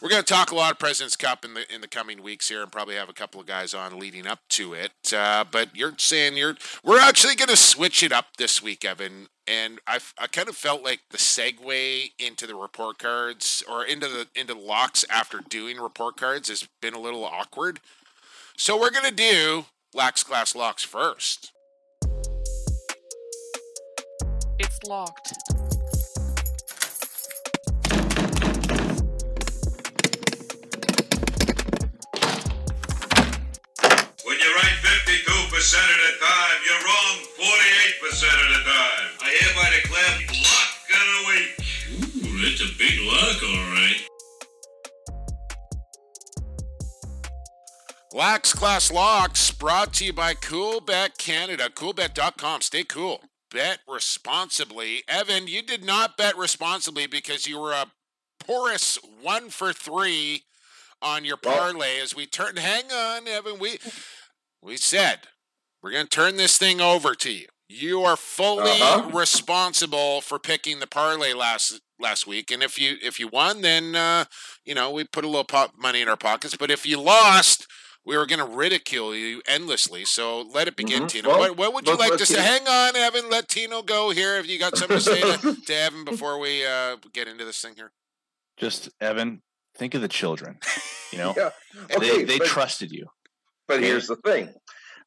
[0.00, 2.62] we're gonna talk a lot of President's Cup in the in the coming weeks here,
[2.62, 4.92] and probably have a couple of guys on leading up to it.
[5.12, 9.28] Uh, but you're saying you're we're actually gonna switch it up this week, Evan.
[9.48, 14.06] And I, I kind of felt like the segue into the report cards or into
[14.06, 17.80] the into the locks after doing report cards has been a little awkward.
[18.56, 19.64] So we're gonna do
[19.98, 21.50] Lax Class locks first.
[24.60, 25.32] It's locked.
[34.22, 39.08] When you're right 52% of the time, you're wrong 48% of the time.
[39.20, 40.14] I hereby declare
[40.44, 41.50] lock of the week.
[42.24, 44.07] Ooh, that's a big lock, all right.
[48.14, 51.68] Lax Class Locks brought to you by Coolbet Canada.
[51.68, 52.62] Coolbet.com.
[52.62, 53.22] Stay cool.
[53.50, 55.02] Bet responsibly.
[55.06, 57.92] Evan, you did not bet responsibly because you were a
[58.40, 60.44] porous one for three
[61.02, 62.58] on your parlay as we turned.
[62.58, 63.58] Hang on, Evan.
[63.58, 63.78] We
[64.62, 65.20] we said
[65.82, 67.46] we're going to turn this thing over to you.
[67.68, 69.10] You are fully uh-huh.
[69.12, 73.94] responsible for picking the parlay last last week, and if you if you won, then
[73.94, 74.24] uh,
[74.64, 76.56] you know we put a little pop money in our pockets.
[76.56, 77.66] But if you lost,
[78.08, 80.06] we were going to ridicule you endlessly.
[80.06, 81.08] So let it begin, mm-hmm.
[81.08, 81.28] Tino.
[81.28, 82.40] Well, what, what, would you like to say?
[82.40, 83.28] Hang on, Evan.
[83.28, 84.36] Let Tino go here.
[84.36, 87.60] Have you got something to say to, to Evan before we uh, get into this
[87.60, 87.92] thing here?
[88.56, 89.42] Just Evan,
[89.76, 90.58] think of the children.
[91.12, 91.50] You know, yeah.
[91.96, 93.08] okay, they, they but, trusted you.
[93.68, 94.54] But here's the thing: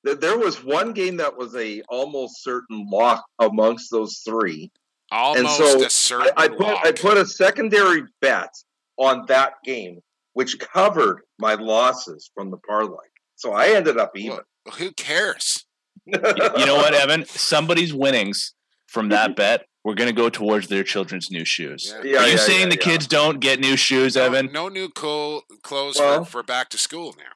[0.04, 4.72] there was one game that was a almost certain lock amongst those three.
[5.12, 6.86] Almost and so a certain I, I put lock.
[6.86, 8.54] I put a secondary bet
[8.98, 10.02] on that game,
[10.34, 13.08] which covered my losses from the parlay.
[13.36, 14.40] So I ended up even.
[14.66, 15.66] Well, who cares?
[16.06, 16.18] you
[16.66, 17.26] know what, Evan?
[17.26, 18.54] Somebody's winnings
[18.88, 21.94] from that bet we're going to go towards their children's new shoes.
[22.04, 22.20] Yeah.
[22.20, 22.84] Are you yeah, saying yeah, the yeah.
[22.84, 24.52] kids don't get new shoes, No, Evan?
[24.52, 27.34] no new cool clothes Well- for, for back to school now.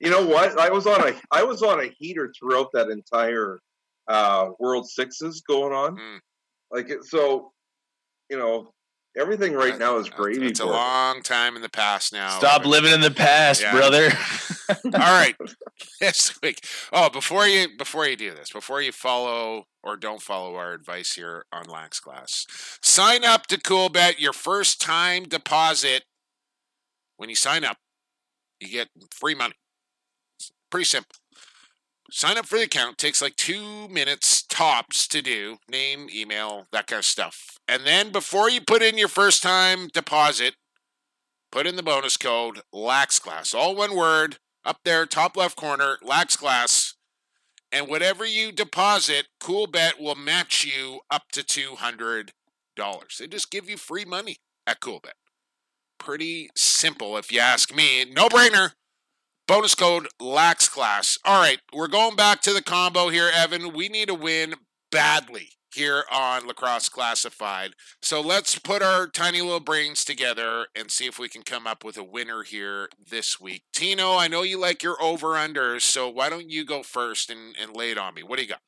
[0.00, 0.58] You know what?
[0.58, 3.60] I was on a I was on a heater throughout that entire
[4.08, 5.96] uh, World Sixes going on.
[5.96, 6.18] Mm.
[6.72, 7.52] Like it, so,
[8.28, 8.72] you know,
[9.16, 10.46] everything right now is gravy.
[10.48, 12.38] It's a long time in the past now.
[12.38, 13.72] Stop living in the past, Yeah.
[13.72, 14.10] brother.
[14.84, 15.36] All right,
[16.00, 16.64] this week.
[16.92, 21.14] Oh, before you before you do this, before you follow or don't follow our advice
[21.14, 22.46] here on Lax Class,
[22.82, 24.18] sign up to CoolBet.
[24.20, 26.04] Your first time deposit.
[27.16, 27.76] When you sign up,
[28.60, 29.54] you get free money.
[30.38, 31.14] It's pretty simple.
[32.14, 32.98] Sign up for the account.
[32.98, 35.56] Takes like two minutes tops to do.
[35.66, 37.56] Name, email, that kind of stuff.
[37.66, 40.56] And then before you put in your first time deposit,
[41.50, 43.54] put in the bonus code LAXClass.
[43.54, 46.92] All one word up there, top left corner, LAXClass.
[47.72, 52.28] And whatever you deposit, CoolBet will match you up to $200.
[53.18, 54.36] They just give you free money
[54.66, 55.12] at CoolBet.
[55.96, 58.04] Pretty simple, if you ask me.
[58.04, 58.72] No brainer.
[59.48, 61.18] Bonus code LAX class.
[61.24, 63.72] All right, we're going back to the combo here, Evan.
[63.72, 64.54] We need a win
[64.92, 67.72] badly here on Lacrosse Classified.
[68.02, 71.84] So let's put our tiny little brains together and see if we can come up
[71.84, 73.64] with a winner here this week.
[73.72, 77.56] Tino, I know you like your over unders, so why don't you go first and,
[77.60, 78.22] and lay it on me?
[78.22, 78.60] What do you got?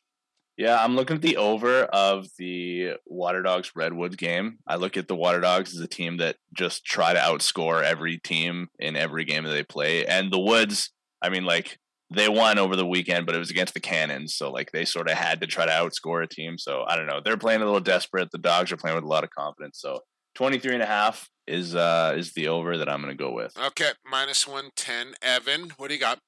[0.57, 4.59] Yeah, I'm looking at the over of the Water Dogs Redwoods game.
[4.67, 8.19] I look at the Water Dogs as a team that just try to outscore every
[8.19, 10.07] team in every game that they play.
[10.07, 11.79] And the Woods, I mean, like
[12.11, 15.11] they won over the weekend, but it was against the Cannons, so like they sort
[15.11, 16.57] of had to try to outscore a team.
[16.57, 17.21] So I don't know.
[17.25, 18.31] They're playing a little desperate.
[18.31, 19.81] The Dogs are playing with a lot of confidence.
[19.81, 20.01] So
[20.37, 23.53] 23 and a half is uh is the over that I'm going to go with.
[23.59, 25.15] Okay, minus 110.
[25.21, 26.19] Evan, what do you got?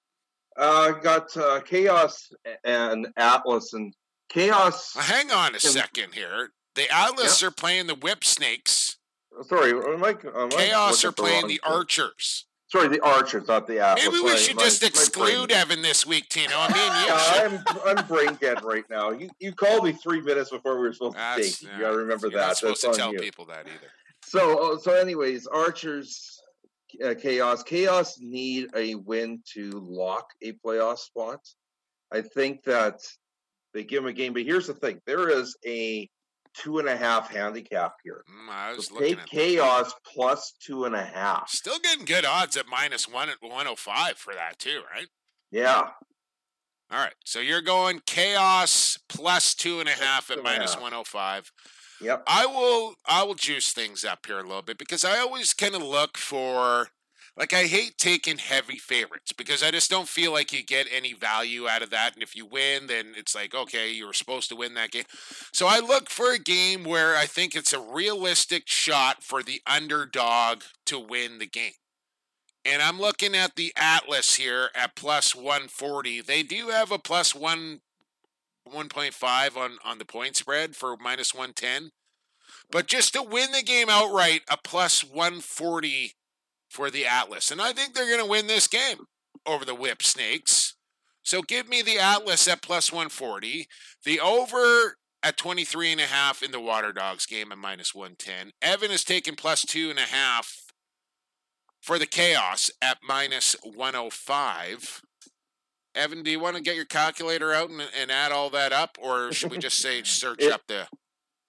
[0.57, 2.31] Uh, got uh, Chaos
[2.65, 3.93] and Atlas and
[4.28, 4.97] Chaos.
[4.97, 6.51] Uh, hang on a second here.
[6.74, 8.97] The Atlas are playing the Whip Snakes.
[9.48, 11.61] Sorry, am I, am Chaos are at the playing the?
[11.65, 12.47] Archers.
[12.69, 14.05] Sorry, the Archers, not the Atlas.
[14.07, 16.53] Maybe we My- should my- just my exclude brain- Evan this week, Tino.
[16.55, 17.57] I mean.
[17.57, 19.11] Yeah, I'm I'm brain dead right now.
[19.11, 21.70] You you called me three minutes before we were supposed to That's- take.
[21.73, 22.47] You gotta remember You're that.
[22.48, 23.20] not supposed That's to tell you.
[23.20, 23.90] people that either.
[24.24, 26.40] So uh, so anyways, Archers,
[27.05, 31.40] uh, Chaos, Chaos need a win to lock a playoff spot.
[32.12, 33.01] I think that
[33.77, 36.09] they give him a game, but here's the thing: there is a
[36.55, 38.24] two and a half handicap here.
[38.27, 41.51] Mm, I was So looking take Chaos plus two and a half.
[41.51, 45.07] Still getting good odds at minus one at 105 for that too, right?
[45.51, 45.90] Yeah,
[46.90, 47.15] All right.
[47.24, 51.53] So you're going chaos plus two and a half at and a 105.
[52.01, 52.23] Yep.
[52.27, 55.74] I will I will juice things up here a little bit because I always kind
[55.74, 56.89] of look for
[57.36, 61.12] like I hate taking heavy favorites because I just don't feel like you get any
[61.12, 62.14] value out of that.
[62.14, 65.04] And if you win, then it's like, okay, you were supposed to win that game.
[65.52, 69.60] So I look for a game where I think it's a realistic shot for the
[69.66, 71.72] underdog to win the game.
[72.64, 76.22] And I'm looking at the Atlas here at plus 140.
[76.22, 77.80] They do have a plus one
[78.66, 81.90] 1.5 on, on the point spread for minus 110.
[82.72, 86.14] But just to win the game outright, a plus 140
[86.77, 87.51] for the Atlas.
[87.51, 89.07] And I think they're going to win this game
[89.47, 90.74] over the Whip Snakes.
[91.23, 93.66] So give me the Atlas at plus 140.
[94.05, 98.53] The over at 23 and a half in the Water Dogs game at minus 110.
[98.61, 100.55] Evan is taking plus two and a half
[101.81, 105.01] for the Chaos at minus 105.
[105.94, 108.98] Evan, do you want to get your calculator out and, and add all that up,
[109.01, 110.86] or should we just say search It- up the?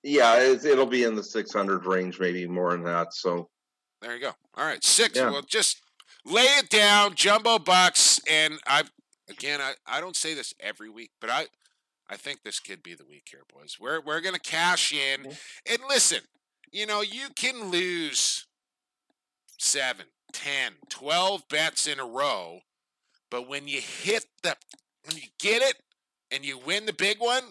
[0.04, 3.14] yeah, it'll be in the six hundred range, maybe more than that.
[3.14, 3.50] So
[4.02, 4.32] There you go.
[4.56, 5.18] All right, six.
[5.18, 5.32] Yeah.
[5.32, 5.82] Well, just
[6.26, 8.84] lay it down, jumbo bucks, and I
[9.30, 11.48] again, I, I don't say this every week, but I
[12.10, 13.78] I think this could be the week here, boys.
[13.80, 16.20] We're we're gonna cash in, and listen,
[16.72, 18.46] you know, you can lose
[19.58, 22.60] seven, ten, twelve bets in a row,
[23.32, 24.56] but when you hit the,
[25.06, 25.76] when you get it,
[26.32, 27.44] and you win the big one,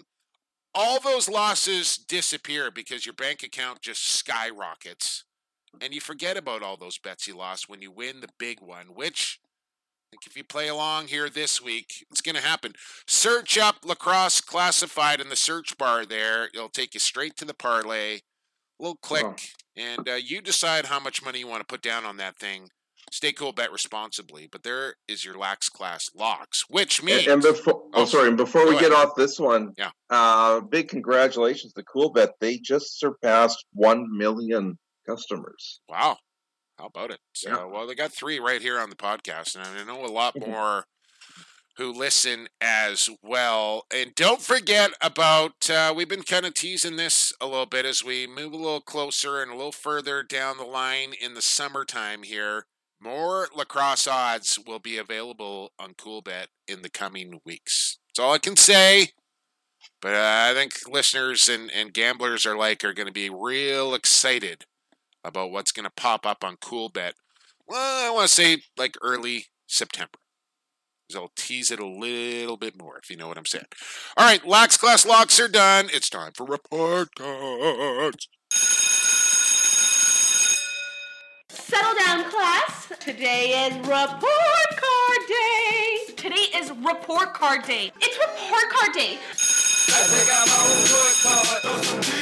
[0.74, 5.24] all those losses disappear because your bank account just skyrockets
[5.80, 8.86] and you forget about all those bets you lost when you win the big one,
[8.94, 9.40] which
[10.26, 12.72] if you play along here this week, it's going to happen.
[13.06, 16.48] Search up lacrosse classified in the search bar there.
[16.54, 18.20] It'll take you straight to the parlay.
[18.78, 22.18] Little click, and uh, you decide how much money you want to put down on
[22.18, 22.68] that thing
[23.12, 24.48] Stay cool, bet responsibly.
[24.50, 28.36] But there is your lax class locks, which means And, and before, oh, sorry, and
[28.36, 29.90] before we go get off this one, Yeah.
[30.10, 32.30] uh, big congratulations to Cool Bet.
[32.40, 34.76] They just surpassed one million
[35.08, 35.80] customers.
[35.88, 36.18] Wow.
[36.78, 37.20] How about it?
[37.34, 40.34] So, well, they got three right here on the podcast, and I know a lot
[40.34, 40.50] Mm-hmm.
[40.50, 40.84] more
[41.78, 43.84] who listen as well.
[43.94, 48.02] And don't forget about, uh, we've been kind of teasing this a little bit as
[48.02, 52.22] we move a little closer and a little further down the line in the summertime
[52.22, 52.64] here.
[52.98, 57.98] More lacrosse odds will be available on Coolbet in the coming weeks.
[58.08, 59.08] That's all I can say.
[60.00, 63.94] But uh, I think listeners and, and gamblers are like are going to be real
[63.94, 64.64] excited
[65.26, 67.12] about what's going to pop up on Coolbet.
[67.66, 70.18] Well, I want to say like early September.
[71.10, 73.66] So I'll tease it a little bit more if you know what I'm saying.
[74.16, 75.88] All right, Lax Class locks are done.
[75.92, 78.28] It's time for report cards.
[81.50, 82.92] Settle down, class.
[83.00, 86.14] Today is report card day.
[86.16, 87.92] Today is report card day.
[88.00, 89.18] It's report card day.
[89.88, 92.15] I take out my report card,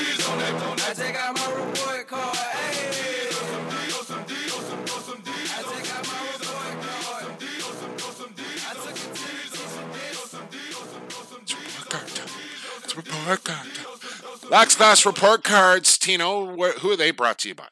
[13.24, 14.50] report card.
[14.50, 15.98] Lax Class report cards.
[15.98, 17.68] Tino, wh- who are they brought to you by?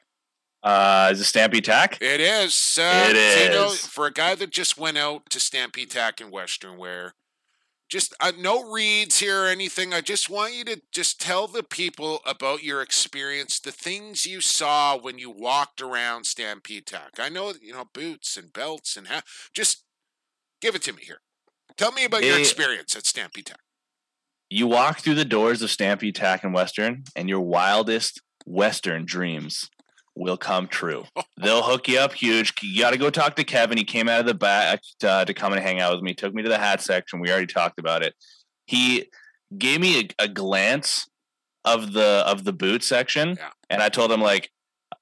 [0.63, 1.99] Uh, is it Stampede Tack?
[2.01, 2.79] It is.
[2.81, 6.77] Uh, It Tino, for a guy that just went out to Stampede Tack in Western
[6.79, 7.15] Wear,
[7.91, 9.93] just uh, no reads here or anything.
[9.93, 14.41] I just want you to just tell the people about your experience, the things you
[14.41, 17.19] saw when you walked around Stampede Tack.
[17.19, 19.23] I know, you know, boots and belts and ha-
[19.53, 19.85] just
[20.61, 21.21] give it to me here.
[21.77, 23.61] Tell me about your Eh, experience at Stampede Tack.
[24.53, 29.71] You walk through the doors of Stampede Tack and Western, and your wildest Western dreams
[30.15, 31.05] will come true.
[31.43, 32.53] They'll hook you up huge.
[32.61, 33.79] You got to go talk to Kevin.
[33.79, 36.13] He came out of the back uh, to come and hang out with me.
[36.13, 37.21] Took me to the hat section.
[37.21, 38.15] We already talked about it.
[38.67, 39.07] He
[39.57, 41.09] gave me a, a glance
[41.65, 43.39] of the of the boot section,
[43.71, 44.51] and I told him like.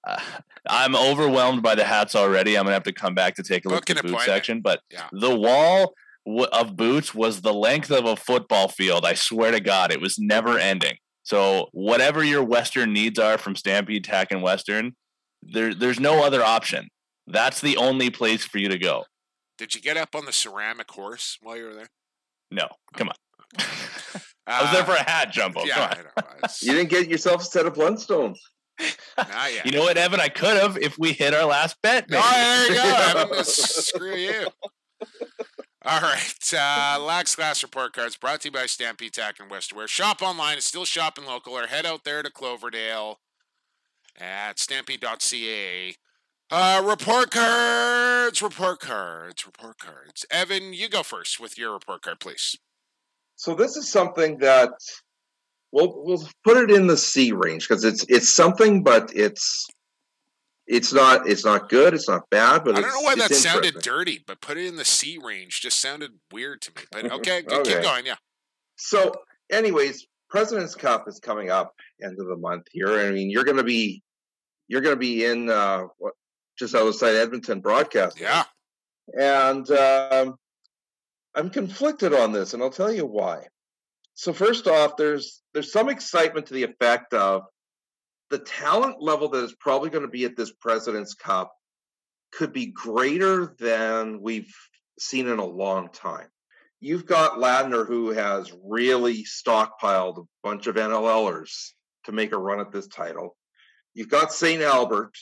[0.06, 0.20] Uh,
[0.68, 2.56] I'm overwhelmed by the hats already.
[2.56, 4.60] I'm gonna have to come back to take a look Book at the boot section.
[4.60, 5.08] But Yeah.
[5.10, 5.94] the wall
[6.26, 9.04] of boots was the length of a football field.
[9.04, 10.96] I swear to God, it was never ending.
[11.22, 14.96] So whatever your Western needs are from Stampede Tack and Western,
[15.42, 16.88] there there's no other option.
[17.26, 19.04] That's the only place for you to go.
[19.58, 21.90] Did you get up on the ceramic horse while you were there?
[22.50, 23.14] No, come on.
[24.46, 25.60] I was there for a hat, Jumbo.
[25.60, 25.90] Uh, yeah, come on.
[26.16, 26.48] I know.
[26.62, 28.38] You didn't get yourself a set of Blundstones.
[29.16, 29.66] Not yet.
[29.66, 30.20] You know what, Evan?
[30.20, 32.06] I could have if we hit our last bet.
[32.10, 33.20] Oh, there you go.
[33.20, 33.44] Evan.
[33.44, 34.48] Screw you.
[35.82, 36.52] All right.
[36.52, 39.88] Uh, Lax Class report cards brought to you by Stampede Tack and Westerwear.
[39.88, 40.58] Shop online.
[40.58, 41.54] It's still shopping local.
[41.54, 43.18] Or head out there to Cloverdale
[44.18, 45.94] at stampede.ca.
[46.50, 50.26] Uh, report cards, report cards, report cards.
[50.30, 52.56] Evan, you go first with your report card, please.
[53.36, 54.72] So this is something that
[55.72, 59.66] we'll we'll put it in the C range because it's it's something, but it's
[60.70, 61.94] it's not it's not good.
[61.94, 64.76] It's not bad, but I don't know why that sounded dirty, but put it in
[64.76, 66.82] the C range just sounded weird to me.
[66.92, 67.74] But okay, Okay.
[67.74, 68.06] keep going.
[68.06, 68.14] Yeah.
[68.76, 69.12] So,
[69.50, 73.00] anyways, President's Cup is coming up end of the month here.
[73.00, 74.02] I mean, you're going to be
[74.68, 76.14] you're going to be in uh, what
[76.56, 78.22] just outside Edmonton broadcasting.
[78.22, 78.44] Yeah.
[79.18, 80.36] And um,
[81.34, 83.46] I'm conflicted on this, and I'll tell you why.
[84.14, 87.42] So first off, there's there's some excitement to the effect of
[88.30, 91.52] the talent level that is probably going to be at this President's Cup
[92.32, 94.54] could be greater than we've
[94.98, 96.28] seen in a long time.
[96.80, 101.72] You've got Ladner who has really stockpiled a bunch of NLLers
[102.04, 103.36] to make a run at this title.
[103.92, 104.62] You've got St.
[104.62, 105.12] Albert,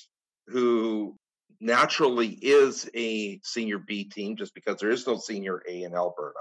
[0.46, 1.16] who
[1.60, 6.38] naturally is a senior B team just because there is no senior A in Alberta.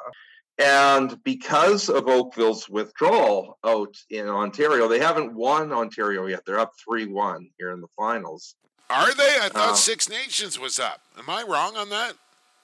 [0.59, 6.45] And because of Oakville's withdrawal out in Ontario, they haven't won Ontario yet.
[6.45, 8.55] They're up 3 1 here in the finals.
[8.89, 9.37] Are they?
[9.41, 11.01] I thought Uh, Six Nations was up.
[11.17, 12.13] Am I wrong on that?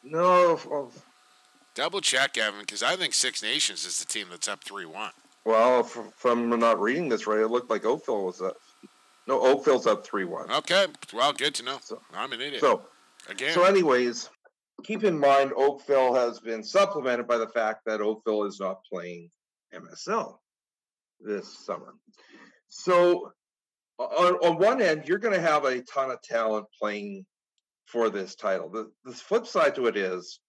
[0.03, 0.91] No, well,
[1.75, 5.11] Double check, Evan, because I think Six Nations is the team that's up 3 1.
[5.45, 8.57] well, if, if I'm not reading this right, it looked like Oakville was up.
[9.27, 10.51] No, Oakville's up 3 1.
[10.51, 10.87] Okay.
[11.13, 11.79] Well, good to know.
[12.13, 12.61] I'm an idiot.
[12.61, 12.83] So,
[13.29, 13.53] Again.
[13.53, 14.29] So, anyways,
[14.83, 19.29] keep in mind Oakville has been supplemented by the fact that Oakville is not playing
[19.73, 20.37] MSL
[21.19, 21.93] this summer.
[22.67, 23.31] So,
[23.99, 27.25] on, on one end, you're going to have a ton of talent playing
[27.85, 28.69] for this title.
[28.69, 30.39] The, the flip side to it is,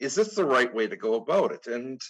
[0.00, 1.66] is this the right way to go about it?
[1.66, 2.00] And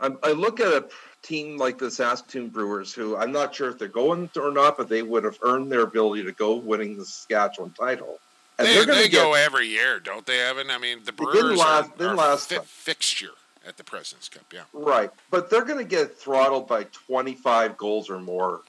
[0.00, 0.88] I'm, I look at a
[1.22, 4.88] team like the Saskatoon Brewers, who I'm not sure if they're going or not, but
[4.88, 8.18] they would have earned their ability to go winning the Saskatchewan title.
[8.58, 10.70] They get- go every year, don't they, Evan?
[10.70, 13.32] I mean, the Brewers last- are, are last fi- fixture
[13.66, 14.44] at the President's Cup.
[14.52, 14.62] Yeah.
[14.72, 15.10] Right.
[15.30, 18.62] But they're going to get throttled by 25 goals or more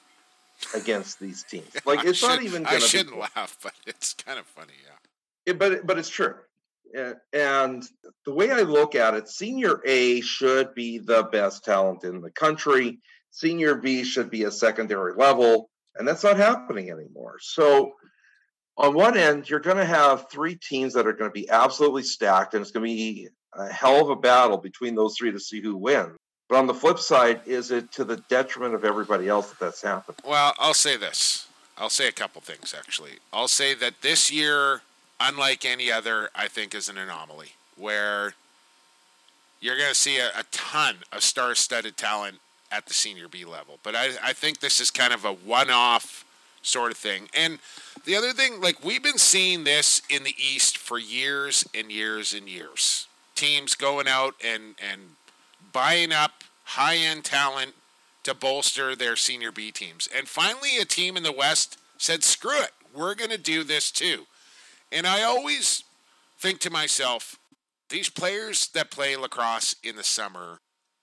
[0.74, 1.68] against these teams.
[1.86, 2.88] Like, I it's not even I going to be.
[2.88, 4.74] shouldn't laugh, but it's kind of funny.
[4.84, 5.52] Yeah.
[5.52, 6.34] It- but but it's true.
[7.34, 7.84] And
[8.24, 12.30] the way I look at it, senior A should be the best talent in the
[12.30, 12.98] country.
[13.30, 17.36] Senior B should be a secondary level, and that's not happening anymore.
[17.40, 17.92] So
[18.78, 22.04] on one end, you're going to have three teams that are going to be absolutely
[22.04, 25.40] stacked, and it's going to be a hell of a battle between those three to
[25.40, 26.16] see who wins.
[26.48, 29.82] But on the flip side, is it to the detriment of everybody else that that's
[29.82, 30.16] happening?
[30.24, 31.48] Well, I'll say this.
[31.76, 33.12] I'll say a couple things actually.
[33.32, 34.80] I'll say that this year,
[35.20, 38.34] unlike any other, I think is an anomaly where
[39.60, 42.38] you're going to see a, a ton of star-studded talent
[42.72, 43.78] at the senior B level.
[43.82, 46.24] But I, I think this is kind of a one-off
[46.68, 47.28] sort of thing.
[47.34, 47.58] And
[48.04, 52.32] the other thing, like we've been seeing this in the East for years and years
[52.32, 53.06] and years.
[53.34, 55.00] Teams going out and and
[55.72, 57.74] buying up high-end talent
[58.24, 60.08] to bolster their senior B teams.
[60.14, 63.90] And finally, a team in the West said, screw it, we're going to do this
[63.90, 64.26] too.
[64.92, 65.84] And I always
[66.38, 67.36] think to myself,
[67.88, 70.58] these players that play lacrosse in the summer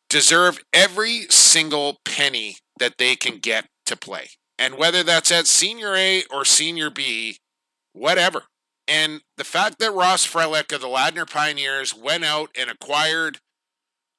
[0.10, 4.28] deserve every single penny that they can get to play.
[4.58, 7.38] And whether that's at senior A or senior B,
[7.94, 8.44] whatever.
[8.88, 13.40] And the fact that Ross Frelick of the Ladner Pioneers went out and acquired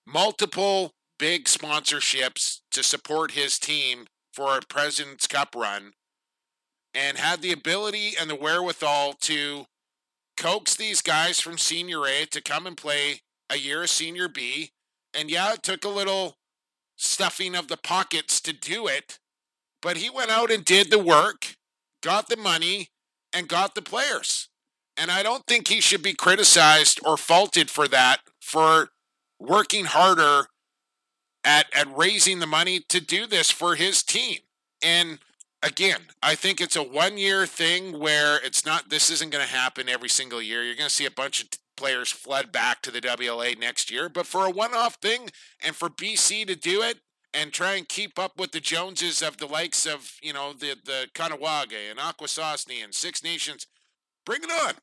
[0.06, 5.92] multiple big sponsorships to support his team for a President's Cup run
[6.94, 9.66] and had the ability and the wherewithal to
[10.36, 14.70] coax these guys from senior A to come and play a year of senior B.
[15.14, 16.36] And yeah, it took a little
[16.96, 19.18] stuffing of the pockets to do it,
[19.86, 21.54] but he went out and did the work,
[22.02, 22.88] got the money,
[23.32, 24.48] and got the players.
[24.96, 28.88] And I don't think he should be criticized or faulted for that, for
[29.38, 30.48] working harder
[31.44, 34.38] at, at raising the money to do this for his team.
[34.82, 35.20] And
[35.62, 39.54] again, I think it's a one year thing where it's not, this isn't going to
[39.54, 40.64] happen every single year.
[40.64, 44.08] You're going to see a bunch of players flood back to the WLA next year.
[44.08, 45.30] But for a one off thing
[45.64, 46.98] and for BC to do it
[47.34, 50.76] and try and keep up with the Joneses of the likes of, you know, the,
[50.84, 53.66] the Kahnawake and Akwesasne and Six Nations,
[54.24, 54.74] bring it on.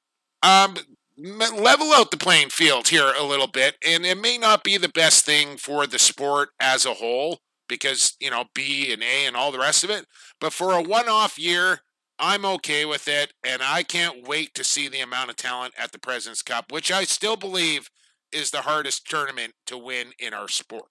[0.44, 0.76] Um,
[1.18, 3.76] level out the playing field here a little bit.
[3.86, 8.16] And it may not be the best thing for the sport as a whole because,
[8.20, 10.06] you know, B and A and all the rest of it.
[10.40, 11.80] But for a one off year,
[12.20, 13.34] I'm okay with it.
[13.46, 16.92] And I can't wait to see the amount of talent at the President's Cup, which
[16.92, 17.90] I still believe
[18.32, 20.86] is the hardest tournament to win in our sport.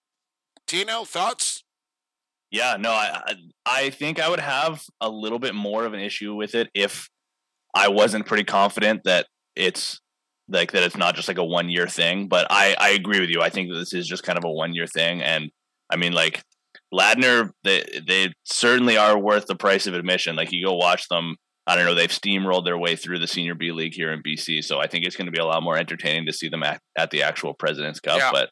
[0.72, 1.64] Tino, thoughts?
[2.50, 3.34] Yeah, no, I
[3.66, 7.10] I think I would have a little bit more of an issue with it if
[7.74, 10.00] I wasn't pretty confident that it's
[10.48, 12.26] like that it's not just like a one year thing.
[12.26, 13.42] But I I agree with you.
[13.42, 15.50] I think that this is just kind of a one year thing, and
[15.90, 16.42] I mean like
[16.92, 20.36] Ladner, they they certainly are worth the price of admission.
[20.36, 21.36] Like you go watch them.
[21.66, 21.94] I don't know.
[21.94, 25.04] They've steamrolled their way through the senior B league here in BC, so I think
[25.04, 27.54] it's going to be a lot more entertaining to see them at, at the actual
[27.54, 28.18] Presidents Cup.
[28.18, 28.30] Yeah.
[28.32, 28.50] But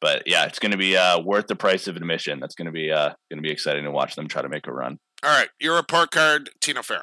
[0.00, 2.40] but yeah, it's going to be uh, worth the price of admission.
[2.40, 4.66] That's going to be uh, going to be exciting to watch them try to make
[4.66, 4.98] a run.
[5.22, 7.02] All right, your report card, Tino Farrow.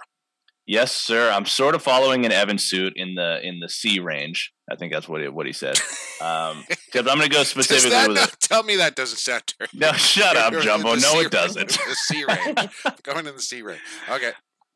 [0.67, 1.29] Yes, sir.
[1.31, 4.51] I'm sort of following an Evan suit in the in the C range.
[4.69, 5.77] I think that's what he, what he said.
[6.21, 6.63] Um,
[6.95, 9.73] I'm going to go specifically that with not, tell me that doesn't sound terrible.
[9.79, 10.95] No, shut up, Jumbo.
[10.95, 11.69] No, it doesn't.
[11.69, 12.57] The C range.
[13.03, 13.81] Going in the C range.
[14.09, 14.31] Okay.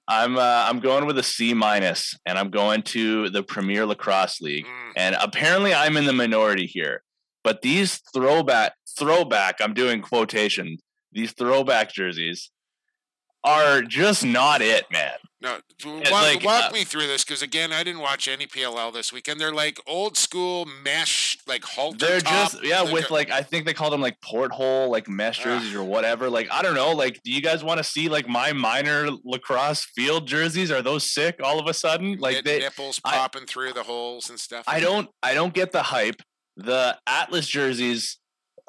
[0.07, 4.41] I'm uh, I'm going with a C minus, and I'm going to the Premier Lacrosse
[4.41, 4.65] League.
[4.65, 4.91] Mm.
[4.95, 7.03] And apparently, I'm in the minority here.
[7.43, 10.77] But these throwback throwback, I'm doing quotation.
[11.11, 12.51] These throwback jerseys
[13.43, 15.13] are just not it, man.
[15.41, 18.91] No, walk, like, walk uh, me through this because again, I didn't watch any PLL
[18.91, 19.39] this weekend.
[19.39, 21.97] They're like old school mesh, like halter.
[21.97, 22.51] They're top.
[22.51, 25.41] just yeah, They're with go- like I think they call them like porthole, like mesh
[25.41, 26.29] jerseys or whatever.
[26.29, 26.91] Like I don't know.
[26.91, 30.71] Like, do you guys want to see like my minor lacrosse field jerseys?
[30.71, 32.17] Are those sick all of a sudden?
[32.19, 34.65] Like they, nipples I- popping through the holes and stuff.
[34.67, 36.21] I don't I don't get the hype.
[36.59, 38.19] The Atlas jerseys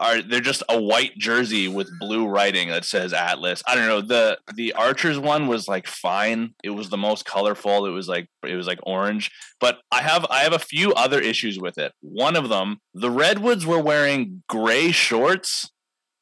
[0.01, 3.63] are they're just a white jersey with blue writing that says Atlas.
[3.67, 4.01] I don't know.
[4.01, 6.55] The the Archers one was like fine.
[6.65, 7.85] It was the most colorful.
[7.85, 9.31] It was like it was like orange.
[9.61, 11.93] But I have I have a few other issues with it.
[12.01, 15.71] One of them, the Redwoods were wearing gray shorts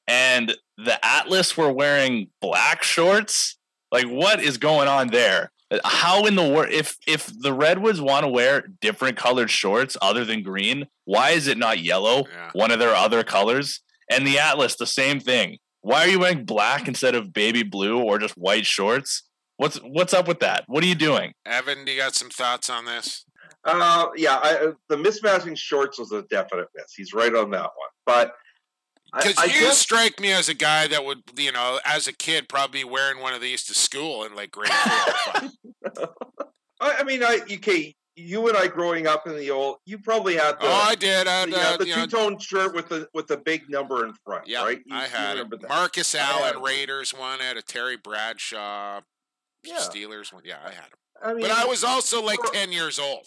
[0.09, 3.59] and the Atlas were wearing black shorts.
[3.93, 5.53] Like what is going on there?
[5.85, 10.25] How in the world if if the Redwoods want to wear different colored shorts other
[10.25, 12.25] than green, why is it not yellow?
[12.53, 13.81] One of their other colors?
[14.11, 15.59] And the Atlas, the same thing.
[15.83, 19.25] Why are you wearing black instead of baby blue or just white shorts?
[19.59, 20.65] What's what's up with that?
[20.69, 21.33] What are you doing?
[21.45, 23.25] Evan, do you got some thoughts on this?
[23.65, 26.95] Uh, yeah, I, uh, the mismatching shorts was a definite miss.
[26.95, 27.91] He's right on that one.
[28.07, 28.33] But I,
[29.15, 32.49] Because you guess strike me as a guy that would, you know, as a kid,
[32.49, 35.51] probably wearing one of these to school in like grade four.
[36.81, 37.95] I, I mean, I okay.
[38.21, 41.29] You and I growing up in the old, you probably had the, Oh, I did.
[41.29, 43.37] I had, the, yeah, uh, the you know- two tone shirt with the with the
[43.37, 44.81] big number in front, Yeah, right?
[44.85, 45.49] You- I had it.
[45.51, 45.69] that.
[45.69, 46.61] Marcus Allen.
[46.61, 47.41] Raiders one.
[47.41, 49.01] I had a Terry Bradshaw
[49.65, 49.77] Yeah.
[49.77, 50.43] Steelers one.
[50.45, 50.99] Yeah, I had them.
[51.23, 53.27] I mean, But I was also like ten years old.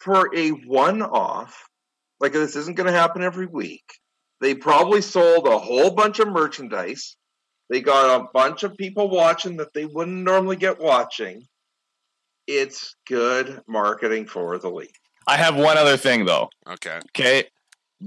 [0.00, 1.64] for a one off,
[2.20, 3.84] like this isn't going to happen every week.
[4.40, 7.16] They probably sold a whole bunch of merchandise.
[7.68, 11.46] They got a bunch of people watching that they wouldn't normally get watching.
[12.46, 14.94] It's good marketing for the league.
[15.26, 16.48] I have one other thing though.
[16.68, 16.98] Okay.
[17.16, 17.44] Okay.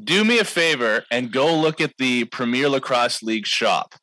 [0.04, 3.94] Do me a favor and go look at the Premier Lacrosse League shop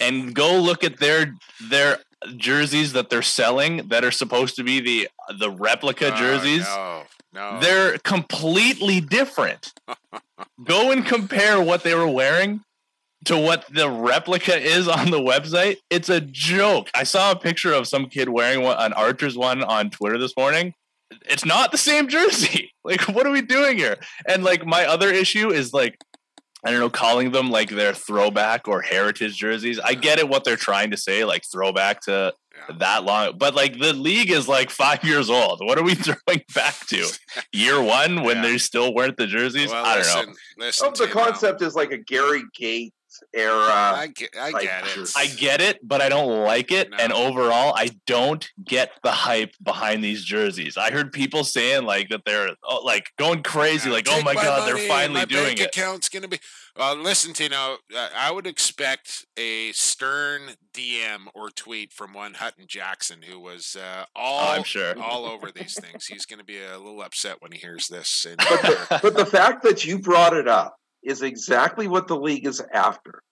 [0.00, 1.34] and go look at their
[1.70, 1.98] their
[2.36, 5.08] jerseys that they're selling that are supposed to be the
[5.38, 6.66] the replica Oh, jerseys.
[6.68, 7.02] no,
[7.32, 7.60] no.
[7.60, 9.72] They're completely different.
[10.64, 12.60] go and compare what they were wearing
[13.24, 15.76] to what the replica is on the website.
[15.90, 16.88] It's a joke.
[16.94, 20.36] I saw a picture of some kid wearing one, an Archer's one on Twitter this
[20.36, 20.74] morning.
[21.28, 22.72] It's not the same jersey.
[22.86, 23.96] Like, what are we doing here?
[24.28, 25.98] And like, my other issue is like,
[26.64, 29.80] I don't know, calling them like their throwback or heritage jerseys.
[29.80, 32.32] I get it what they're trying to say, like throwback to
[32.78, 35.60] that long, but like the league is like five years old.
[35.64, 37.06] What are we throwing back to?
[37.52, 39.70] Year one when they still weren't the jerseys?
[39.70, 40.64] Well, I don't listen, know.
[40.66, 40.88] listen.
[40.88, 42.92] Oh, the concept is like a Gary Gait
[43.34, 43.54] era.
[43.54, 45.12] I get, I like get it.
[45.16, 46.90] I get it, but I don't like it.
[46.98, 50.76] And overall, I don't get the hype behind these jerseys.
[50.76, 54.34] I heard people saying like that they're oh, like going crazy, like, oh Take my
[54.34, 55.66] god, money, they're finally my doing bank it.
[55.76, 56.38] account's gonna be.
[56.78, 57.78] Uh, listen, Tino,
[58.14, 60.42] I would expect a stern
[60.74, 64.94] DM or tweet from one Hutton Jackson, who was uh, all Oh, I'm sure.
[65.00, 66.06] all over these things.
[66.06, 68.26] He's going to be a little upset when he hears this.
[68.28, 68.36] And,
[69.02, 73.22] but the fact that you brought it up is exactly what the league is after.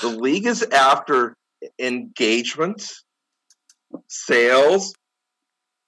[0.00, 1.36] The league is after
[1.80, 2.88] engagement,
[4.06, 4.94] sales,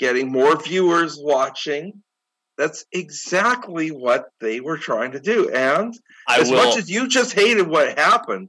[0.00, 2.02] getting more viewers watching.
[2.56, 5.50] That's exactly what they were trying to do.
[5.50, 5.94] And
[6.28, 8.48] I as will- much as you just hated what happened,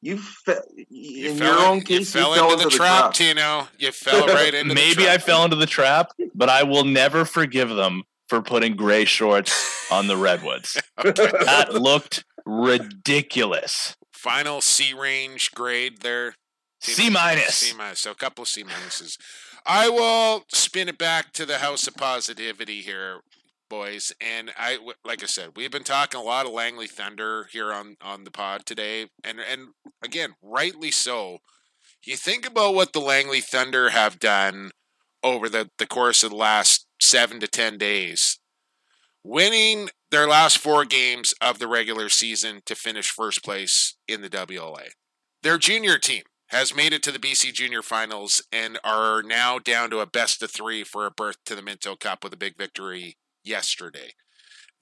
[0.00, 0.58] you, fe-
[0.90, 3.68] in fell your in- own you case, fell you fell into the trap, Tino.
[3.78, 7.24] You fell right into the Maybe I fell into the trap, but I will never
[7.24, 9.52] forgive them for putting gray shorts
[9.92, 10.80] on the redwoods.
[11.02, 13.96] That looked ridiculous.
[14.12, 16.34] final C range grade there.
[16.80, 17.54] C minus.
[17.56, 18.00] C minus.
[18.00, 19.16] So a couple of C minuses.
[19.64, 23.20] I will spin it back to the house of positivity here,
[23.72, 24.12] boys.
[24.20, 27.96] And I, like I said, we've been talking a lot of Langley Thunder here on
[28.02, 29.68] on the pod today, and and
[30.04, 31.38] again, rightly so.
[32.04, 34.72] You think about what the Langley Thunder have done
[35.22, 38.38] over the the course of the last seven to ten days
[39.24, 44.28] winning their last four games of the regular season to finish first place in the
[44.28, 44.88] WLA.
[45.42, 49.90] Their junior team has made it to the BC Junior Finals and are now down
[49.90, 52.58] to a best of three for a berth to the Minto Cup with a big
[52.58, 54.12] victory yesterday.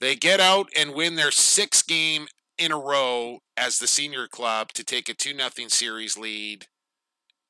[0.00, 2.26] They get out and win their sixth game
[2.58, 6.66] in a row as the senior club to take a 2 0 series lead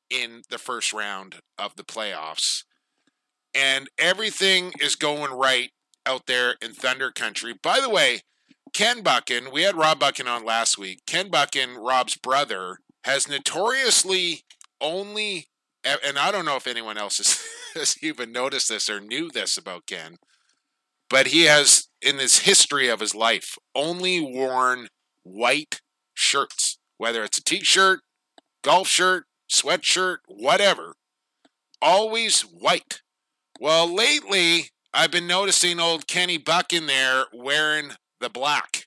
[0.08, 2.64] in the first round of the playoffs.
[3.54, 5.70] And everything is going right
[6.06, 7.54] out there in Thunder Country.
[7.60, 8.20] By the way,
[8.72, 11.00] Ken Buckin, we had Rob Buckin on last week.
[11.06, 14.42] Ken Buckin, Rob's brother, has notoriously
[14.80, 15.46] only,
[15.84, 19.56] and I don't know if anyone else has, has even noticed this or knew this
[19.56, 20.18] about Ken,
[21.10, 24.88] but he has, in his history of his life, only worn
[25.24, 25.80] white
[26.14, 28.00] shirts, whether it's a t shirt,
[28.62, 30.94] golf shirt, sweatshirt, whatever,
[31.82, 33.02] always white.
[33.58, 38.86] Well, lately, I've been noticing old Kenny Buckin there wearing the black.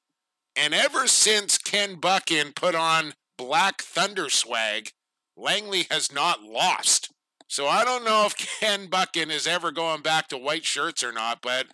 [0.55, 4.89] And ever since Ken Buckin put on Black Thunder swag,
[5.35, 7.11] Langley has not lost.
[7.47, 11.11] So I don't know if Ken Buckin is ever going back to white shirts or
[11.11, 11.67] not, but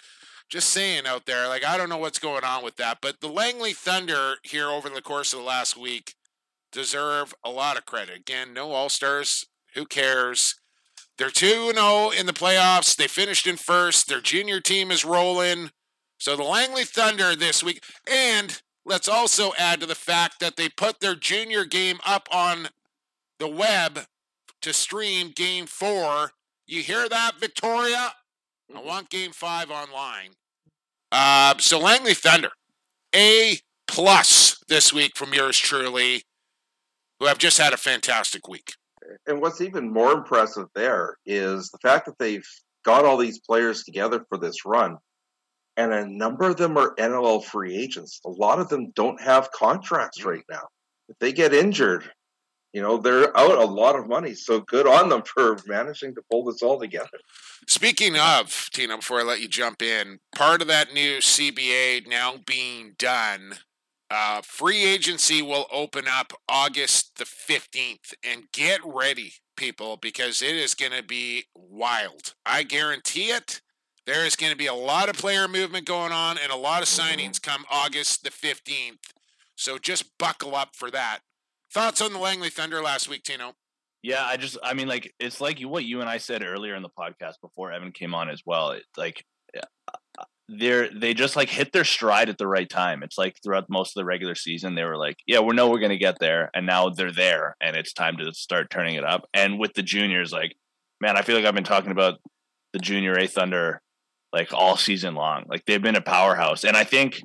[0.50, 3.00] just saying out there, like I don't know what's going on with that.
[3.02, 6.16] But the Langley Thunder here over the course of the last week
[6.72, 8.18] deserve a lot of credit.
[8.18, 9.46] Again, no All Stars.
[9.76, 10.56] Who cares?
[11.18, 12.96] They're 2 0 in the playoffs.
[12.96, 14.08] They finished in first.
[14.08, 15.72] Their junior team is rolling.
[16.18, 17.84] So the Langley Thunder this week.
[18.10, 22.70] And let's also add to the fact that they put their junior game up on
[23.38, 24.06] the web
[24.62, 26.32] to stream game four.
[26.66, 28.14] You hear that, Victoria?
[28.76, 30.32] I want game five online.
[31.12, 32.52] Uh, so Langley Thunder,
[33.16, 36.24] A plus this week from yours truly,
[37.20, 38.74] who have just had a fantastic week.
[39.26, 42.46] and what's even more impressive there is the fact that they've
[42.86, 44.98] got all these players together for this run,
[45.76, 48.20] and a number of them are NLL free agents.
[48.26, 50.68] A lot of them don't have contracts right now.
[51.08, 52.10] If they get injured,
[52.74, 54.34] you know they're out a lot of money.
[54.34, 57.20] So good on them for managing to pull this all together.
[57.68, 62.36] Speaking of, Tina, before I let you jump in, part of that new CBA now
[62.46, 63.56] being done,
[64.10, 68.14] uh, free agency will open up August the 15th.
[68.24, 72.34] And get ready, people, because it is going to be wild.
[72.46, 73.62] I guarantee it.
[74.06, 76.82] There is going to be a lot of player movement going on and a lot
[76.82, 79.12] of signings come August the 15th.
[79.56, 81.20] So just buckle up for that.
[81.72, 83.54] Thoughts on the Langley Thunder last week, Tino?
[84.02, 86.84] Yeah, I just, I mean, like, it's like what you and I said earlier in
[86.84, 88.72] the podcast before Evan came on as well.
[88.72, 89.24] It's like,
[89.56, 93.04] uh, they're, they just like hit their stride at the right time.
[93.04, 95.80] It's like throughout most of the regular season, they were like, yeah, we know we're
[95.80, 96.50] going to get there.
[96.56, 99.28] And now they're there and it's time to start turning it up.
[99.34, 100.56] And with the juniors, like,
[101.02, 102.20] man, I feel like I've been talking about
[102.74, 103.82] the junior A Thunder
[104.34, 105.46] like all season long.
[105.48, 106.64] Like they've been a powerhouse.
[106.64, 107.22] And I think,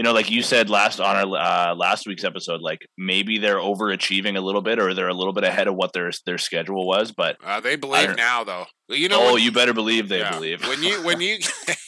[0.00, 1.36] you know, like you said last on our
[1.70, 5.34] uh, last week's episode, like maybe they're overachieving a little bit, or they're a little
[5.34, 7.12] bit ahead of what their their schedule was.
[7.12, 8.64] But uh, they believe now, though.
[8.88, 10.30] You know, oh, when- you better believe they Yeah.
[10.30, 10.66] believe.
[10.66, 11.36] when you when you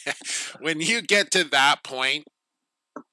[0.59, 2.25] when you get to that point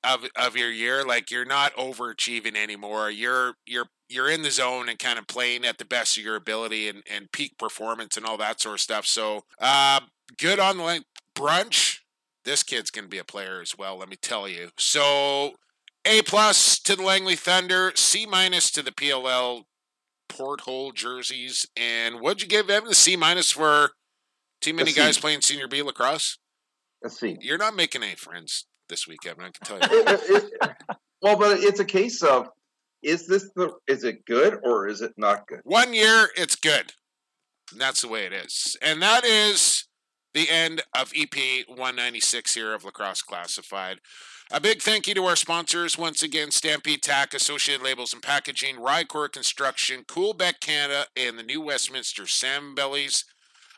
[0.04, 3.10] of of your year, like you're not overachieving anymore.
[3.10, 6.36] You're you're you're in the zone and kind of playing at the best of your
[6.36, 9.06] ability and, and peak performance and all that sort of stuff.
[9.06, 10.00] So uh,
[10.38, 11.04] good on the
[11.34, 11.99] brunch.
[12.50, 14.70] This kid's gonna be a player as well, let me tell you.
[14.76, 15.52] So
[16.04, 19.62] A plus to the Langley Thunder, C minus to the PLL
[20.28, 21.68] porthole jerseys.
[21.76, 22.88] And what'd you give Evan?
[22.88, 23.92] The C minus for
[24.60, 26.38] too many guys playing senior B lacrosse?
[27.04, 27.36] A C.
[27.40, 29.44] You're not making any friends this week, Evan.
[29.44, 30.00] I can tell you.
[30.00, 30.76] It- it-
[31.22, 32.48] well, but it's a case of
[33.00, 35.60] is this the is it good or is it not good?
[35.62, 36.94] One year, it's good.
[37.70, 38.76] And that's the way it is.
[38.82, 39.84] And that is
[40.34, 43.98] the end of EP 196 here of Lacrosse Classified.
[44.52, 48.76] A big thank you to our sponsors once again Stampede Tack, Associated Labels and Packaging,
[48.76, 53.24] Rycor Construction, Coolbeck Canada, and the new Westminster Salmon Bellies.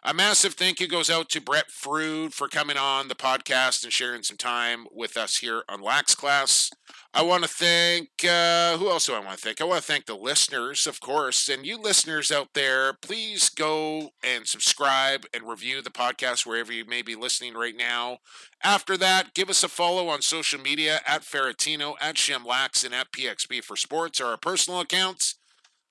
[0.04, 3.92] A massive thank you goes out to Brett Frood for coming on the podcast and
[3.92, 6.70] sharing some time with us here on Lax Class.
[7.14, 9.60] I want to thank, uh, who else do I want to thank?
[9.60, 11.48] I want to thank the listeners, of course.
[11.48, 16.84] And you listeners out there, please go and subscribe and review the podcast wherever you
[16.84, 18.18] may be listening right now.
[18.64, 23.12] After that, give us a follow on social media at Ferratino, at Shemlax, and at
[23.12, 25.36] PXB for Sports, are our personal accounts.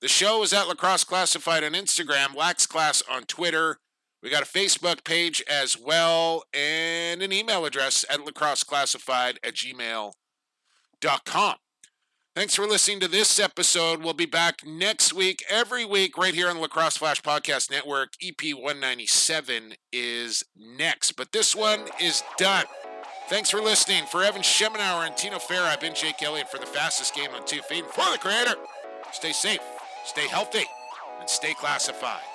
[0.02, 3.78] The show is at Lacrosse Classified on Instagram, Lax Class on Twitter.
[4.22, 10.12] We got a Facebook page as well, and an email address at lacrosseclassified at gmail.com.
[12.34, 14.02] Thanks for listening to this episode.
[14.02, 18.14] We'll be back next week, every week, right here on the Lacrosse Flash Podcast Network.
[18.22, 22.64] EP 197 is next, but this one is done.
[23.28, 24.06] Thanks for listening.
[24.06, 27.44] For Evan Schemenauer and Tino Farah, I've been Jake Elliott for the fastest game on
[27.44, 27.84] two feet.
[27.86, 28.54] For the creator,
[29.12, 29.60] stay safe,
[30.06, 30.64] stay healthy,
[31.20, 32.31] and stay classified.